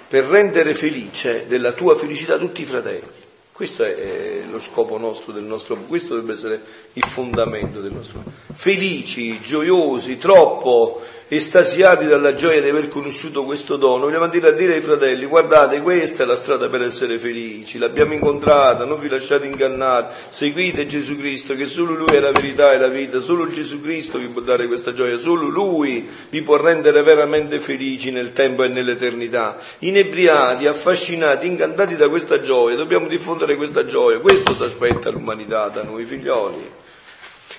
per 0.07 0.23
rendere 0.25 0.73
felice 0.73 1.45
della 1.47 1.73
tua 1.73 1.95
felicità 1.95 2.37
tutti 2.37 2.61
i 2.61 2.65
fratelli. 2.65 3.23
Questo 3.51 3.83
è 3.83 4.41
lo 4.51 4.59
scopo 4.59 4.97
nostro 4.97 5.31
del 5.31 5.43
nostro, 5.43 5.77
questo 5.87 6.15
dovrebbe 6.15 6.33
essere 6.33 6.61
il 6.93 7.05
fondamento 7.05 7.79
del 7.79 7.93
nostro. 7.93 8.21
Felici, 8.51 9.39
gioiosi, 9.39 10.17
troppo 10.17 11.01
estasiati 11.27 12.05
dalla 12.05 12.35
gioia 12.35 12.61
di 12.61 12.69
aver 12.69 12.87
conosciuto 12.87 13.45
questo 13.45 13.77
dono, 13.77 14.05
vogliamo 14.05 14.27
dire 14.27 14.49
a 14.49 14.51
dire 14.51 14.75
ai 14.75 14.81
fratelli, 14.81 15.25
guardate, 15.25 15.81
questa 15.81 16.21
è 16.21 16.25
la 16.25 16.35
strada 16.35 16.69
per 16.69 16.83
essere 16.83 17.17
felici, 17.17 17.79
l'abbiamo 17.79 18.13
incontrata, 18.13 18.85
non 18.85 18.99
vi 18.99 19.09
lasciate 19.09 19.47
ingannare, 19.47 20.07
seguite 20.29 20.85
Gesù 20.85 21.17
Cristo, 21.17 21.55
che 21.55 21.65
solo 21.65 21.95
Lui 21.95 22.15
è 22.15 22.19
la 22.19 22.31
verità 22.31 22.73
e 22.73 22.77
la 22.77 22.89
vita, 22.89 23.19
solo 23.19 23.49
Gesù 23.49 23.81
Cristo 23.81 24.19
vi 24.19 24.27
può 24.27 24.41
dare 24.41 24.67
questa 24.67 24.93
gioia, 24.93 25.17
solo 25.17 25.47
Lui 25.47 26.07
vi 26.29 26.41
può 26.43 26.57
rendere 26.57 27.01
veramente 27.01 27.59
felici 27.59 28.11
nel 28.11 28.31
tempo 28.33 28.63
e 28.63 28.67
nell'eternità. 28.67 29.57
Inebriati, 29.79 30.67
affascinati, 30.67 31.47
incantati 31.47 31.95
da 31.95 32.07
questa 32.07 32.39
gioia, 32.39 32.75
dobbiamo 32.75 33.07
diffondere 33.07 33.55
questa 33.55 33.85
gioia, 33.85 34.19
questo 34.19 34.53
si 34.53 34.63
aspetta 34.63 35.09
l'umanità 35.09 35.69
da 35.69 35.81
noi 35.81 36.05
figlioli. 36.05 36.83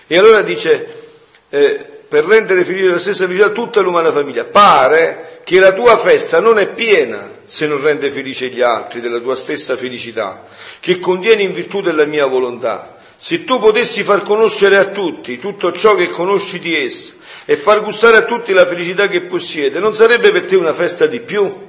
E 0.06 0.16
allora 0.16 0.42
dice, 0.42 1.04
eh, 1.48 1.95
per 2.08 2.24
rendere 2.24 2.64
felice 2.64 2.86
la 2.86 2.98
stessa 2.98 3.24
felicità 3.24 3.50
tutta 3.50 3.80
l'umana 3.80 4.12
famiglia. 4.12 4.44
Pare 4.44 5.40
che 5.44 5.58
la 5.58 5.72
tua 5.72 5.96
festa 5.96 6.40
non 6.40 6.58
è 6.58 6.72
piena 6.72 7.34
se 7.44 7.66
non 7.66 7.80
rende 7.80 8.10
felice 8.10 8.48
gli 8.48 8.60
altri 8.60 9.00
della 9.00 9.20
tua 9.20 9.34
stessa 9.34 9.76
felicità, 9.76 10.44
che 10.80 10.98
contiene 10.98 11.42
in 11.42 11.52
virtù 11.52 11.80
della 11.80 12.04
mia 12.04 12.26
volontà. 12.26 12.96
Se 13.16 13.44
tu 13.44 13.58
potessi 13.58 14.02
far 14.02 14.22
conoscere 14.22 14.76
a 14.76 14.86
tutti 14.86 15.38
tutto 15.38 15.72
ciò 15.72 15.94
che 15.94 16.10
conosci 16.10 16.58
di 16.58 16.76
esso 16.76 17.14
e 17.44 17.56
far 17.56 17.82
gustare 17.82 18.16
a 18.16 18.22
tutti 18.22 18.52
la 18.52 18.66
felicità 18.66 19.08
che 19.08 19.22
possiede, 19.22 19.78
non 19.78 19.94
sarebbe 19.94 20.32
per 20.32 20.44
te 20.44 20.56
una 20.56 20.72
festa 20.72 21.06
di 21.06 21.20
più? 21.20 21.64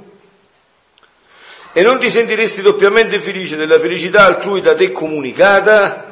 E 1.71 1.83
non 1.83 1.99
ti 1.99 2.09
sentiresti 2.09 2.61
doppiamente 2.61 3.19
felice 3.19 3.55
della 3.55 3.79
felicità 3.79 4.25
altrui 4.25 4.61
da 4.61 4.75
te 4.75 4.91
comunicata? 4.91 6.06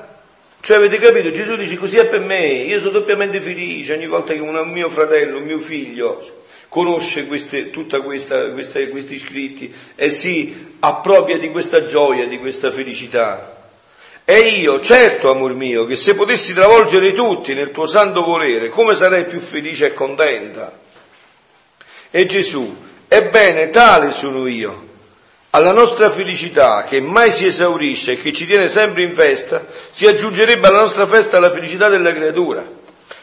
Cioè 0.65 0.77
avete 0.77 0.97
capito? 0.97 1.29
Gesù 1.29 1.55
dice 1.57 1.77
così 1.77 1.97
è 1.97 2.07
per 2.07 2.21
me, 2.21 2.47
io 2.47 2.79
sono 2.79 2.93
doppiamente 2.93 3.39
felice 3.39 3.93
ogni 3.93 4.07
volta 4.07 4.33
che 4.33 4.39
un 4.39 4.71
mio 4.71 4.89
fratello, 4.89 5.37
un 5.37 5.43
mio 5.43 5.59
figlio 5.59 6.19
conosce 6.69 7.27
tutti 7.69 7.99
questi 7.99 9.19
scritti 9.19 9.71
e 9.93 10.09
si 10.09 10.75
appropria 10.79 11.37
di 11.37 11.51
questa 11.51 11.83
gioia, 11.83 12.25
di 12.25 12.39
questa 12.39 12.71
felicità. 12.71 13.69
E 14.25 14.39
io, 14.39 14.79
certo, 14.79 15.29
amor 15.29 15.53
mio, 15.53 15.85
che 15.85 15.95
se 15.95 16.15
potessi 16.15 16.51
travolgere 16.55 17.13
tutti 17.13 17.53
nel 17.53 17.69
tuo 17.69 17.85
santo 17.85 18.23
volere, 18.23 18.69
come 18.69 18.95
sarei 18.95 19.25
più 19.25 19.39
felice 19.39 19.85
e 19.85 19.93
contenta? 19.93 20.79
E 22.09 22.25
Gesù, 22.25 22.75
ebbene, 23.07 23.69
tale 23.69 24.09
sono 24.09 24.47
io 24.47 24.84
alla 25.55 25.71
nostra 25.71 26.09
felicità, 26.09 26.83
che 26.83 26.99
mai 26.99 27.31
si 27.31 27.45
esaurisce 27.45 28.11
e 28.11 28.15
che 28.17 28.33
ci 28.33 28.45
tiene 28.45 28.67
sempre 28.67 29.03
in 29.03 29.13
festa, 29.13 29.65
si 29.89 30.05
aggiungerebbe 30.05 30.67
alla 30.67 30.81
nostra 30.81 31.05
festa 31.05 31.39
la 31.39 31.49
felicità 31.49 31.87
della 31.87 32.11
creatura. 32.11 32.67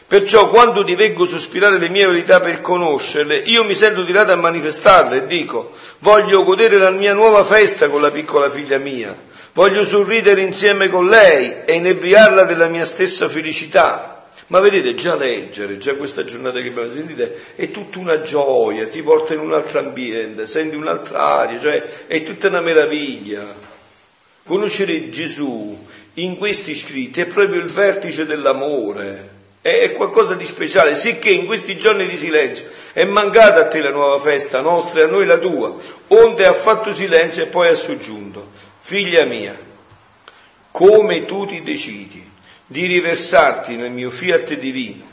Perciò 0.07 0.49
quando 0.49 0.83
ti 0.83 0.95
vengo 0.95 1.25
sospirare 1.25 1.77
le 1.77 1.89
mie 1.89 2.07
verità 2.07 2.39
per 2.39 2.59
conoscerle, 2.59 3.37
io 3.37 3.63
mi 3.63 3.75
sento 3.75 4.03
tirato 4.03 4.31
a 4.31 4.35
manifestarle 4.35 5.17
e 5.17 5.25
dico, 5.27 5.73
voglio 5.99 6.43
godere 6.43 6.79
la 6.79 6.89
mia 6.89 7.13
nuova 7.13 7.43
festa 7.43 7.87
con 7.87 8.01
la 8.01 8.09
piccola 8.09 8.49
figlia 8.49 8.79
mia, 8.79 9.15
voglio 9.53 9.85
sorridere 9.85 10.41
insieme 10.41 10.89
con 10.89 11.07
lei 11.07 11.57
e 11.65 11.73
inebriarla 11.75 12.45
della 12.45 12.67
mia 12.67 12.85
stessa 12.85 13.29
felicità. 13.29 14.22
Ma 14.53 14.59
vedete, 14.59 14.93
già 14.93 15.15
leggere, 15.15 15.79
già 15.79 15.95
questa 15.95 16.23
giornata 16.23 16.61
che 16.61 16.67
abbiamo 16.67 16.93
sentito, 16.93 17.27
è 17.55 17.71
tutta 17.71 17.97
una 17.97 18.21
gioia, 18.21 18.87
ti 18.87 19.01
porta 19.01 19.33
in 19.33 19.39
un 19.39 19.51
altro 19.51 19.79
ambiente, 19.79 20.45
senti 20.45 20.75
un'altra 20.75 21.39
aria, 21.39 21.59
cioè 21.59 21.81
è 22.05 22.21
tutta 22.21 22.49
una 22.49 22.61
meraviglia. 22.61 23.43
Conoscere 24.45 25.09
Gesù 25.09 25.75
in 26.15 26.37
questi 26.37 26.75
scritti 26.75 27.19
è 27.21 27.25
proprio 27.25 27.59
il 27.61 27.71
vertice 27.71 28.27
dell'amore, 28.27 29.29
è 29.59 29.91
qualcosa 29.93 30.35
di 30.35 30.45
speciale, 30.45 30.93
sicché 30.93 31.31
in 31.31 31.47
questi 31.47 31.75
giorni 31.75 32.05
di 32.05 32.15
silenzio 32.15 32.67
è 32.91 33.05
mancata 33.05 33.61
a 33.61 33.67
te 33.67 33.81
la 33.81 33.89
nuova 33.89 34.19
festa 34.19 34.61
nostra 34.61 34.99
e 34.99 35.05
a 35.05 35.07
noi 35.07 35.25
la 35.25 35.39
tua, 35.39 35.73
onde 36.09 36.45
ha 36.45 36.53
fatto 36.53 36.93
silenzio 36.93 37.41
e 37.41 37.47
poi 37.47 37.69
ha 37.69 37.75
soggiunto, 37.75 38.51
figlia 38.77 39.25
mia, 39.25 39.57
come 40.69 41.25
tu 41.25 41.43
ti 41.47 41.63
decidi 41.63 42.32
di 42.65 42.85
riversarti 42.85 43.75
nel 43.75 43.91
mio 43.91 44.09
fiat 44.09 44.53
divino 44.55 45.11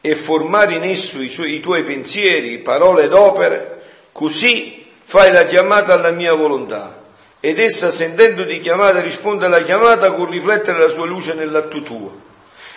e 0.00 0.14
formare 0.14 0.74
in 0.74 0.82
esso 0.82 1.20
i, 1.20 1.28
suoi, 1.28 1.54
i 1.54 1.60
tuoi 1.60 1.82
pensieri, 1.82 2.58
parole 2.58 3.04
ed 3.04 3.12
opere, 3.12 3.82
così 4.12 4.84
fai 5.02 5.32
la 5.32 5.44
chiamata 5.44 5.92
alla 5.92 6.10
mia 6.10 6.34
volontà 6.34 7.00
ed 7.38 7.58
essa 7.58 7.90
sentendoti 7.90 8.60
chiamata 8.60 9.00
risponde 9.00 9.46
alla 9.46 9.62
chiamata 9.62 10.12
con 10.12 10.30
riflettere 10.30 10.78
la 10.78 10.88
sua 10.88 11.06
luce 11.06 11.34
nell'atto 11.34 11.82
tuo 11.82 12.20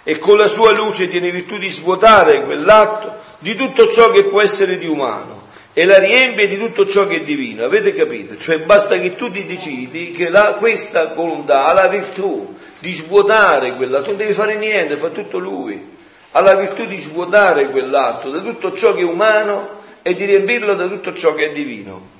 e 0.03 0.17
con 0.19 0.37
la 0.37 0.47
sua 0.47 0.71
luce 0.71 1.07
tiene 1.07 1.31
virtù 1.31 1.57
di 1.57 1.69
svuotare 1.69 2.41
quell'atto 2.43 3.15
di 3.39 3.55
tutto 3.55 3.87
ciò 3.87 4.11
che 4.11 4.25
può 4.25 4.41
essere 4.41 4.77
di 4.77 4.87
umano 4.87 5.43
e 5.73 5.85
la 5.85 5.99
riempie 5.99 6.47
di 6.47 6.57
tutto 6.57 6.85
ciò 6.85 7.05
che 7.05 7.17
è 7.17 7.23
divino. 7.23 7.65
Avete 7.65 7.93
capito? 7.93 8.37
Cioè 8.37 8.59
basta 8.59 8.97
che 8.97 9.15
tu 9.15 9.29
ti 9.29 9.45
decidi 9.45 10.11
che 10.11 10.29
la, 10.29 10.53
questa 10.53 11.13
volontà 11.13 11.65
ha 11.65 11.73
la 11.73 11.87
virtù 11.87 12.55
di 12.79 12.91
svuotare 12.91 13.75
quella, 13.75 14.01
tu 14.01 14.09
non 14.09 14.17
devi 14.17 14.33
fare 14.33 14.55
niente, 14.55 14.97
fa 14.97 15.09
tutto 15.09 15.37
lui. 15.37 15.93
ha 16.31 16.41
la 16.41 16.55
virtù 16.55 16.85
di 16.85 16.97
svuotare 16.97 17.69
quell'atto 17.69 18.29
da 18.29 18.41
tutto 18.41 18.73
ciò 18.75 18.93
che 18.93 19.01
è 19.01 19.05
umano 19.05 19.83
e 20.01 20.13
di 20.13 20.25
riempirlo 20.25 20.75
da 20.75 20.87
tutto 20.87 21.13
ciò 21.13 21.33
che 21.33 21.45
è 21.45 21.51
divino. 21.51 22.13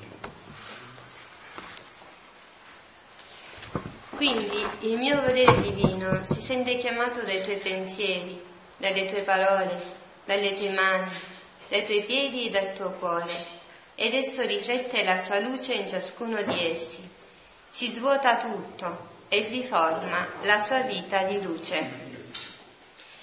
Quindi 4.16 4.64
il 4.80 4.96
mio 4.96 5.20
volere 5.20 5.60
divino 5.60 6.24
si 6.24 6.40
sente 6.40 6.78
chiamato 6.78 7.20
dai 7.20 7.42
tuoi 7.42 7.56
pensieri, 7.56 8.40
dalle 8.78 9.06
tue 9.10 9.20
parole, 9.20 9.78
dalle 10.24 10.54
tue 10.54 10.70
mani, 10.70 11.10
dai 11.68 11.84
tuoi 11.84 12.02
piedi 12.02 12.46
e 12.46 12.50
dal 12.50 12.72
tuo 12.72 12.92
cuore, 12.98 13.30
ed 13.94 14.14
esso 14.14 14.40
riflette 14.42 15.04
la 15.04 15.18
sua 15.18 15.38
luce 15.40 15.74
in 15.74 15.86
ciascuno 15.86 16.40
di 16.40 16.70
essi. 16.70 17.06
Si 17.68 17.88
svuota 17.88 18.38
tutto 18.38 19.14
e 19.28 19.46
riforma 19.48 20.26
la 20.42 20.58
sua 20.60 20.80
vita 20.80 21.22
di 21.24 21.40
luce. 21.42 22.04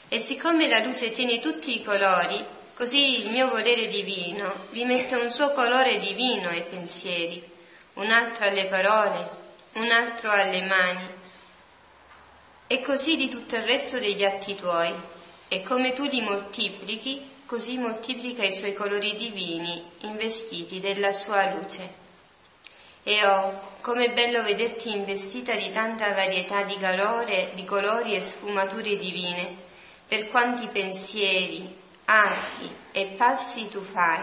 E 0.07 0.19
siccome 0.19 0.67
la 0.67 0.79
luce 0.79 1.11
tiene 1.11 1.39
tutti 1.39 1.75
i 1.75 1.83
colori, 1.83 2.43
così 2.75 3.21
il 3.21 3.29
mio 3.29 3.49
volere 3.49 3.87
divino 3.87 4.53
vi 4.71 4.85
mette 4.85 5.15
un 5.15 5.31
suo 5.31 5.51
colore 5.51 5.99
divino 5.99 6.49
ai 6.49 6.63
pensieri, 6.63 7.43
un 7.93 8.11
altro 8.11 8.45
alle 8.45 8.65
parole, 8.65 9.29
un 9.73 9.89
altro 9.89 10.29
alle 10.29 10.61
mani, 10.63 11.07
e 12.67 12.81
così 12.81 13.15
di 13.15 13.29
tutto 13.29 13.55
il 13.55 13.63
resto 13.63 13.99
degli 13.99 14.23
atti 14.23 14.55
tuoi. 14.55 14.93
E 15.47 15.61
come 15.61 15.93
tu 15.93 16.03
li 16.05 16.21
moltiplichi, 16.21 17.29
così 17.45 17.77
moltiplica 17.77 18.43
i 18.43 18.53
suoi 18.53 18.73
colori 18.73 19.15
divini, 19.15 19.83
investiti 20.01 20.79
della 20.79 21.13
sua 21.13 21.53
luce. 21.53 21.93
E 23.03 23.25
oh, 23.27 23.72
com'è 23.83 24.13
bello 24.13 24.43
vederti 24.43 24.95
investita 24.95 25.55
di 25.55 25.69
tanta 25.73 26.13
varietà 26.13 26.63
di 26.63 26.77
calore, 26.77 27.49
di 27.53 27.65
colori 27.65 28.15
e 28.15 28.21
sfumature 28.21 28.95
divine, 28.95 29.57
per 30.07 30.29
quanti 30.29 30.67
pensieri, 30.67 31.81
archi 32.05 32.73
e 32.93 33.07
passi 33.17 33.67
tu 33.67 33.81
fai. 33.81 34.21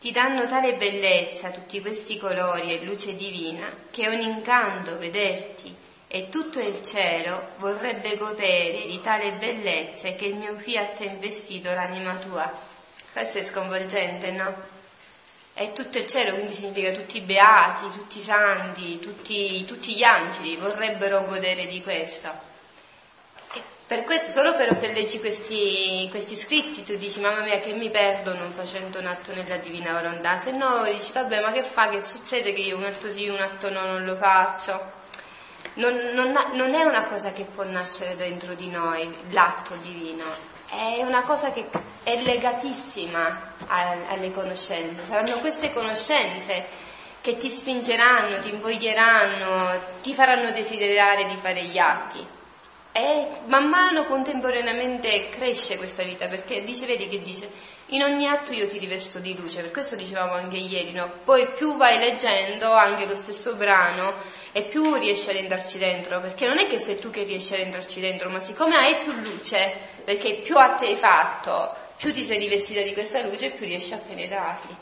Ti 0.00 0.10
danno 0.10 0.48
tale 0.48 0.74
bellezza 0.74 1.50
tutti 1.50 1.80
questi 1.80 2.18
colori 2.18 2.72
e 2.72 2.84
luce 2.84 3.14
divina 3.14 3.72
che 3.92 4.06
è 4.06 4.12
un 4.12 4.20
incanto 4.20 4.98
vederti 4.98 5.72
e 6.08 6.28
tutto 6.28 6.58
il 6.58 6.82
cielo 6.82 7.50
vorrebbe 7.58 8.16
godere 8.16 8.86
di 8.88 9.00
tale 9.00 9.30
bellezza 9.34 10.10
che 10.14 10.26
il 10.26 10.34
mio 10.34 10.56
fiat 10.56 11.00
ha 11.00 11.04
investito 11.04 11.72
l'anima 11.72 12.16
tua. 12.16 12.52
Questo 13.12 13.38
è 13.38 13.42
sconvolgente, 13.44 14.32
no? 14.32 14.71
È 15.54 15.72
tutto 15.72 15.98
il 15.98 16.06
cielo, 16.06 16.34
quindi 16.34 16.54
significa 16.54 16.92
tutti 16.92 17.18
i 17.18 17.20
beati, 17.20 17.90
tutti 17.90 18.18
i 18.18 18.22
santi, 18.22 18.98
tutti, 18.98 19.64
tutti 19.66 19.94
gli 19.94 20.02
angeli 20.02 20.56
vorrebbero 20.56 21.24
godere 21.24 21.66
di 21.66 21.82
questo. 21.82 22.50
Per 23.92 24.04
questo, 24.04 24.30
solo 24.30 24.54
però 24.56 24.72
se 24.72 24.90
leggi 24.94 25.18
questi, 25.18 26.08
questi, 26.10 26.34
scritti, 26.34 26.82
tu 26.82 26.96
dici, 26.96 27.20
mamma 27.20 27.42
mia, 27.42 27.58
che 27.58 27.74
mi 27.74 27.90
perdo 27.90 28.34
non 28.34 28.50
facendo 28.52 28.98
un 28.98 29.06
atto 29.06 29.34
nella 29.34 29.58
divina 29.58 29.92
volontà, 29.92 30.38
se 30.38 30.52
no 30.52 30.82
dici, 30.90 31.12
vabbè, 31.12 31.42
ma 31.42 31.52
che 31.52 31.62
fa, 31.62 31.90
che 31.90 32.00
succede 32.00 32.54
che 32.54 32.62
io 32.62 32.78
un 32.78 32.84
atto 32.84 33.12
sì, 33.12 33.28
un 33.28 33.38
atto 33.38 33.68
no, 33.68 33.84
non 33.84 34.06
lo 34.06 34.16
faccio? 34.16 35.00
Non, 35.74 35.94
non, 36.14 36.34
non 36.54 36.72
è 36.72 36.84
una 36.84 37.04
cosa 37.04 37.32
che 37.32 37.44
può 37.44 37.64
nascere 37.64 38.16
dentro 38.16 38.54
di 38.54 38.70
noi, 38.70 39.14
l'atto 39.28 39.74
divino, 39.82 40.24
è 40.72 41.02
una 41.02 41.20
cosa 41.22 41.52
che 41.52 41.66
è 42.02 42.20
legatissima 42.22 43.54
alle 43.66 44.32
conoscenze, 44.32 45.04
saranno 45.04 45.38
queste 45.38 45.72
conoscenze 45.72 46.64
che 47.20 47.36
ti 47.36 47.48
spingeranno, 47.48 48.40
ti 48.40 48.48
invoglieranno, 48.48 49.78
ti 50.02 50.14
faranno 50.14 50.50
desiderare 50.50 51.26
di 51.26 51.36
fare 51.36 51.62
gli 51.64 51.78
atti. 51.78 52.26
E 52.94 53.26
man 53.46 53.68
mano 53.68 54.04
contemporaneamente 54.04 55.28
cresce 55.28 55.76
questa 55.76 56.02
vita, 56.02 56.26
perché 56.26 56.64
dice, 56.64 56.86
vedi 56.86 57.08
che 57.08 57.22
dice, 57.22 57.50
in 57.86 58.02
ogni 58.02 58.26
atto 58.26 58.52
io 58.52 58.66
ti 58.66 58.78
rivesto 58.78 59.18
di 59.18 59.36
luce, 59.36 59.60
per 59.60 59.70
questo 59.70 59.94
dicevamo 59.94 60.32
anche 60.32 60.56
ieri, 60.56 60.92
no? 60.92 61.10
Poi 61.24 61.46
più 61.46 61.76
vai 61.76 61.98
leggendo 61.98 62.72
anche 62.72 63.06
lo 63.06 63.14
stesso 63.14 63.54
brano 63.54 64.14
e 64.52 64.62
più 64.62 64.94
riesci 64.94 65.30
ad 65.30 65.36
entrarci 65.36 65.78
dentro, 65.78 66.20
perché 66.20 66.46
non 66.46 66.58
è 66.58 66.66
che 66.66 66.78
sei 66.78 66.98
tu 66.98 67.10
che 67.10 67.24
riesci 67.24 67.54
ad 67.54 67.60
entrarci 67.60 68.00
dentro, 68.00 68.28
ma 68.28 68.40
siccome 68.40 68.76
hai 68.76 68.96
più 69.02 69.12
luce, 69.12 69.74
perché 70.04 70.36
più 70.36 70.56
a 70.56 70.70
te 70.70 70.86
hai 70.86 70.96
fatto, 70.96 71.74
più 71.96 72.12
ti 72.12 72.22
sei 72.22 72.38
rivestita 72.38 72.82
di 72.82 72.92
questa 72.92 73.22
luce, 73.22 73.50
più 73.50 73.66
riesci 73.66 73.94
a 73.94 73.98
penetrarti. 73.98 74.76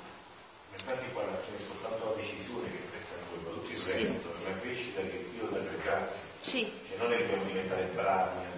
Infatti 0.72 1.12
qua 1.12 1.22
alla 1.22 1.38
fine 1.44 1.56
è 1.56 1.66
soltanto 1.66 2.04
la 2.04 2.20
decisione 2.20 2.70
che 2.70 2.78
spetta 2.86 3.14
a 3.14 3.24
voi, 3.30 3.42
ma 3.44 3.50
tutto 3.50 3.70
il 3.70 3.76
sì. 3.76 3.92
resto, 3.92 4.34
la 4.44 4.60
crescita 4.60 5.00
che 5.00 5.26
Dio 5.32 5.46
dà 5.48 5.58
per 5.58 5.78
grazia. 5.82 6.22
Sì 6.40 6.88
non 7.00 7.12
è 7.14 7.16
che 7.16 7.22
dobbiamo 7.22 7.44
diventare 7.44 7.88
bravi 7.94 8.48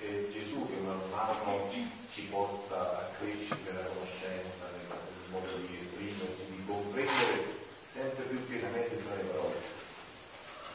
è 0.00 0.28
Gesù 0.32 0.66
che 0.66 0.80
man 0.80 0.98
mano 1.10 1.70
ci 2.10 2.22
porta 2.30 2.80
a 2.80 3.08
crescere 3.18 3.60
nella 3.66 3.84
conoscenza, 3.84 4.64
nel, 4.72 4.96
modo 5.28 5.46
di 5.66 5.76
esprimersi, 5.76 6.48
di 6.48 6.64
comprendere 6.64 7.44
sempre 7.92 8.24
più 8.24 8.46
pienamente 8.46 8.94
le 8.94 9.02
sue 9.02 9.24
parole. 9.28 9.56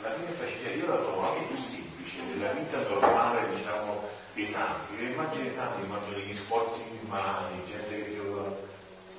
La 0.02 0.14
mia 0.18 0.30
facilità 0.30 0.70
io 0.70 0.88
la 0.88 1.02
trovo 1.02 1.22
anche 1.26 1.46
più 1.46 1.58
semplice 1.58 2.18
della 2.28 2.52
vita 2.52 2.78
normale, 2.88 3.56
diciamo, 3.56 4.10
dei 4.34 4.46
santi. 4.46 4.98
Le 4.98 5.03
immagini 5.14 5.44
dei 5.44 5.56
santi 5.56 5.86
immagino 5.86 6.16
degli 6.16 6.34
sforzi 6.34 6.82
umani, 7.06 7.62
gente 7.66 8.04
che 8.04 8.10
si 8.10 8.20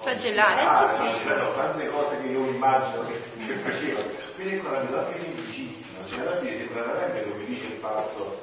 flagellare, 0.04 0.60
ah, 0.60 0.86
sì, 0.86 1.08
sì. 1.16 1.28
tante 1.56 1.88
cose 1.88 2.20
che 2.20 2.28
io 2.28 2.44
immagino 2.44 3.06
che, 3.06 3.16
che 3.46 3.54
faceva. 3.54 4.00
Quindi 4.34 4.62
la 4.62 4.80
vedo 4.80 4.98
anche 4.98 5.18
semplicissima, 5.18 6.04
cioè 6.06 6.20
alla 6.20 6.36
fine 6.36 6.56
sembra 6.58 6.82
veramente 6.82 7.30
come 7.30 7.44
dice 7.46 7.66
il 7.66 7.80
passo, 7.80 8.38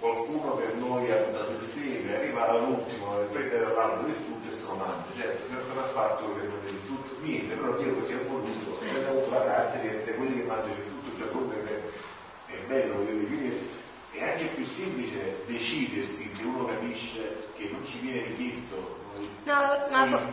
qualcuno 0.00 0.52
per 0.56 0.74
noi 0.74 1.10
ha 1.12 1.22
dato 1.30 1.52
il 1.52 1.60
seme, 1.60 2.16
arriva 2.16 2.48
all'ultimo 2.48 3.20
e 3.20 3.24
prendere 3.26 3.62
l'albero 3.62 4.06
del 4.06 4.14
frutto 4.14 4.50
e 4.50 4.54
se 4.54 4.66
lo 4.66 4.74
mangia. 4.74 5.14
Certo, 5.14 5.42
che 5.46 5.62
cosa 5.68 5.80
ha 5.80 5.92
fatto 5.92 6.34
che 6.34 6.46
prende 6.46 6.70
il 6.70 6.80
frutto? 6.84 7.16
Niente, 7.20 7.54
però 7.54 7.72
Dio 7.76 7.94
così 7.94 8.12
ha 8.12 8.18
voluto, 8.26 8.80
e 8.82 9.04
ha 9.04 9.08
avuto 9.08 9.30
la 9.30 9.44
grazia 9.44 9.80
di 9.80 9.88
essere 9.88 10.14
quelli 10.14 10.36
che 10.40 10.42
mangiano 10.42 10.74
il 10.74 10.82
frutto, 10.82 11.18
cioè 11.18 11.30
come 11.30 11.54
è 12.46 12.56
bello, 12.66 12.94
quindi 12.94 13.72
è 14.16 14.30
anche 14.30 14.44
più 14.54 14.64
semplice 14.64 15.42
decidersi 15.46 16.30
se 16.32 16.42
uno 16.44 16.66
capisce 16.66 17.48
che 17.56 17.68
non 17.70 17.84
ci 17.84 17.98
viene 17.98 18.26
richiesto. 18.28 19.02
No, 19.44 19.86
ma... 19.90 20.32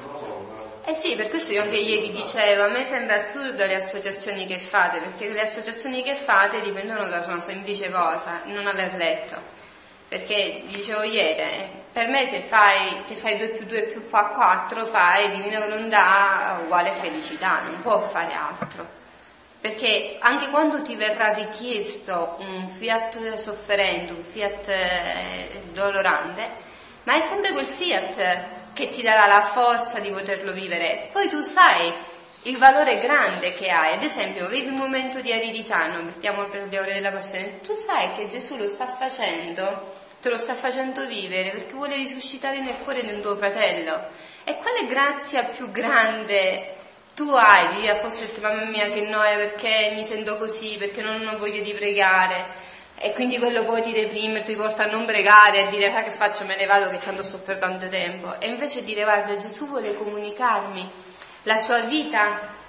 Eh 0.83 0.95
sì, 0.95 1.15
per 1.15 1.29
questo 1.29 1.51
io 1.51 1.61
anche 1.61 1.77
ieri 1.77 2.11
dicevo, 2.11 2.63
a 2.63 2.67
me 2.67 2.83
sembra 2.83 3.15
assurdo 3.15 3.65
le 3.65 3.75
associazioni 3.75 4.47
che 4.47 4.57
fate, 4.57 4.99
perché 4.99 5.29
le 5.29 5.41
associazioni 5.41 6.01
che 6.01 6.15
fate 6.15 6.61
dipendono 6.61 7.07
da 7.07 7.23
una 7.27 7.39
semplice 7.39 7.91
cosa, 7.91 8.41
non 8.45 8.65
aver 8.65 8.93
letto. 8.95 9.59
Perché, 10.07 10.63
dicevo 10.65 11.03
ieri, 11.03 11.39
eh, 11.39 11.69
per 11.91 12.07
me 12.07 12.25
se 12.25 12.39
fai, 12.39 12.99
se 13.03 13.15
fai 13.15 13.37
2 13.37 13.47
più 13.49 13.65
2 13.65 13.83
più 13.83 14.09
4 14.09 14.85
fai 14.85 15.29
divina 15.31 15.59
volontà 15.59 16.59
uguale 16.63 16.91
felicità, 16.91 17.61
non 17.61 17.81
può 17.81 18.01
fare 18.01 18.33
altro. 18.33 19.00
Perché 19.61 20.17
anche 20.19 20.49
quando 20.49 20.81
ti 20.81 20.95
verrà 20.95 21.33
richiesto 21.33 22.37
un 22.39 22.67
fiat 22.67 23.35
sofferente, 23.35 24.11
un 24.11 24.23
fiat 24.23 24.67
eh, 24.67 25.61
dolorante, 25.71 26.49
ma 27.03 27.15
è 27.15 27.21
sempre 27.21 27.51
quel 27.51 27.65
fiat 27.65 28.43
che 28.73 28.89
ti 28.89 29.03
darà 29.03 29.27
la 29.27 29.41
forza 29.41 29.99
di 29.99 30.09
poterlo 30.09 30.51
vivere. 30.51 31.09
Poi 31.11 31.29
tu 31.29 31.41
sai 31.41 31.93
il 32.43 32.57
valore 32.57 32.97
grande 32.97 33.53
che 33.53 33.69
hai, 33.69 33.93
ad 33.93 34.01
esempio, 34.01 34.47
vivi 34.47 34.69
un 34.69 34.75
momento 34.75 35.21
di 35.21 35.31
aridità, 35.31 35.85
non 35.87 36.05
mettiamo 36.05 36.47
le 36.47 36.79
ore 36.79 36.93
della 36.93 37.11
passione, 37.11 37.59
tu 37.61 37.75
sai 37.75 38.13
che 38.13 38.27
Gesù 38.27 38.57
lo 38.57 38.67
sta 38.67 38.87
facendo, 38.87 39.93
te 40.19 40.29
lo 40.29 40.39
sta 40.39 40.55
facendo 40.55 41.05
vivere 41.05 41.51
perché 41.51 41.73
vuole 41.73 41.95
risuscitare 41.97 42.59
nel 42.59 42.77
cuore 42.83 43.03
del 43.05 43.21
tuo 43.21 43.35
fratello. 43.35 44.07
E 44.43 44.55
quale 44.55 44.87
grazia 44.87 45.43
più 45.43 45.69
grande 45.69 46.77
tu 47.13 47.29
hai, 47.29 47.75
vivi 47.75 47.87
a 47.87 47.95
posto 47.95 48.23
e 48.23 48.41
mamma 48.41 48.65
mia 48.65 48.89
che 48.89 49.01
noia 49.01 49.35
perché 49.35 49.91
mi 49.93 50.03
sento 50.03 50.37
così, 50.37 50.77
perché 50.77 51.01
non 51.01 51.27
ho 51.27 51.37
voglia 51.37 51.61
di 51.61 51.73
pregare. 51.73 52.69
E 52.95 53.13
quindi 53.13 53.39
quello 53.39 53.65
poi 53.65 53.81
ti 53.81 53.91
deprime, 53.91 54.43
ti 54.43 54.55
porta 54.55 54.83
a 54.83 54.91
non 54.91 55.05
pregare, 55.05 55.63
a 55.63 55.65
dire 55.65 55.91
ah, 55.91 56.03
che 56.03 56.11
faccio, 56.11 56.45
me 56.45 56.55
ne 56.55 56.65
vado 56.65 56.89
che 56.89 56.99
tanto 56.99 57.23
sto 57.23 57.39
perdendo 57.39 57.89
tempo. 57.89 58.39
E 58.39 58.47
invece 58.47 58.83
dire 58.83 59.03
guarda 59.03 59.35
Gesù 59.37 59.67
vuole 59.67 59.95
comunicarmi 59.95 60.89
la 61.43 61.57
sua 61.57 61.79
vita 61.79 62.59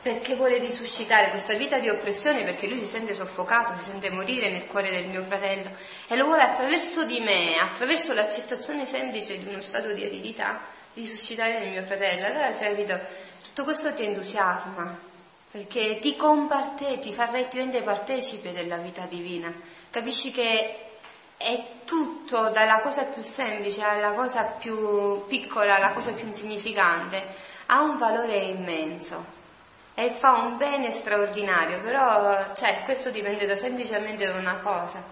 perché 0.00 0.36
vuole 0.36 0.58
risuscitare 0.58 1.30
questa 1.30 1.54
vita 1.54 1.78
di 1.78 1.88
oppressione 1.88 2.44
perché 2.44 2.68
lui 2.68 2.78
si 2.78 2.86
sente 2.86 3.12
soffocato, 3.14 3.74
si 3.76 3.90
sente 3.90 4.10
morire 4.10 4.50
nel 4.50 4.66
cuore 4.66 4.90
del 4.90 5.06
mio 5.06 5.24
fratello 5.24 5.70
e 6.06 6.16
lo 6.16 6.24
vuole 6.24 6.42
attraverso 6.42 7.04
di 7.04 7.20
me, 7.20 7.58
attraverso 7.58 8.14
l'accettazione 8.14 8.86
semplice 8.86 9.38
di 9.38 9.48
uno 9.48 9.60
stato 9.60 9.92
di 9.92 10.04
aridità, 10.04 10.60
risuscitare 10.98 11.58
nel 11.60 11.68
mio 11.68 11.82
fratello. 11.82 12.26
Allora 12.26 12.52
si 12.52 12.64
è 12.64 12.68
capito, 12.68 12.98
tutto 13.44 13.64
questo 13.64 13.94
ti 13.94 14.04
entusiasma, 14.04 14.98
perché 15.50 15.98
ti 16.00 16.16
comparte, 16.16 16.98
ti, 16.98 17.12
fa, 17.12 17.26
ti 17.26 17.80
partecipe 17.82 18.52
della 18.52 18.76
vita 18.76 19.06
divina. 19.06 19.52
Capisci 19.90 20.30
che 20.30 20.76
è 21.36 21.64
tutto, 21.84 22.50
dalla 22.50 22.80
cosa 22.80 23.04
più 23.04 23.22
semplice 23.22 23.82
alla 23.82 24.12
cosa 24.12 24.42
più 24.42 25.24
piccola, 25.26 25.76
alla 25.76 25.92
cosa 25.92 26.12
più 26.12 26.26
insignificante, 26.26 27.24
ha 27.66 27.80
un 27.80 27.96
valore 27.96 28.36
immenso 28.36 29.36
e 29.94 30.10
fa 30.10 30.32
un 30.32 30.56
bene 30.56 30.90
straordinario, 30.90 31.80
però 31.80 32.54
cioè, 32.54 32.82
questo 32.84 33.10
dipende 33.10 33.46
da 33.46 33.56
semplicemente 33.56 34.26
da 34.26 34.34
una 34.34 34.56
cosa, 34.62 35.02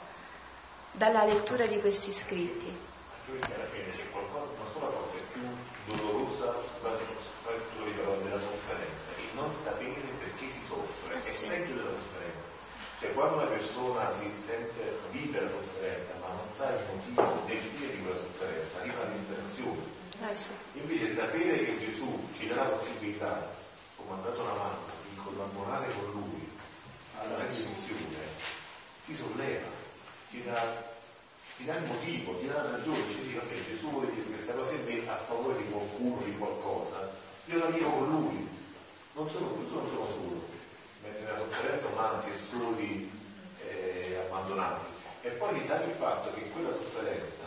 dalla 0.93 1.25
lettura 1.25 1.67
di 1.67 1.81
questi 1.81 2.11
scritti. 2.11 2.85
Quindi 3.27 3.47
alla 3.53 3.67
fine 3.67 3.91
c'è 3.91 4.11
qualcosa, 4.11 4.45
una 4.55 4.71
sola 4.73 4.87
cosa 4.87 5.17
è 5.17 5.23
più 5.33 5.97
dolorosa 5.97 6.55
della 8.23 8.39
sofferenza, 8.39 9.11
il 9.19 9.35
non 9.35 9.53
sapere 9.63 10.01
perché 10.21 10.47
si 10.51 10.61
soffre, 10.67 11.15
Eh 11.15 11.19
è 11.19 11.23
sì. 11.23 11.47
peggio 11.47 11.75
della 11.75 11.91
sofferenza. 11.91 12.49
Cioè 13.01 13.06
quando 13.17 13.37
una 13.37 13.47
persona 13.47 14.13
si 14.13 14.29
sente 14.45 15.01
vive 15.11 15.41
la 15.41 15.49
sofferenza 15.49 16.13
ma 16.21 16.29
non 16.37 16.49
sa 16.55 16.69
il 16.69 16.85
motivo 16.85 17.41
definire 17.47 17.97
di 17.97 18.03
quella 18.03 18.21
sofferenza, 18.21 18.79
arriva 18.79 18.99
la 18.99 19.17
disperazione. 19.17 19.81
Eh 20.21 20.37
sì. 20.37 20.51
Invece 20.75 21.15
sapere 21.15 21.65
che 21.65 21.79
Gesù 21.79 22.29
ci 22.37 22.47
dà 22.47 22.57
la 22.57 22.77
possibilità, 22.77 23.57
come 23.97 24.21
ha 24.21 24.23
dato 24.23 24.41
una 24.43 24.53
mano, 24.53 24.81
di 25.09 25.17
collaborare 25.17 25.87
con 25.97 26.13
Lui 26.13 26.45
alla 27.17 27.39
redenzione, 27.39 28.21
ti 29.07 29.17
solleva, 29.17 29.69
ti 30.29 30.43
dà, 30.45 30.61
ti 31.57 31.65
dà 31.65 31.77
il 31.77 31.87
motivo, 31.87 32.37
ti 32.37 32.47
dà 32.47 32.63
la 32.65 32.71
ragione, 32.77 33.01
dici 33.17 33.33
vabbè, 33.33 33.55
Gesù 33.65 33.89
vuole 33.93 34.13
dire 34.13 34.27
questa 34.27 34.53
cosa 34.53 34.73
in 34.73 34.85
me 34.85 35.09
a 35.09 35.17
favore 35.17 35.57
di 35.57 35.71
qualcuno, 35.71 36.21
di 36.23 36.37
qualcosa, 36.37 37.17
io 37.47 37.59
la 37.59 37.71
vivo 37.73 37.91
con 37.91 38.11
Lui, 38.11 38.49
non 39.15 39.31
sono, 39.31 39.57
non 39.57 39.89
sono 39.89 40.07
solo, 40.07 40.56
mentre 41.07 41.23
nella 41.23 41.39
sofferenza 41.39 41.87
umana 41.87 42.21
si 42.21 42.31
è 42.31 42.35
soli 42.35 43.11
eh, 43.63 44.19
abbandonati. 44.27 44.85
E 45.23 45.29
poi 45.31 45.59
ti 45.59 45.67
sa 45.67 45.83
il 45.83 45.93
fatto 45.93 46.35
che 46.35 46.41
in 46.41 46.53
quella 46.53 46.73
sofferenza 46.73 47.47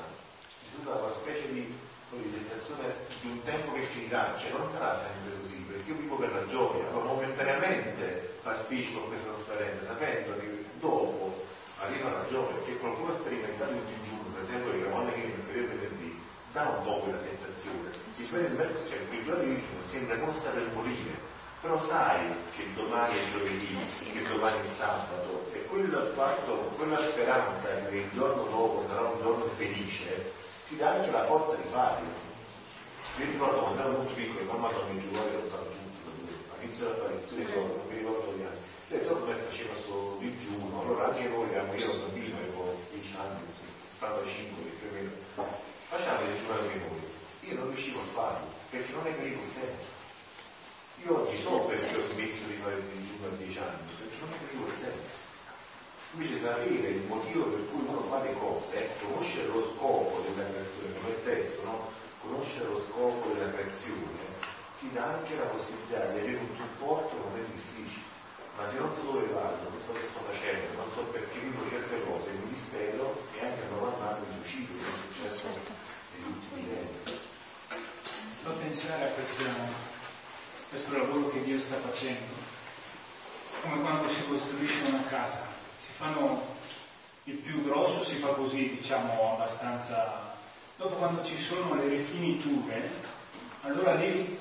Gesù 0.63 0.83
dà 0.83 0.95
una 0.95 1.11
specie 1.11 1.51
di 1.51 1.87
di 2.17 2.31
sensazione 2.33 3.05
di 3.21 3.29
un 3.29 3.43
tempo 3.43 3.73
che 3.73 3.81
finirà, 3.81 4.33
cioè 4.39 4.49
non 4.49 4.67
sarà 4.71 4.97
sempre 4.97 5.29
così, 5.41 5.61
perché 5.69 5.91
io 5.91 5.97
vivo 5.97 6.15
per 6.15 6.33
la 6.33 6.47
gioia, 6.47 6.89
ma 6.89 7.03
momentaneamente 7.03 8.39
partecipo 8.41 9.05
a 9.05 9.07
questa 9.07 9.29
sofferenza, 9.29 9.85
sapendo 9.85 10.33
che 10.39 10.65
dopo 10.79 11.45
arriva 11.77 12.09
la 12.09 12.25
gioia, 12.27 12.55
se 12.65 12.77
qualcuno 12.77 13.11
ha 13.11 13.15
sperimentato 13.15 13.71
il 13.73 13.85
digiuno, 13.85 14.25
per 14.33 14.41
esempio 14.41 14.71
le 14.71 14.83
capanne 14.83 15.13
che 15.13 15.21
mi 15.21 15.43
periodo 15.45 15.67
venerdì, 15.67 16.19
dà 16.51 16.61
un 16.69 16.83
po' 16.83 16.99
quella 17.05 17.19
sensazione. 17.21 17.93
Il 18.17 18.25
cioè 18.25 19.23
giorni 19.23 19.45
di 19.45 19.61
digiuno 19.61 19.85
sembra 19.85 20.15
non 20.15 20.33
saper 20.33 20.65
morire, 20.73 21.13
però 21.61 21.77
sai 21.81 22.33
che 22.55 22.73
domani 22.73 23.15
è 23.15 23.31
giovedì, 23.31 23.77
Eh 23.85 23.89
sì. 23.89 24.11
che 24.11 24.23
domani 24.23 24.59
è 24.59 24.63
sabato, 24.63 25.49
e 25.51 25.65
quel 25.65 26.11
fatto, 26.15 26.53
quella 26.77 27.01
speranza 27.01 27.67
che 27.89 27.95
il 27.97 28.09
giorno 28.13 28.43
dopo 28.43 28.85
sarà 28.87 29.01
un 29.01 29.19
giorno 29.21 29.45
felice, 29.55 30.31
ti 30.67 30.77
dà 30.77 30.91
anche 30.91 31.11
la 31.11 31.25
forza 31.25 31.55
di 31.55 31.67
farlo. 31.69 32.07
Io 33.17 33.25
ricordo 33.25 33.59
quando 33.59 33.81
ero 33.81 33.91
molto 33.91 34.13
piccolo, 34.13 34.51
mamma 34.51 34.71
non 34.71 34.95
mi 34.95 35.01
giocava 35.01 35.27
ero 35.27 35.49
all'inizio 36.55 36.85
dell'apparizione, 36.85 37.43
non 37.55 37.87
mi 37.89 37.97
ricordo 37.97 38.31
anni. 38.45 38.57
Lei 38.87 39.03
torno 39.05 39.25
me 39.25 39.33
faceva 39.35 39.69
questo 39.73 40.17
digiuno, 40.19 40.81
allora 40.81 41.07
anche 41.07 41.27
noi, 41.27 41.51
eravamo 41.51 41.75
io 41.75 41.83
ero 41.83 41.99
bambino, 41.99 42.37
avevo 42.37 42.77
10 42.91 43.15
anni, 43.19 43.39
45 43.99 44.63
più 44.79 44.87
o 44.87 44.93
meno, 44.93 45.11
facciamo 45.89 46.21
il 46.21 46.39
digiuno 46.39 46.59
anche 46.61 46.77
noi. 46.87 47.07
Io 47.41 47.55
non 47.55 47.67
riuscivo 47.67 47.99
a 47.99 48.03
farlo, 48.13 48.47
perché 48.69 48.91
non 48.93 49.03
ne 49.03 49.15
capivo 49.15 49.41
il 49.41 49.47
senso. 49.49 49.98
Io 51.05 51.21
oggi 51.21 51.37
so 51.39 51.59
perché 51.61 51.95
ho 51.95 52.03
smesso 52.11 52.43
di 52.45 52.57
fare 52.61 52.75
il 52.75 52.83
digiuno 52.83 53.27
a 53.27 53.35
10 53.37 53.57
anni, 53.59 53.87
perché 53.97 54.17
non 54.19 54.29
capivo 54.35 54.65
il 54.67 54.73
senso. 54.77 55.15
Invece 56.11 56.41
sapere 56.41 56.87
il 56.89 57.03
motivo 57.07 57.43
per 57.45 57.63
cui 57.69 57.81
uno 57.87 58.01
fa 58.09 58.21
le 58.23 58.33
cose, 58.33 58.73
eh, 58.75 58.89
conoscere 58.99 59.47
lo 59.47 59.61
scopo 59.61 60.25
della 60.27 60.49
creazione, 60.49 60.93
come 60.99 61.09
il 61.13 61.23
testo, 61.23 61.61
no? 61.63 61.89
conoscere 62.21 62.65
lo 62.65 62.79
scopo 62.79 63.29
della 63.31 63.51
creazione, 63.51 64.25
ti 64.79 64.89
dà 64.91 65.05
anche 65.05 65.35
la 65.37 65.45
possibilità 65.53 66.05
di 66.07 66.19
avere 66.19 66.37
un 66.39 66.55
supporto 66.55 67.15
non 67.15 67.31
è 67.39 67.43
difficile. 67.45 68.07
Ma 68.57 68.67
se 68.67 68.79
non 68.79 68.91
so 68.95 69.01
dove 69.03 69.27
vado, 69.31 69.69
non 69.69 69.79
so 69.85 69.93
che 69.93 70.03
sto 70.03 70.19
facendo, 70.27 70.67
non 70.75 70.89
so 70.91 71.01
perché 71.15 71.39
vivo 71.39 71.63
certe 71.69 71.95
cose, 72.03 72.27
mi 72.31 72.47
dispero 72.51 73.23
e 73.37 73.45
anche 73.45 73.61
a 73.63 73.69
90 73.71 74.03
anni 74.03 74.25
mi 74.27 74.43
suicido, 74.43 74.73
come 74.83 74.99
è 74.99 75.13
successo 75.13 75.43
Certo. 75.47 75.71
negli 76.11 76.27
ultimi 76.27 76.61
tempi. 76.67 77.19
fa 78.43 78.49
pensare 78.51 79.03
a 79.05 79.11
questo, 79.13 79.43
questo 80.69 80.95
lavoro 80.95 81.31
che 81.31 81.43
Dio 81.43 81.57
sta 81.57 81.77
facendo, 81.77 82.33
come 83.61 83.81
quando 83.81 84.07
si 84.07 84.23
costruisce 84.27 84.85
una 84.87 85.03
casa, 85.09 85.45
si 85.79 85.91
fanno 85.97 86.57
il 87.23 87.35
più 87.35 87.63
grosso 87.63 88.03
si 88.03 88.15
fa 88.15 88.29
così, 88.29 88.75
diciamo 88.75 89.33
abbastanza. 89.33 90.37
Dopo 90.77 90.95
quando 90.95 91.23
ci 91.23 91.37
sono 91.37 91.75
le 91.75 91.87
rifiniture, 91.87 92.89
allora 93.61 93.95
lì 93.95 94.37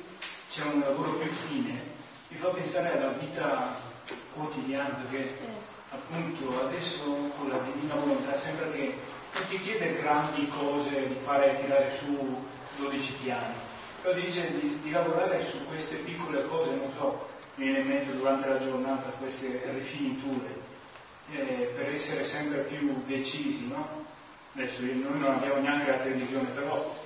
c'è 0.49 0.65
un 0.65 0.81
lavoro 0.81 1.13
più 1.15 1.31
fine, 1.31 1.83
mi 2.29 2.39
fa 2.39 2.49
pensare 2.49 2.93
alla 2.93 3.09
vita 3.09 3.77
quotidiana, 4.33 5.05
perché 5.11 5.37
appunto 5.91 6.65
adesso 6.67 7.03
con 7.37 7.49
la 7.49 7.59
divina 7.59 7.95
volontà 7.95 8.37
sembra 8.37 8.71
che 8.71 8.95
non 9.35 9.49
ti 9.49 9.59
chiede 9.61 9.99
grandi 9.99 10.49
cose 10.49 11.09
di 11.09 11.17
fare 11.21 11.61
tirare 11.61 11.91
su 11.91 12.47
12 12.77 13.13
piani, 13.23 13.55
però 14.09 14.21
dice 14.21 14.51
di, 14.59 14.79
di 14.83 14.91
lavorare 14.91 15.45
su 15.45 15.67
queste 15.67 15.97
piccole 15.97 16.47
cose, 16.47 16.71
non 16.71 16.91
so, 16.97 17.29
mi 17.57 17.67
viene 17.67 17.81
in 17.81 17.89
mente 17.89 18.17
durante 18.17 18.49
la 18.49 18.59
giornata 18.59 19.11
queste 19.11 19.63
rifiniture, 19.75 20.49
eh, 21.33 21.73
per 21.77 21.93
essere 21.93 22.25
sempre 22.25 22.61
più 22.61 23.03
decisi, 23.05 23.69
no? 23.69 24.07
Adesso 24.55 24.81
noi 24.81 25.19
non 25.21 25.25
abbiamo 25.25 25.61
neanche 25.61 25.91
la 25.91 25.99
televisione, 25.99 26.49
però 26.49 26.97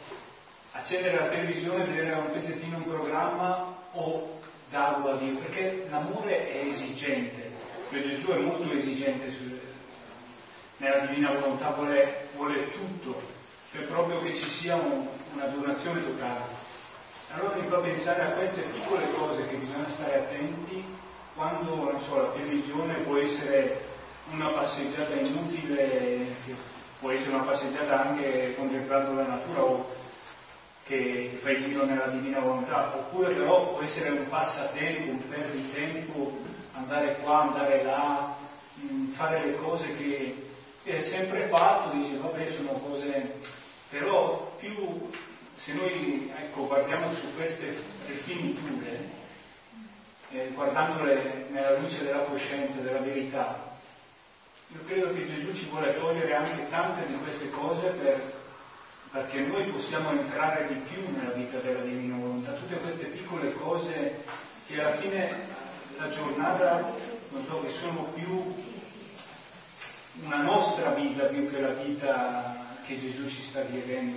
accendere 0.72 1.16
la 1.16 1.26
televisione, 1.26 1.84
vedere 1.84 2.12
un 2.12 2.30
pezzettino 2.30 2.76
un 2.76 2.84
programma 2.84 3.76
o 3.94 4.40
darlo 4.70 5.10
a 5.10 5.16
Dio, 5.16 5.38
perché 5.38 5.88
l'amore 5.90 6.52
è 6.52 6.66
esigente, 6.66 7.50
cioè 7.90 8.00
Gesù 8.00 8.28
è 8.28 8.38
molto 8.38 8.72
esigente 8.72 9.28
nella 10.76 11.06
divina 11.06 11.32
volontà, 11.32 11.70
vuole, 11.70 12.28
vuole 12.36 12.70
tutto, 12.70 13.20
cioè 13.72 13.82
proprio 13.82 14.20
che 14.20 14.34
ci 14.34 14.48
sia 14.48 14.76
un- 14.76 15.06
una 15.34 15.46
donazione 15.46 16.04
totale. 16.04 16.61
Allora 17.34 17.56
fa 17.66 17.78
pensare 17.78 18.22
a 18.24 18.32
queste 18.32 18.60
piccole 18.60 19.10
cose 19.12 19.48
che 19.48 19.56
bisogna 19.56 19.88
stare 19.88 20.16
attenti 20.16 20.84
quando, 21.34 21.96
so, 21.96 22.16
la 22.18 22.28
televisione 22.28 22.92
può 22.96 23.16
essere 23.16 23.80
una 24.32 24.48
passeggiata 24.48 25.14
inutile, 25.14 26.26
può 27.00 27.10
essere 27.10 27.34
una 27.34 27.44
passeggiata 27.44 28.02
anche 28.02 28.54
contemplando 28.54 29.14
la 29.14 29.26
natura 29.26 29.62
o 29.62 29.94
che 30.84 31.34
fai 31.40 31.62
giro 31.62 31.86
nella 31.86 32.08
divina 32.08 32.40
volontà, 32.40 32.92
oppure 32.94 33.32
però 33.32 33.66
può 33.72 33.80
essere 33.80 34.10
un 34.10 34.28
passatempo, 34.28 35.12
un 35.12 35.28
perditempo, 35.28 36.38
andare 36.74 37.16
qua, 37.22 37.42
andare 37.42 37.82
là, 37.82 38.36
mh, 38.74 39.06
fare 39.08 39.42
le 39.42 39.56
cose 39.56 39.96
che 39.96 40.50
è 40.82 41.00
sempre 41.00 41.46
fatto, 41.46 41.96
dice 41.96 42.18
vabbè 42.18 42.46
sono 42.50 42.72
cose, 42.72 43.36
però 43.88 44.52
più 44.58 45.08
se 45.62 45.74
noi 45.74 46.28
ecco, 46.36 46.66
guardiamo 46.66 47.08
su 47.12 47.32
queste 47.36 47.72
rifiniture, 48.08 48.98
eh, 50.32 50.50
guardandole 50.54 51.46
nella 51.50 51.78
luce 51.78 52.02
della 52.02 52.22
coscienza, 52.22 52.80
della 52.80 52.98
verità, 52.98 53.70
io 54.66 54.80
credo 54.84 55.14
che 55.14 55.24
Gesù 55.24 55.54
ci 55.54 55.66
vuole 55.66 55.94
togliere 55.94 56.34
anche 56.34 56.68
tante 56.68 57.06
di 57.06 57.16
queste 57.22 57.48
cose 57.50 57.90
per- 57.90 58.40
perché 59.12 59.38
noi 59.38 59.62
possiamo 59.66 60.10
entrare 60.10 60.66
di 60.66 60.74
più 60.74 61.00
nella 61.14 61.30
vita 61.30 61.58
della 61.58 61.82
divina 61.82 62.16
volontà, 62.16 62.54
tutte 62.54 62.80
queste 62.80 63.04
piccole 63.04 63.52
cose 63.52 64.24
che 64.66 64.80
alla 64.80 64.96
fine 64.96 65.46
la 65.96 66.08
giornata, 66.08 66.92
non 67.28 67.44
so, 67.44 67.62
che 67.62 67.70
sono 67.70 68.08
più 68.14 68.52
una 70.24 70.42
nostra 70.42 70.90
vita 70.90 71.26
più 71.26 71.48
che 71.48 71.60
la 71.60 71.68
vita 71.68 72.66
che 72.84 72.98
Gesù 72.98 73.28
ci 73.28 73.42
sta 73.42 73.64
chiedendo 73.64 74.16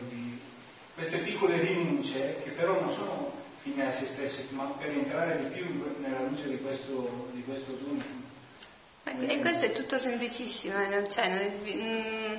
queste 0.95 1.17
piccole 1.17 1.59
rinunce 1.59 2.37
che 2.43 2.49
però 2.51 2.79
non 2.79 2.89
sono 2.89 3.31
fine 3.61 3.85
a 3.87 3.91
se 3.91 4.05
stesse, 4.05 4.47
ma 4.51 4.63
per 4.79 4.89
entrare 4.89 5.37
di 5.39 5.45
più 5.53 5.65
nella 5.99 6.21
luce 6.27 6.47
di 6.49 6.59
questo, 6.59 7.29
di 7.33 7.43
questo. 7.43 7.77
Ma- 9.03 9.11
E 9.27 9.39
questo 9.39 9.65
è 9.65 9.71
tutto 9.71 9.97
semplicissimo, 9.99 10.81
eh, 10.81 10.87
non 10.87 11.05
c'è, 11.07 11.29
non 11.29 11.37
è- 11.39 11.51
mm, 11.75 12.35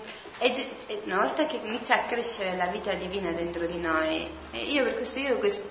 una 1.04 1.16
volta 1.16 1.46
che 1.46 1.61
inizia 1.62 1.96
a 1.96 2.04
crescere 2.07 2.57
la 2.57 2.66
vita 2.66 2.92
divina 2.94 3.30
dentro 3.32 3.66
di 3.66 3.78
noi, 3.78 4.28
io 4.52 4.82
per 4.82 4.94
questo 4.96 5.18
io 5.20 5.38
quest- 5.38 5.62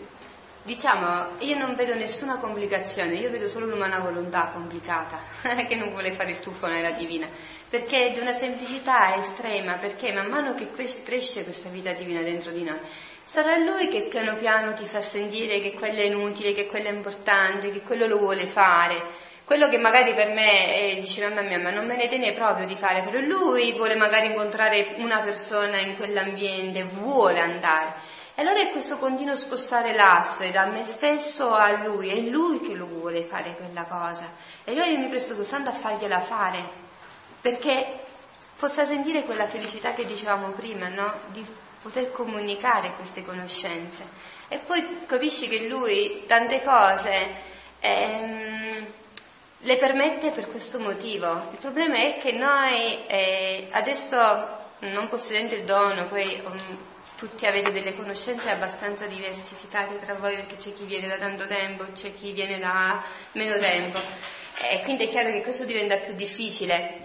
diciamo, 0.65 1.37
io 1.39 1.57
non 1.57 1.75
vedo 1.75 1.93
nessuna 1.93 2.37
complicazione, 2.37 3.13
io 3.13 3.29
vedo 3.29 3.47
solo 3.47 3.67
l'umana 3.67 3.99
volontà 3.99 4.49
complicata, 4.51 5.19
che 5.67 5.75
non 5.75 5.91
vuole 5.91 6.11
fare 6.11 6.31
il 6.31 6.39
tuffo 6.39 6.65
nella 6.65 6.91
divina, 6.91 7.27
perché 7.69 8.07
è 8.07 8.11
di 8.11 8.19
una 8.19 8.33
semplicità 8.33 9.15
estrema, 9.15 9.73
perché 9.73 10.11
man 10.11 10.25
mano 10.25 10.55
che 10.55 10.71
cres- 10.71 11.03
cresce 11.03 11.43
questa 11.43 11.69
vita 11.69 11.93
divina 11.93 12.21
dentro 12.21 12.49
di 12.51 12.63
noi, 12.63 12.79
sarà 13.23 13.57
lui 13.57 13.87
che 13.89 14.01
piano 14.03 14.35
piano 14.35 14.73
ti 14.73 14.85
fa 14.85 15.01
sentire 15.01 15.59
che 15.59 15.73
quello 15.73 15.99
è 15.99 16.05
inutile, 16.05 16.53
che 16.53 16.65
quello 16.65 16.87
è 16.87 16.91
importante, 16.91 17.71
che 17.71 17.81
quello 17.81 18.07
lo 18.07 18.17
vuole 18.17 18.47
fare. 18.47 19.23
Quello 19.45 19.69
che 19.69 19.77
magari 19.77 20.15
per 20.15 20.29
me 20.29 20.93
eh, 20.93 20.99
dice 20.99 21.21
mamma 21.21 21.41
mia, 21.41 21.59
ma 21.59 21.69
non 21.69 21.85
me 21.85 21.95
ne 21.95 22.07
tiene 22.07 22.33
proprio 22.33 22.65
di 22.65 22.75
fare, 22.75 23.01
però 23.01 23.19
lui 23.19 23.73
vuole 23.73 23.95
magari 23.95 24.25
incontrare 24.25 24.95
una 24.97 25.19
persona 25.19 25.77
in 25.77 25.95
quell'ambiente, 25.95 26.83
vuole 26.85 27.39
andare. 27.39 27.93
E 28.37 28.41
allora 28.41 28.59
è 28.59 28.69
questo 28.69 28.97
continuo 28.97 29.37
spostare 29.37 29.93
l'asse 29.93 30.51
da 30.51 30.65
me 30.65 30.83
stesso 30.83 31.53
a 31.53 31.71
lui, 31.71 32.09
è 32.09 32.19
lui 32.29 32.59
che 32.59 32.73
lo 32.73 32.85
vuole 32.85 33.23
fare 33.23 33.55
quella 33.55 33.83
cosa. 33.83 34.29
E 34.65 34.73
io 34.73 34.85
mi 34.97 35.07
presto 35.07 35.33
soltanto 35.33 35.69
a 35.69 35.73
fargliela 35.73 36.19
fare, 36.19 36.59
perché 37.39 37.99
possa 38.57 38.85
sentire 38.85 39.23
quella 39.23 39.47
felicità 39.47 39.93
che 39.93 40.05
dicevamo 40.05 40.49
prima, 40.49 40.89
no? 40.89 41.13
Di 41.27 41.45
poter 41.81 42.11
comunicare 42.11 42.91
queste 42.97 43.23
conoscenze. 43.23 44.05
E 44.49 44.57
poi 44.57 45.05
capisci 45.05 45.47
che 45.47 45.69
lui 45.69 46.25
tante 46.27 46.61
cose 46.61 47.27
ehm, 47.79 48.85
le 49.59 49.77
permette 49.77 50.31
per 50.31 50.49
questo 50.49 50.79
motivo. 50.79 51.47
Il 51.51 51.57
problema 51.57 51.95
è 51.95 52.17
che 52.17 52.33
noi 52.33 53.05
eh, 53.07 53.67
adesso, 53.71 54.17
non 54.79 55.07
possedendo 55.07 55.55
il 55.55 55.63
dono, 55.63 56.07
poi 56.07 56.41
um, 56.45 56.93
tutti 57.25 57.47
avete 57.47 57.71
delle 57.71 57.95
conoscenze 57.95 58.51
abbastanza 58.51 59.07
diversificate 59.07 59.99
tra 59.99 60.13
voi 60.13 60.35
perché 60.35 60.57
c'è 60.57 60.73
chi 60.73 60.85
viene 60.85 61.07
da 61.07 61.17
tanto 61.17 61.47
tempo, 61.47 61.83
c'è 61.91 62.13
chi 62.13 62.31
viene 62.33 62.59
da 62.59 63.01
meno 63.31 63.57
tempo. 63.57 63.99
E 64.59 64.81
quindi 64.83 65.05
è 65.05 65.09
chiaro 65.09 65.31
che 65.31 65.41
questo 65.41 65.65
diventa 65.65 65.97
più 65.97 66.13
difficile. 66.13 67.03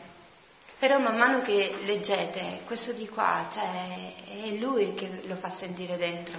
Però 0.79 0.99
man 0.99 1.17
mano 1.17 1.41
che 1.41 1.75
leggete 1.85 2.61
questo 2.67 2.93
di 2.93 3.09
qua, 3.09 3.49
cioè 3.51 4.45
è 4.45 4.51
lui 4.57 4.93
che 4.93 5.23
lo 5.25 5.37
fa 5.37 5.49
sentire 5.49 5.97
dentro. 5.97 6.39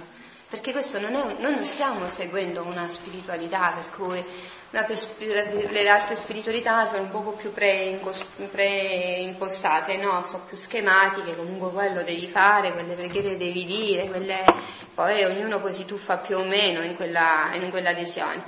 Perché 0.52 0.72
questo 0.72 1.00
non 1.00 1.14
è 1.14 1.20
un, 1.22 1.36
noi 1.38 1.54
non 1.54 1.64
stiamo 1.64 2.06
seguendo 2.10 2.62
una 2.62 2.86
spiritualità 2.86 3.72
per 3.74 3.88
cui 3.96 4.22
le 4.68 5.88
altre 5.88 6.14
spiritualità 6.14 6.84
sono 6.84 7.04
un 7.04 7.10
po' 7.10 7.22
più 7.30 7.50
preimpostate, 7.52 9.96
no? 9.96 10.22
Sono 10.26 10.42
più 10.46 10.58
schematiche, 10.58 11.36
comunque 11.36 11.70
quello 11.70 12.02
devi 12.02 12.28
fare, 12.28 12.74
quelle 12.74 12.92
preghiere 12.92 13.38
devi 13.38 13.64
dire, 13.64 14.04
quelle... 14.08 14.44
poi 14.92 15.24
ognuno 15.24 15.58
poi 15.58 15.72
si 15.72 15.86
tuffa 15.86 16.18
più 16.18 16.36
o 16.36 16.44
meno 16.44 16.82
in 16.82 16.96
quella, 16.96 17.48
in 17.54 17.70
quell'adesione. 17.70 18.42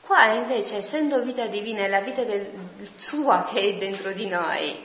Qua 0.00 0.26
invece, 0.26 0.76
essendo 0.76 1.24
vita 1.24 1.48
divina, 1.48 1.82
è 1.82 1.88
la 1.88 1.98
vita 1.98 2.22
del, 2.22 2.52
sua 2.94 3.48
che 3.52 3.62
è 3.62 3.74
dentro 3.74 4.12
di 4.12 4.28
noi, 4.28 4.80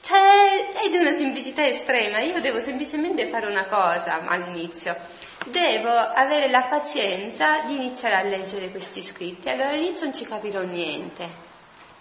cioè, 0.00 0.72
è 0.82 0.90
di 0.90 0.96
una 0.96 1.12
semplicità 1.12 1.64
estrema. 1.64 2.18
Io 2.18 2.40
devo 2.40 2.58
semplicemente 2.58 3.24
fare 3.26 3.46
una 3.46 3.66
cosa 3.66 4.26
all'inizio 4.26 5.24
devo 5.50 5.90
avere 5.90 6.48
la 6.48 6.62
pazienza 6.62 7.60
di 7.62 7.76
iniziare 7.76 8.16
a 8.16 8.22
leggere 8.22 8.70
questi 8.70 9.02
scritti. 9.02 9.48
Allora 9.48 9.68
all'inizio 9.68 10.04
non 10.06 10.14
ci 10.14 10.24
capirò 10.24 10.62
niente, 10.62 11.28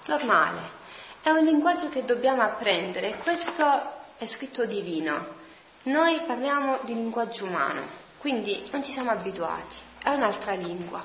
normale. 0.08 0.84
È 1.22 1.30
un 1.30 1.44
linguaggio 1.44 1.90
che 1.90 2.06
dobbiamo 2.06 2.42
apprendere, 2.42 3.16
questo 3.24 3.64
è 4.18 4.26
scritto 4.26 4.66
divino. 4.66 5.44
Noi 5.84 6.20
parliamo 6.26 6.80
di 6.82 6.94
linguaggio 6.94 7.46
umano, 7.46 7.82
quindi 8.20 8.68
non 8.72 8.84
ci 8.84 8.92
siamo 8.92 9.12
abituati, 9.12 9.76
è 10.04 10.10
un'altra 10.10 10.54
lingua. 10.54 11.04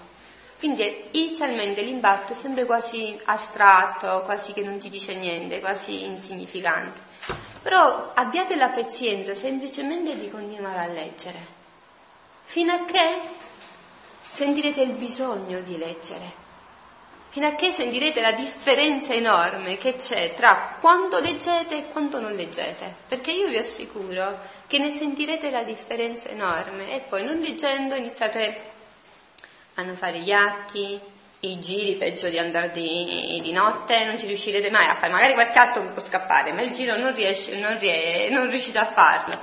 Quindi 0.59 1.09
inizialmente 1.12 1.80
l'impatto 1.82 2.32
è 2.32 2.34
sempre 2.34 2.66
quasi 2.66 3.18
astratto, 3.24 4.22
quasi 4.24 4.53
che 4.53 4.62
non 4.62 4.78
ti 4.78 4.91
dice 4.91 5.14
niente, 5.14 5.61
quasi 5.61 6.05
insignificante. 6.05 7.01
Però 7.62 8.12
abbiate 8.14 8.57
la 8.57 8.68
pazienza 8.68 9.34
semplicemente 9.34 10.16
di 10.16 10.30
continuare 10.30 10.78
a 10.78 10.86
leggere 10.86 11.60
fino 12.51 12.73
a 12.73 12.85
che 12.85 13.21
sentirete 14.29 14.81
il 14.81 14.95
bisogno 14.95 15.61
di 15.61 15.79
leggere, 15.79 16.33
fino 17.29 17.47
a 17.47 17.55
che 17.55 17.71
sentirete 17.71 18.21
la 18.21 18.33
differenza 18.33 19.13
enorme 19.13 19.79
che 19.79 19.95
c'è 19.95 20.35
tra 20.35 20.77
quanto 20.81 21.21
leggete 21.21 21.77
e 21.77 21.85
quanto 21.93 22.19
non 22.19 22.35
leggete, 22.35 22.93
perché 23.07 23.31
io 23.31 23.47
vi 23.47 23.57
assicuro 23.57 24.37
che 24.67 24.79
ne 24.79 24.91
sentirete 24.91 25.49
la 25.49 25.63
differenza 25.63 26.29
enorme 26.29 26.93
e 26.93 26.99
poi 27.09 27.23
non 27.23 27.39
leggendo 27.39 27.95
iniziate 27.95 28.63
a 29.75 29.83
non 29.83 29.95
fare 29.95 30.19
gli 30.19 30.33
atti, 30.33 31.01
i 31.43 31.61
giri 31.61 31.95
peggio 31.95 32.29
di 32.31 32.39
andare 32.39 32.73
di, 32.73 33.39
di, 33.41 33.53
notte, 33.53 34.05
non 34.07 34.19
ci 34.19 34.27
riuscirete 34.27 34.71
mai 34.71 34.89
a 34.89 34.97
fare, 34.97 35.13
magari 35.13 35.35
qualche 35.35 35.59
atto 35.61 35.83
può 35.83 36.03
scappare, 36.03 36.53
ma 36.53 36.63
il 36.63 36.73
giro 36.73 36.97
non, 36.97 37.15
riesce, 37.15 37.57
non, 37.59 37.79
rie, 37.79 38.29
non 38.31 38.51
riuscite 38.51 38.79
a 38.79 38.87
farlo. 38.87 39.39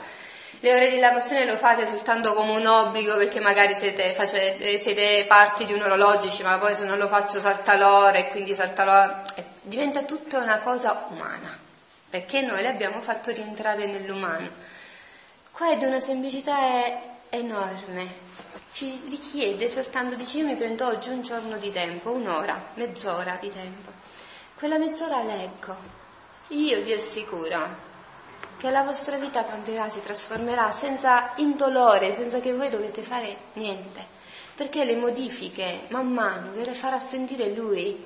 Le 0.60 0.74
ore 0.74 0.90
di 0.90 0.98
lavazione 0.98 1.46
lo 1.46 1.56
fate 1.56 1.86
soltanto 1.86 2.34
come 2.34 2.58
un 2.58 2.66
obbligo 2.66 3.16
perché 3.16 3.40
magari 3.40 3.76
siete, 3.76 4.12
facete, 4.14 4.80
siete 4.80 5.26
parte 5.28 5.66
di 5.66 5.74
un 5.74 5.84
orologici, 5.84 6.42
ma 6.42 6.58
poi 6.58 6.76
se 6.76 6.84
non 6.84 6.98
lo 6.98 7.08
faccio 7.08 7.40
salta 7.40 7.76
l'ora 7.76 8.18
e 8.18 8.30
quindi 8.30 8.56
salta 8.56 8.84
l'ora. 8.84 9.24
Eh, 9.36 9.44
diventa 9.62 10.02
tutta 10.02 10.40
una 10.40 10.58
cosa 10.60 11.06
umana, 11.10 11.56
perché 12.10 12.42
noi 12.42 12.64
l'abbiamo 12.64 13.02
fatto 13.02 13.32
rientrare 13.32 13.86
nell'umano. 13.86 14.50
Qua 15.52 15.70
è 15.70 15.78
di 15.78 15.86
una 15.86 16.00
semplicità 16.00 16.58
enorme. 17.30 18.26
Ci 18.72 19.04
richiede 19.10 19.70
soltanto, 19.70 20.16
dice 20.16 20.40
io 20.40 20.46
mi 20.46 20.56
prendo 20.56 20.88
oggi 20.88 21.10
un 21.10 21.22
giorno 21.22 21.58
di 21.58 21.72
tempo, 21.72 22.10
un'ora, 22.10 22.60
mezz'ora 22.74 23.38
di 23.40 23.52
tempo. 23.52 23.92
Quella 24.56 24.80
mezz'ora 24.80 25.22
leggo. 25.22 25.76
Io 26.48 26.82
vi 26.82 26.94
assicuro 26.94 27.86
che 28.58 28.70
la 28.72 28.84
vostra 28.84 29.18
vita 29.18 29.46
cambierà, 29.46 29.90
si 29.90 30.02
trasformerà 30.02 30.72
senza 30.72 31.34
indolore, 31.36 32.16
senza 32.16 32.40
che 32.40 32.54
voi 32.54 32.70
dovete 32.70 33.02
fare 33.02 33.38
niente, 33.54 34.06
perché 34.56 34.84
le 34.84 34.96
modifiche 34.96 35.84
man 35.90 36.12
mano 36.12 36.52
ve 36.54 36.66
le 36.66 36.74
farà 36.74 37.00
sentire 37.00 37.54
Lui 37.54 38.04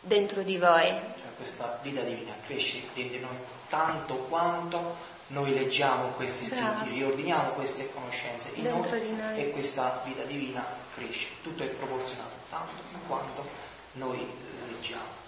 dentro 0.00 0.42
di 0.42 0.58
voi. 0.58 0.88
Cioè 0.88 1.34
questa 1.36 1.78
vita 1.82 2.02
divina 2.02 2.34
cresce 2.46 2.82
dentro 2.92 3.20
noi 3.20 3.36
tanto 3.68 4.14
quanto 4.28 5.12
noi 5.28 5.54
leggiamo 5.54 6.08
questi 6.08 6.44
scritti, 6.44 6.90
riordiniamo 6.90 7.52
queste 7.52 7.90
conoscenze 7.92 8.52
in 8.54 8.64
dentro 8.64 8.96
noi, 8.96 9.16
noi, 9.16 9.40
e 9.40 9.50
questa 9.50 10.02
vita 10.04 10.22
divina 10.24 10.64
cresce. 10.94 11.28
Tutto 11.42 11.62
è 11.62 11.66
proporzionato 11.66 12.34
tanto 12.50 12.72
quanto 13.06 13.44
noi 13.92 14.24
leggiamo. 14.70 15.22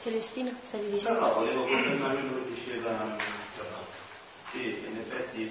Celestino, 0.00 0.50
stavi 0.62 0.90
dicendo? 0.90 1.20
No, 1.20 1.26
no, 1.26 1.32
volevo 1.34 1.62
confermare 1.64 2.14
quello 2.14 2.44
che 2.44 2.54
diceva 2.54 3.16
che 4.52 4.84
in 4.86 4.96
effetti 5.00 5.50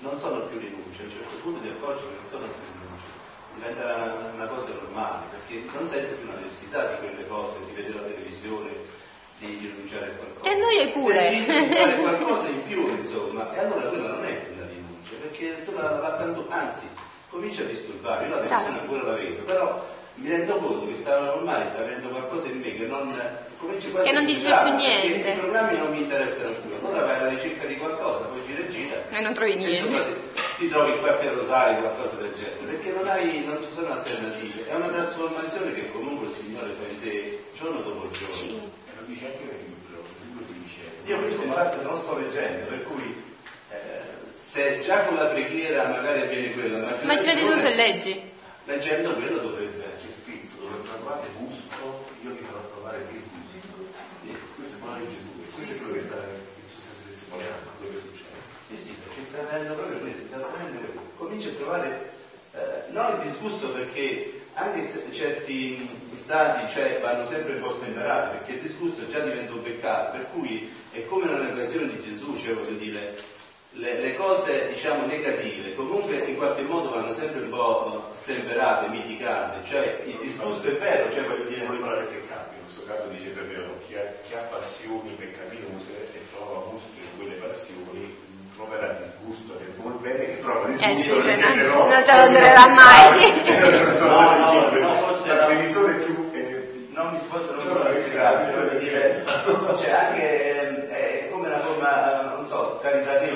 non 0.00 0.18
sono 0.20 0.46
più 0.46 0.58
rinunce, 0.58 1.02
a 1.02 1.04
un 1.04 1.10
certo 1.10 1.36
punto 1.42 1.60
ti 1.60 1.68
accorgi 1.68 2.02
che 2.06 2.14
non 2.14 2.30
sono 2.30 2.46
più 2.46 2.62
rinunce, 2.70 3.08
diventa 3.54 4.30
una 4.34 4.46
cosa 4.46 4.70
normale, 4.80 5.26
perché 5.34 5.66
non 5.74 5.86
senti 5.88 6.14
più 6.14 6.26
la 6.30 6.38
necessità 6.38 6.86
di 6.86 6.96
quelle 7.02 7.26
cose, 7.26 7.58
di 7.66 7.72
vedere 7.72 7.94
la 7.94 8.06
televisione, 8.06 8.70
di 9.38 9.58
rinunciare 9.60 10.06
a 10.06 10.14
qualcosa. 10.14 10.50
E 10.50 10.54
noi 10.54 10.90
pure. 10.92 11.18
Senti 11.18 11.66
di 11.66 11.74
fare 11.74 11.96
qualcosa 11.96 12.48
in 12.48 12.62
più, 12.64 12.88
insomma, 12.88 13.54
e 13.54 13.58
allora 13.58 13.88
quella 13.88 14.08
non 14.08 14.24
è 14.24 14.34
più 14.46 14.54
una 14.54 14.66
rinuncia, 14.66 15.12
perché 15.20 15.64
tu 15.64 15.72
la, 15.74 15.98
la, 15.98 16.12
tanto, 16.14 16.46
anzi, 16.48 16.86
comincia 17.30 17.62
a 17.62 17.66
disturbare, 17.66 18.26
io 18.26 18.34
la 18.34 18.42
televisione 18.42 18.80
ancora 18.80 19.02
la 19.02 19.14
vedo, 19.14 19.42
però 19.42 19.86
mi 20.20 20.30
rendo 20.30 20.56
conto 20.56 20.86
che 20.88 20.94
sta 20.94 21.32
ormai 21.32 21.64
sta 21.72 21.82
avendo 21.82 22.08
qualcosa 22.08 22.48
in 22.48 22.60
me 22.60 22.74
che 22.74 22.86
non 22.86 23.14
cominci 23.56 23.90
quasi 23.90 24.08
che 24.08 24.14
non 24.14 24.24
dice 24.24 24.56
più 24.62 24.74
niente 24.74 25.30
i 25.30 25.36
programmi 25.36 25.78
non 25.78 25.90
mi 25.90 25.98
interessano 26.00 26.50
più. 26.50 26.86
Allora 26.86 27.06
vai 27.06 27.16
alla 27.16 27.28
ricerca 27.28 27.66
di 27.66 27.76
qualcosa 27.76 28.24
poi 28.24 28.42
gira 28.44 28.60
e 28.60 28.68
gira. 28.68 28.96
E 29.10 29.20
non 29.20 29.32
trovi 29.32 29.54
niente. 29.54 30.16
ti 30.58 30.68
trovi 30.68 30.98
qualche 30.98 31.30
rosario 31.30 31.80
qualcosa 31.80 32.16
del 32.16 32.32
genere 32.34 32.64
perché 32.66 32.90
non, 32.90 33.06
hai, 33.06 33.44
non 33.44 33.62
ci 33.62 33.68
sono 33.72 33.92
alternative. 33.92 34.68
È 34.68 34.74
una 34.74 34.88
trasformazione 34.88 35.72
che 35.72 35.90
comunque 35.92 36.26
il 36.26 36.32
Signore 36.32 36.70
fa 36.80 36.90
in 36.90 37.00
te 37.00 37.44
giorno 37.56 37.80
dopo 37.80 38.10
giorno. 38.10 38.34
Sì. 38.34 38.54
e 38.56 38.92
lo 38.96 39.02
dice 39.06 39.26
anche 39.26 39.44
nel 39.44 39.60
libro 39.66 40.02
il 40.02 40.26
libro 40.26 40.44
ti 40.46 40.60
dice 40.62 40.80
io 41.04 41.18
questo 41.20 41.42
infatti 41.44 41.78
non 41.82 41.98
sto 42.00 42.18
leggendo 42.18 42.66
per 42.66 42.82
cui 42.84 43.22
eh, 43.70 43.76
se 44.34 44.80
già 44.80 45.02
con 45.02 45.16
la 45.16 45.26
preghiera 45.26 45.86
magari 45.86 46.22
avviene 46.22 46.52
quella 46.52 46.78
ma 46.78 46.96
immaginati 47.02 47.44
tu 47.44 47.56
se 47.56 47.74
leggi? 47.74 48.20
Leggendo 48.64 49.14
quello 49.14 49.38
dovrebbe 49.38 49.67
trovate 51.08 51.28
gusto, 51.38 52.04
io 52.20 52.30
vi 52.32 52.44
farò 52.44 52.60
provare 52.68 52.98
il 53.08 53.24
gusto. 53.32 53.80
Sì, 54.20 54.36
questo 54.56 54.76
è 54.76 54.78
quello 54.78 54.98
di 54.98 55.08
Gesù, 55.08 55.30
questo 55.40 55.72
è 55.72 55.78
quello 55.78 55.92
che 55.94 56.04
sta 56.04 56.16
che 56.20 56.68
tu 56.68 56.76
stai 56.76 57.08
testimoniando, 57.08 57.68
quello 57.80 57.92
che 57.96 58.02
succede. 58.04 58.36
Sì, 58.68 58.76
sì, 58.76 58.92
perché 58.92 59.20
sta 59.24 59.38
avvenendo 59.40 59.74
proprio 59.74 59.98
questo, 60.04 60.24
esattamente 60.26 60.76
questo. 60.76 61.00
Comincia 61.16 61.48
a 61.48 61.52
trovare 61.52 62.12
eh, 62.52 62.92
non 62.92 63.06
il 63.16 63.30
disgusto 63.30 63.70
perché 63.72 64.42
anche 64.52 64.92
t- 64.92 65.10
certi 65.10 65.88
stati 66.12 66.68
cioè, 66.68 67.00
vanno 67.00 67.24
sempre 67.24 67.54
un 67.54 67.62
po' 67.62 67.72
stemperati 67.72 68.36
perché 68.36 68.52
il 68.52 68.60
disgusto 68.60 69.08
già 69.08 69.20
diventa 69.20 69.54
un 69.54 69.62
peccato, 69.62 70.12
per 70.12 70.26
cui 70.30 70.70
è 70.90 71.06
come 71.06 71.24
una 71.24 71.40
negazione 71.40 71.88
di 71.88 72.02
Gesù, 72.02 72.36
cioè 72.36 72.52
voglio 72.52 72.76
dire 72.76 73.16
le, 73.72 74.00
le, 74.00 74.14
cose 74.14 74.68
diciamo 74.72 75.06
negative 75.06 75.74
comunque 75.74 76.24
in 76.24 76.36
qualche 76.36 76.62
modo 76.62 76.90
vanno 76.90 77.12
sempre 77.12 77.42
un 77.42 77.50
po' 77.50 78.10
stemperate, 78.12 78.88
mitigate, 78.88 79.64
cioè 79.66 80.02
il 80.06 80.18
disgusto 80.20 80.66
è 80.66 80.72
vero, 80.72 81.12
cioè 81.12 81.24
voglio 81.24 81.44
dire... 81.44 81.66
Non 81.66 81.80
parole 81.80 82.08
che 82.08 82.26
cambia, 82.26 82.58
in 82.58 82.64
questo 82.64 82.84
caso 82.84 83.06
dice 83.08 83.34
davvero 83.34 83.78
chi 83.86 83.94
ha, 83.96 84.02
chi 84.26 84.34
ha 84.34 84.40
passioni 84.50 85.10
peccaminose 85.16 86.08
e 86.14 86.20
trova 86.32 86.64
gusto 86.70 86.96
in 86.96 87.16
quelle 87.16 87.34
passioni 87.34 88.16
troverà 88.56 88.92
disgusto 88.94 89.56
è 89.56 89.80
molto 89.80 89.98
bene 89.98 90.24
che 90.26 90.40
trova 90.40 90.66
disgusto 90.66 90.90
eh 90.90 90.96
sì, 90.96 91.20
se 91.20 91.66
no, 91.66 91.86
non 91.86 92.02
te 92.02 92.16
lo 92.16 92.28
durerà 92.28 92.68
mai. 92.68 93.96
No, 94.08 94.36
no, 94.36 94.78
no, 94.80 94.92
forse 94.94 95.34
la 95.34 95.44
previsione 95.44 95.94
più 95.98 96.18
non 96.92 97.12
mi 97.12 97.18
si 97.20 97.26
possono 97.26 97.60
spiegare, 98.18 98.70
è 98.70 98.78
diversa 98.78 99.44
cioè 99.78 99.90
anche 99.90 100.88
è 100.88 101.28
come 101.30 101.46
una 101.46 101.58
forma 101.58 102.32
non 102.34 102.46
so, 102.46 102.78
caritativa, 102.82 103.27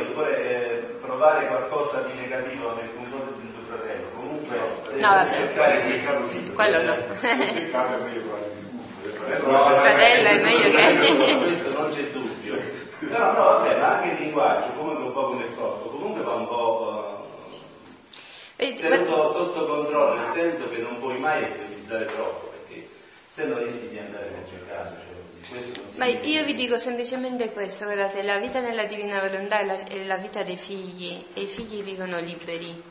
eh, 1.23 1.29
provare 1.29 1.47
qualcosa 1.47 2.01
di 2.01 2.15
negativo 2.21 2.75
nei 2.75 2.89
confronti 2.97 3.43
del 3.43 3.55
tuo 3.55 3.77
fratello, 3.77 4.09
comunque 4.17 4.59
no, 4.99 5.33
cercare 5.33 5.83
di 5.85 6.05
così. 6.05 6.53
Quello 6.53 6.83
no. 6.83 6.95
Il 9.23 9.37
provare 9.39 9.75
il 9.75 9.75
il 9.75 9.81
fratello 9.81 10.29
è 10.29 10.41
meglio 10.43 10.71
che... 10.77 11.39
Questo 11.39 11.73
non 11.79 11.91
c'è 11.91 12.03
dubbio. 12.11 12.61
Però 12.99 13.33
no, 13.33 13.65
vabbè, 13.65 14.19
linguaggio, 14.19 14.73
come 14.73 14.95
un 14.95 15.13
po' 15.13 15.27
come 15.29 15.45
il 15.45 15.55
corpo, 15.55 15.89
comunque 15.91 16.23
va 16.23 16.33
un 16.35 16.47
po' 16.49 17.27
uh, 18.57 18.77
tenuto 18.77 19.33
sotto 19.33 19.67
controllo, 19.67 20.15
nel 20.15 20.33
senso 20.33 20.69
che 20.71 20.79
non 20.79 20.99
puoi 20.99 21.19
mai 21.19 21.43
estremizzare 21.43 22.07
troppo, 22.07 22.53
perché 22.53 22.89
se 23.31 23.45
no 23.45 23.59
rischi 23.59 23.89
di 23.89 23.99
andare 23.99 24.31
nel 24.31 24.49
cercato. 24.49 25.12
Ma 25.97 26.07
io 26.07 26.45
vi 26.45 26.55
dico 26.55 26.79
semplicemente 26.79 27.53
questo, 27.53 27.85
guardate, 27.85 28.23
la 28.23 28.39
vita 28.39 28.61
nella 28.61 28.85
divina 28.85 29.21
volontà 29.21 29.61
è 29.61 29.65
la, 29.65 29.85
è 29.85 30.05
la 30.05 30.17
vita 30.17 30.43
dei 30.43 30.57
figli 30.57 31.27
e 31.35 31.43
i 31.43 31.47
figli 31.47 31.83
vivono 31.83 32.19
liberi. 32.19 32.83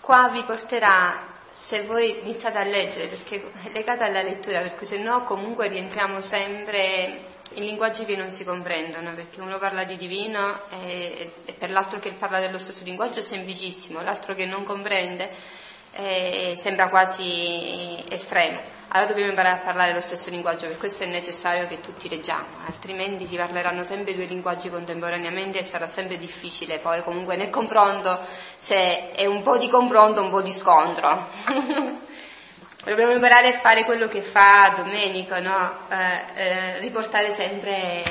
Qua 0.00 0.28
vi 0.32 0.42
porterà 0.42 1.36
se 1.50 1.82
voi 1.82 2.20
iniziate 2.22 2.58
a 2.58 2.64
leggere, 2.64 3.08
perché 3.08 3.50
è 3.64 3.70
legata 3.70 4.04
alla 4.04 4.22
lettura, 4.22 4.60
perché 4.60 4.84
se 4.84 4.98
no 4.98 5.24
comunque 5.24 5.68
rientriamo 5.68 6.20
sempre 6.20 7.26
in 7.52 7.64
linguaggi 7.64 8.04
che 8.04 8.16
non 8.16 8.30
si 8.30 8.44
comprendono, 8.44 9.12
perché 9.14 9.40
uno 9.40 9.58
parla 9.58 9.84
di 9.84 9.96
divino 9.96 10.60
e, 10.82 11.32
e 11.44 11.52
per 11.52 11.70
l'altro 11.70 11.98
che 11.98 12.12
parla 12.12 12.40
dello 12.40 12.58
stesso 12.58 12.84
linguaggio 12.84 13.18
è 13.18 13.22
semplicissimo, 13.22 14.02
l'altro 14.02 14.34
che 14.34 14.44
non 14.44 14.64
comprende 14.64 15.30
eh, 15.92 16.54
sembra 16.56 16.88
quasi 16.88 18.02
estremo. 18.08 18.76
Allora 18.90 19.08
dobbiamo 19.08 19.28
imparare 19.28 19.56
a 19.56 19.62
parlare 19.62 19.92
lo 19.92 20.00
stesso 20.00 20.30
linguaggio, 20.30 20.66
per 20.66 20.78
questo 20.78 21.04
è 21.04 21.06
necessario 21.06 21.66
che 21.66 21.82
tutti 21.82 22.08
leggiamo, 22.08 22.46
altrimenti 22.66 23.26
si 23.26 23.36
parleranno 23.36 23.84
sempre 23.84 24.14
due 24.14 24.24
linguaggi 24.24 24.70
contemporaneamente 24.70 25.58
e 25.58 25.62
sarà 25.62 25.86
sempre 25.86 26.16
difficile 26.16 26.78
poi 26.78 27.02
comunque 27.02 27.36
nel 27.36 27.50
confronto 27.50 28.18
c'è 28.58 29.12
un 29.26 29.42
po' 29.42 29.58
di 29.58 29.68
confronto, 29.68 30.22
un 30.22 30.30
po' 30.30 30.40
di 30.40 30.52
scontro. 30.52 31.26
Dobbiamo 32.82 33.12
imparare 33.12 33.48
a 33.48 33.58
fare 33.58 33.84
quello 33.84 34.08
che 34.08 34.22
fa 34.22 34.72
Domenico, 34.74 35.38
no? 35.38 35.70
eh, 35.90 36.40
eh, 36.40 36.78
riportare 36.78 37.30
sempre 37.30 38.02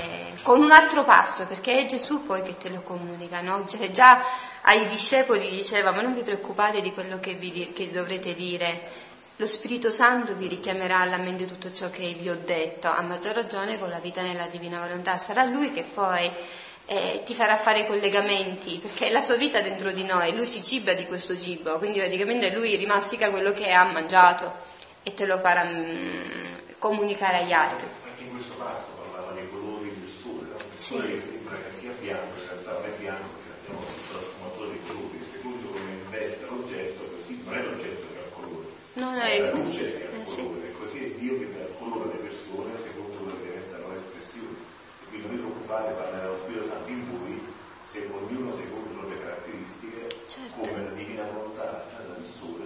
con 0.43 0.61
un 0.61 0.71
altro 0.71 1.03
passo, 1.03 1.47
perché 1.47 1.79
è 1.79 1.85
Gesù 1.85 2.23
poi 2.23 2.43
che 2.43 2.55
te 2.57 2.69
lo 2.69 2.81
comunica. 2.81 3.41
No? 3.41 3.65
Cioè, 3.67 3.89
già 3.89 4.23
ai 4.61 4.85
discepoli 4.87 5.49
diceva, 5.49 5.91
ma 5.91 6.01
non 6.01 6.13
vi 6.13 6.21
preoccupate 6.21 6.81
di 6.81 6.93
quello 6.93 7.19
che, 7.19 7.33
vi, 7.33 7.73
che 7.73 7.91
dovrete 7.91 8.35
dire, 8.35 9.05
lo 9.37 9.45
Spirito 9.45 9.91
Santo 9.91 10.35
vi 10.35 10.47
richiamerà 10.47 10.99
alla 10.99 11.17
mente 11.17 11.45
tutto 11.45 11.71
ciò 11.71 11.89
che 11.89 12.15
vi 12.19 12.29
ho 12.29 12.39
detto, 12.43 12.87
a 12.87 13.01
maggior 13.01 13.35
ragione 13.35 13.77
con 13.79 13.89
la 13.89 13.99
vita 13.99 14.21
nella 14.21 14.47
divina 14.47 14.79
volontà. 14.79 15.17
Sarà 15.17 15.43
Lui 15.43 15.71
che 15.71 15.83
poi 15.83 16.29
eh, 16.87 17.21
ti 17.25 17.33
farà 17.33 17.55
fare 17.57 17.85
collegamenti, 17.85 18.79
perché 18.79 19.07
è 19.07 19.11
la 19.11 19.21
sua 19.21 19.35
vita 19.35 19.61
dentro 19.61 19.91
di 19.91 20.03
noi, 20.03 20.33
Lui 20.33 20.47
si 20.47 20.63
ciba 20.63 20.93
di 20.93 21.05
questo 21.05 21.37
cibo, 21.37 21.77
quindi 21.77 21.99
praticamente 21.99 22.51
Lui 22.53 22.75
rimastica 22.77 23.29
quello 23.29 23.51
che 23.51 23.71
ha 23.71 23.83
mangiato 23.83 24.53
e 25.03 25.13
te 25.13 25.25
lo 25.25 25.37
farà 25.39 25.65
mm, 25.65 26.45
comunicare 26.79 27.39
agli 27.39 27.53
altri. 27.53 27.87
Anche 28.09 28.23
in 28.23 28.31
questo 28.31 28.57
caso 28.57 28.85
parlava 28.97 29.33
dei 29.33 29.49
colori 29.51 29.93
del 29.99 30.09
sole, 30.09 30.49
no? 30.49 30.57
Sì. 30.75 30.95
che 31.01 31.21
sembra 31.21 31.57
che 31.57 31.77
sia 31.77 31.91
bianco 31.99 32.35
perché 32.81 33.07
abbiamo 33.07 33.85
visto 33.85 34.13
la 34.13 34.21
sfumatura 34.21 34.67
dei 34.69 34.81
colori, 34.87 35.27
secondo 35.29 35.67
come 35.67 35.91
investe 35.91 36.45
l'oggetto, 36.49 37.03
così 37.03 37.41
non 37.43 37.53
è 37.53 37.61
l'oggetto 37.63 38.07
che 38.11 38.19
ha 38.19 38.25
il 38.25 38.31
colore, 38.33 38.67
No, 38.97 39.13
no, 39.13 39.21
è 39.21 39.37
è 39.37 39.39
la 39.39 39.51
luce 39.51 39.93
che 39.93 40.09
ha 40.09 40.17
il 40.17 40.25
colore, 40.25 40.71
così 40.73 40.97
è 41.05 41.09
Dio 41.21 41.37
che 41.37 41.53
dà 41.53 41.69
il 41.69 41.75
colore 41.77 42.09
alle 42.09 42.17
persone 42.25 42.73
secondo 42.81 43.13
quello 43.21 43.37
che 43.45 43.53
essere 43.53 43.77
la 43.77 43.85
loro 43.85 43.99
espressione. 44.01 44.57
E 44.57 45.05
quindi 45.05 45.27
non 45.27 45.35
vi 45.35 45.41
preoccupate, 45.45 45.93
parlerà 45.93 46.25
lo 46.25 46.37
Spirito 46.41 46.65
Santo 46.65 46.89
in 46.89 47.03
voi, 47.13 47.37
se 47.85 47.97
ognuno 48.09 48.49
secondo 48.57 48.89
le 48.89 48.97
proprie 48.97 49.19
caratteristiche, 49.21 50.01
Certo. 50.25 50.65
come 50.65 50.81
la 50.81 50.93
divina 50.97 51.23
volontà 51.29 51.85
cioè 51.93 52.09
del 52.09 52.25
sole, 52.25 52.65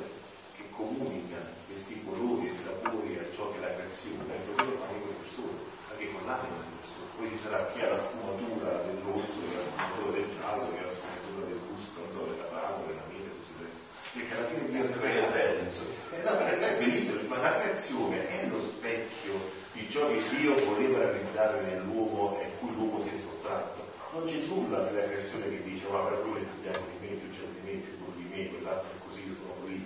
che 0.56 0.64
comunica 0.72 1.40
questi 1.68 2.00
colori 2.08 2.48
e 2.48 2.54
sapori 2.56 3.12
a 3.20 3.28
ciò 3.36 3.52
che 3.52 3.58
è 3.60 3.62
la 3.68 3.74
creazione, 3.76 4.32
e 4.32 4.40
lo 4.48 4.56
fa 4.56 4.88
con 4.88 5.04
le 5.04 5.16
persone, 5.20 5.58
anche 5.92 6.06
con 6.16 6.22
l'anima 6.32 6.58
delle 6.64 6.80
persone. 6.80 7.10
Poi 7.20 7.28
ci 7.28 7.40
sarà 7.44 7.60
chi 7.76 7.80
ha 7.84 7.90
la 7.92 8.00
sfumatura 8.00 8.70
del 8.88 9.00
rosso, 9.04 9.36
chi 9.36 9.52
ha 9.52 9.60
la 9.60 9.68
sfumatura 9.68 10.10
del 10.16 10.28
giallo, 10.32 10.64
chi 10.72 10.80
ha 10.80 10.86
la 10.88 10.96
sfumatura 10.96 11.44
del 11.52 11.62
gusto, 11.68 11.96
non 12.00 12.12
so, 12.16 12.22
della 12.32 12.48
fragola, 12.48 12.88
della 12.88 13.08
miele, 13.12 13.30
tutte 13.36 13.60
le 13.68 13.70
perché 14.12 14.36
alla 14.36 14.48
fine 14.48 14.68
Dio 14.72 14.90
crea 15.00 15.28
bello, 15.32 15.60
insomma. 15.64 16.00
Eh, 16.12 16.22
no, 16.24 16.36
perché 16.36 16.68
è 16.68 16.78
bellissimo, 16.84 17.22
ma 17.28 17.38
la 17.38 17.60
creazione 17.62 18.28
è 18.28 18.46
lo 18.48 18.60
specchio 18.60 19.34
di 19.72 19.88
ciò 19.90 20.01
che 20.12 20.36
Dio 20.38 20.56
voleva 20.66 21.00
realizzare 21.00 21.62
nell'uomo 21.62 22.40
e 22.42 22.46
cui 22.60 22.74
l'uomo 22.76 23.02
si 23.02 23.10
è 23.10 23.18
sottratto. 23.18 23.80
Non 24.12 24.26
c'è 24.26 24.44
nulla 24.48 24.84
nella 24.84 25.08
creazione 25.08 25.48
che 25.48 25.64
dice, 25.64 25.88
ma 25.88 26.04
per 26.04 26.20
più 26.20 26.36
bianco 26.60 26.84
di 26.92 27.08
me, 27.08 27.16
più 27.16 27.30
giallo 27.32 27.56
di 27.56 27.64
me, 27.64 27.80
più 27.80 27.96
di 28.20 28.28
me, 28.28 28.50
quell'altro 28.50 28.92
è 28.92 29.00
così, 29.08 29.24
io 29.24 29.36
sono 29.40 29.56
così. 29.64 29.80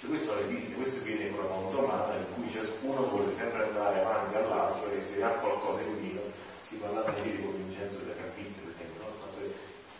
Cioè, 0.00 0.08
questo 0.08 0.34
non 0.34 0.44
esiste, 0.44 0.74
questo 0.74 1.04
viene 1.04 1.30
con 1.30 1.44
una 1.44 1.54
monotomata 1.54 2.12
in 2.16 2.28
cui 2.34 2.50
ciascuno 2.50 3.08
vuole 3.08 3.32
sempre 3.32 3.64
andare 3.64 4.00
avanti 4.04 4.36
all'altro 4.36 4.90
e 4.92 5.00
se 5.00 5.22
ha 5.22 5.32
qualcosa 5.40 5.80
di 5.80 5.94
divino 5.96 6.20
si 6.68 6.76
va 6.76 6.90
là 6.92 7.04
a 7.04 7.12
dire 7.20 7.40
con 7.40 7.56
Vincenzo 7.56 7.98
della 8.04 8.20
Campizia, 8.20 8.62
per 8.62 8.74
esempio, 8.76 9.00
no? 9.00 9.10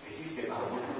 Esiste 0.06 0.46
ma 0.46 0.58
il 0.60 0.99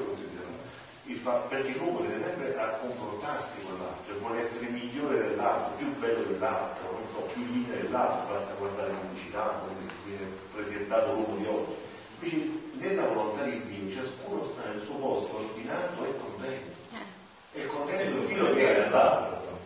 fa- 1.14 1.42
perché 1.48 1.72
l'uomo 1.78 2.00
deve 2.00 2.22
sempre 2.22 2.56
a 2.58 2.66
confrontarsi 2.80 3.60
con 3.62 3.78
l'altro, 3.78 4.02
cioè 4.06 4.16
vuole 4.20 4.40
essere 4.40 4.68
migliore 4.68 5.28
dell'altro, 5.28 5.76
più 5.76 5.86
bello 5.98 6.22
dell'altro, 6.22 6.90
non 6.92 7.06
so, 7.12 7.20
più 7.32 7.44
linea 7.46 7.76
dell'altro, 7.76 8.34
basta 8.34 8.54
guardare 8.54 8.92
la 8.92 8.98
pubblicità, 8.98 9.60
come 9.60 9.74
viene 10.06 10.26
presentato 10.54 11.12
l'uomo 11.12 11.36
di 11.36 11.46
oggi. 11.46 11.74
Invece 12.20 12.50
nella 12.72 13.06
volontà 13.06 13.44
di 13.44 13.62
Dio 13.64 13.90
ciascuno 13.90 14.44
sta 14.44 14.68
nel 14.68 14.82
suo 14.84 14.94
posto 14.96 15.36
ordinato 15.36 16.04
e 16.04 16.18
contento. 16.18 16.78
E 17.52 17.66
contento 17.66 18.16
il 18.20 18.26
filo 18.28 18.52
che 18.54 18.76
è 18.76 18.80
nell'altro. 18.84 19.58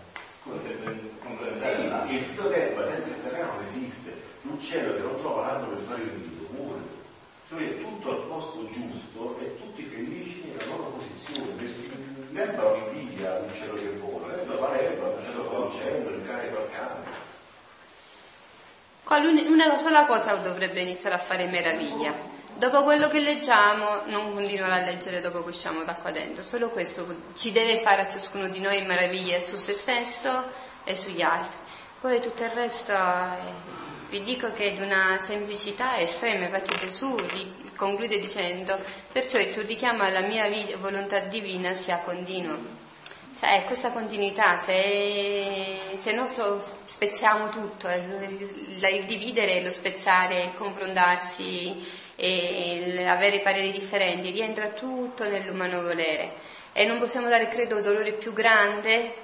complementare 1.23 1.75
Sì, 1.75 1.89
l'altro. 1.89 2.13
il 2.15 2.23
filo 2.23 2.49
d'erba 2.49 2.87
senza 2.87 3.09
il 3.09 3.23
terreno 3.23 3.53
non 3.55 3.65
esiste. 3.65 4.13
L'uccello 4.43 4.95
se 4.95 5.01
non 5.01 5.17
trova 5.19 5.47
l'albero 5.47 5.71
per 5.77 5.85
fare 5.85 6.03
il 6.03 6.13
nido, 6.13 6.47
muore. 6.51 6.81
Cioè 7.49 7.69
è 7.69 7.81
tutto 7.81 8.11
al 8.11 8.23
posto 8.29 8.69
giusto 8.71 9.39
e 9.41 9.59
tutti 9.59 9.83
felici 9.83 10.45
nella 10.47 10.65
loro 10.77 10.91
posizione. 10.97 11.53
L'erba 12.31 12.63
non 12.63 12.79
invidia 12.93 13.39
l'uccello 13.41 13.75
che 13.75 13.97
vola, 13.99 14.35
l'erba 14.35 14.57
fa 14.57 14.73
l'erba, 14.73 15.15
l'uccello 15.15 15.45
fa 15.45 15.59
l'uccello, 15.59 16.09
il 16.11 16.27
cane 16.27 16.49
fa 16.49 16.61
il 16.61 16.69
cane. 16.71 17.23
Una 19.07 19.77
sola 19.79 20.07
cosa 20.07 20.35
dovrebbe 20.37 20.81
iniziare 20.81 21.15
a 21.15 21.19
fare 21.19 21.47
meraviglia. 21.47 22.13
Dopo 22.57 22.83
quello 22.83 23.09
che 23.09 23.19
leggiamo, 23.19 24.03
non 24.07 24.33
continuare 24.33 24.81
a 24.81 24.85
leggere 24.85 25.21
dopo 25.21 25.43
che 25.43 25.51
usciamo 25.51 25.85
da 25.85 25.95
qua 25.95 26.11
dentro, 26.11 26.43
solo 26.43 26.71
questo 26.71 27.05
ci 27.37 27.53
deve 27.53 27.79
fare 27.79 28.03
a 28.03 28.09
ciascuno 28.09 28.49
di 28.49 28.61
noi 28.61 28.83
meraviglie 28.83 29.41
su 29.41 29.57
se 29.57 29.73
stesso 29.73 30.31
e 30.85 30.97
sugli 30.97 31.21
altri. 31.21 31.59
Poi 32.01 32.21
tutto 32.21 32.45
il 32.45 32.51
resto 32.51 32.93
eh, 32.93 33.73
vi 34.09 34.23
dico 34.23 34.53
che 34.53 34.71
è 34.71 34.73
di 34.73 34.83
una 34.83 35.19
semplicità 35.19 35.99
estrema, 35.99 36.45
infatti 36.45 36.77
Gesù 36.77 37.15
conclude 37.77 38.19
dicendo, 38.19 38.79
perciò 39.11 39.39
il 39.39 39.53
tuo 39.53 39.63
richiamo 39.63 40.03
alla 40.03 40.21
mia 40.21 40.49
volontà 40.79 41.19
divina 41.21 41.75
sia 41.75 41.99
continuo. 41.99 42.84
Cioè, 43.37 43.65
questa 43.67 43.91
continuità, 43.91 44.57
se, 44.57 45.97
se 45.97 46.13
non 46.13 46.27
so- 46.29 46.59
spezziamo 46.59 47.49
tutto, 47.49 47.89
eh, 47.89 47.97
il, 47.97 49.05
dividere, 49.07 49.61
lo 49.61 49.71
spezzare, 49.71 50.43
il 50.45 50.55
confrontarsi 50.55 52.03
e 52.17 53.05
avere 53.09 53.41
pareri 53.41 53.73
differenti, 53.73 54.31
rientra 54.31 54.69
tutto 54.69 55.29
nell'umano 55.29 55.83
volere. 55.83 56.33
E 56.73 56.87
non 56.87 56.99
possiamo 56.99 57.29
dare, 57.29 57.49
credo, 57.49 57.81
dolore 57.81 58.13
più 58.13 58.33
grande 58.33 59.15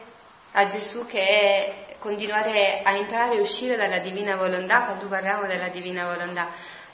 a 0.52 0.66
Gesù 0.66 1.06
che 1.06 1.20
è 1.20 1.74
continuare 2.00 2.80
a 2.82 2.96
entrare 2.96 3.36
e 3.36 3.40
uscire 3.40 3.76
dalla 3.76 3.98
divina 3.98 4.34
volontà 4.34 4.80
quando 4.80 5.06
parliamo 5.06 5.46
della 5.46 5.68
divina 5.68 6.04
volontà. 6.06 6.48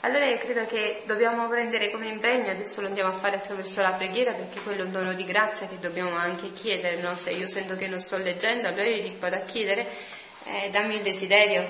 Allora 0.07 0.23
io 0.23 0.37
credo 0.37 0.65
che 0.67 1.03
dobbiamo 1.05 1.49
prendere 1.49 1.91
come 1.91 2.07
impegno, 2.07 2.49
adesso 2.49 2.79
lo 2.79 2.87
andiamo 2.87 3.09
a 3.09 3.13
fare 3.13 3.35
attraverso 3.35 3.81
la 3.81 3.91
preghiera 3.91 4.31
perché 4.31 4.61
quello 4.61 4.83
è 4.83 4.85
un 4.85 4.93
dono 4.93 5.13
di 5.13 5.25
grazia 5.25 5.67
che 5.67 5.79
dobbiamo 5.79 6.15
anche 6.15 6.53
chiedere, 6.53 6.95
no? 7.01 7.17
se 7.17 7.31
io 7.31 7.45
sento 7.45 7.75
che 7.75 7.87
non 7.87 7.99
sto 7.99 8.15
leggendo 8.15 8.69
allora 8.69 8.85
io 8.85 9.03
gli 9.03 9.17
vado 9.17 9.35
a 9.35 9.39
chiedere, 9.39 9.85
eh, 10.45 10.69
dammi 10.69 10.95
il 10.95 11.01
desiderio, 11.01 11.69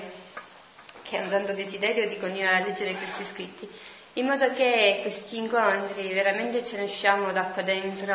che 1.02 1.18
è 1.18 1.20
un 1.20 1.30
santo 1.30 1.52
desiderio 1.52 2.06
di 2.06 2.16
continuare 2.16 2.62
a 2.62 2.64
leggere 2.64 2.94
questi 2.94 3.24
scritti, 3.24 3.68
in 4.12 4.26
modo 4.26 4.52
che 4.52 5.00
questi 5.02 5.36
incontri 5.38 6.12
veramente 6.12 6.64
ce 6.64 6.76
ne 6.76 6.84
usciamo 6.84 7.32
da 7.32 7.42
qua 7.42 7.62
dentro 7.62 8.14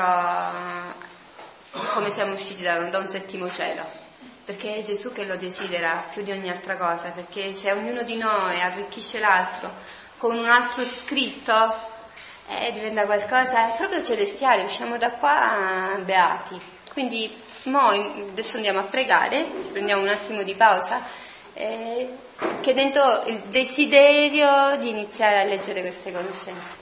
come 1.95 2.09
siamo 2.11 2.31
usciti 2.31 2.63
da, 2.63 2.77
da 2.77 2.97
un 2.97 3.07
settimo 3.07 3.51
cielo, 3.51 3.85
perché 4.45 4.77
è 4.77 4.81
Gesù 4.83 5.11
che 5.11 5.25
lo 5.25 5.35
desidera 5.35 6.05
più 6.13 6.23
di 6.23 6.31
ogni 6.31 6.49
altra 6.49 6.77
cosa, 6.77 7.09
perché 7.09 7.53
se 7.55 7.73
ognuno 7.73 8.03
di 8.03 8.15
noi 8.15 8.61
arricchisce 8.61 9.19
l'altro 9.19 10.01
con 10.23 10.37
un 10.37 10.45
altro 10.45 10.85
scritto, 10.85 11.51
eh, 12.47 12.71
diventa 12.71 13.03
qualcosa 13.03 13.65
proprio 13.75 14.01
celestiale, 14.01 14.63
usciamo 14.63 14.97
da 14.97 15.11
qua 15.11 15.97
beati. 16.01 16.57
Quindi 16.93 17.29
mo 17.63 17.89
adesso 18.31 18.55
andiamo 18.55 18.79
a 18.79 18.83
pregare, 18.83 19.45
ci 19.63 19.71
prendiamo 19.71 20.01
un 20.01 20.07
attimo 20.07 20.43
di 20.43 20.55
pausa, 20.55 21.01
eh, 21.53 22.07
chiedendo 22.61 23.23
il 23.25 23.37
desiderio 23.47 24.77
di 24.77 24.87
iniziare 24.87 25.41
a 25.41 25.43
leggere 25.43 25.81
queste 25.81 26.13
conoscenze. 26.13 26.77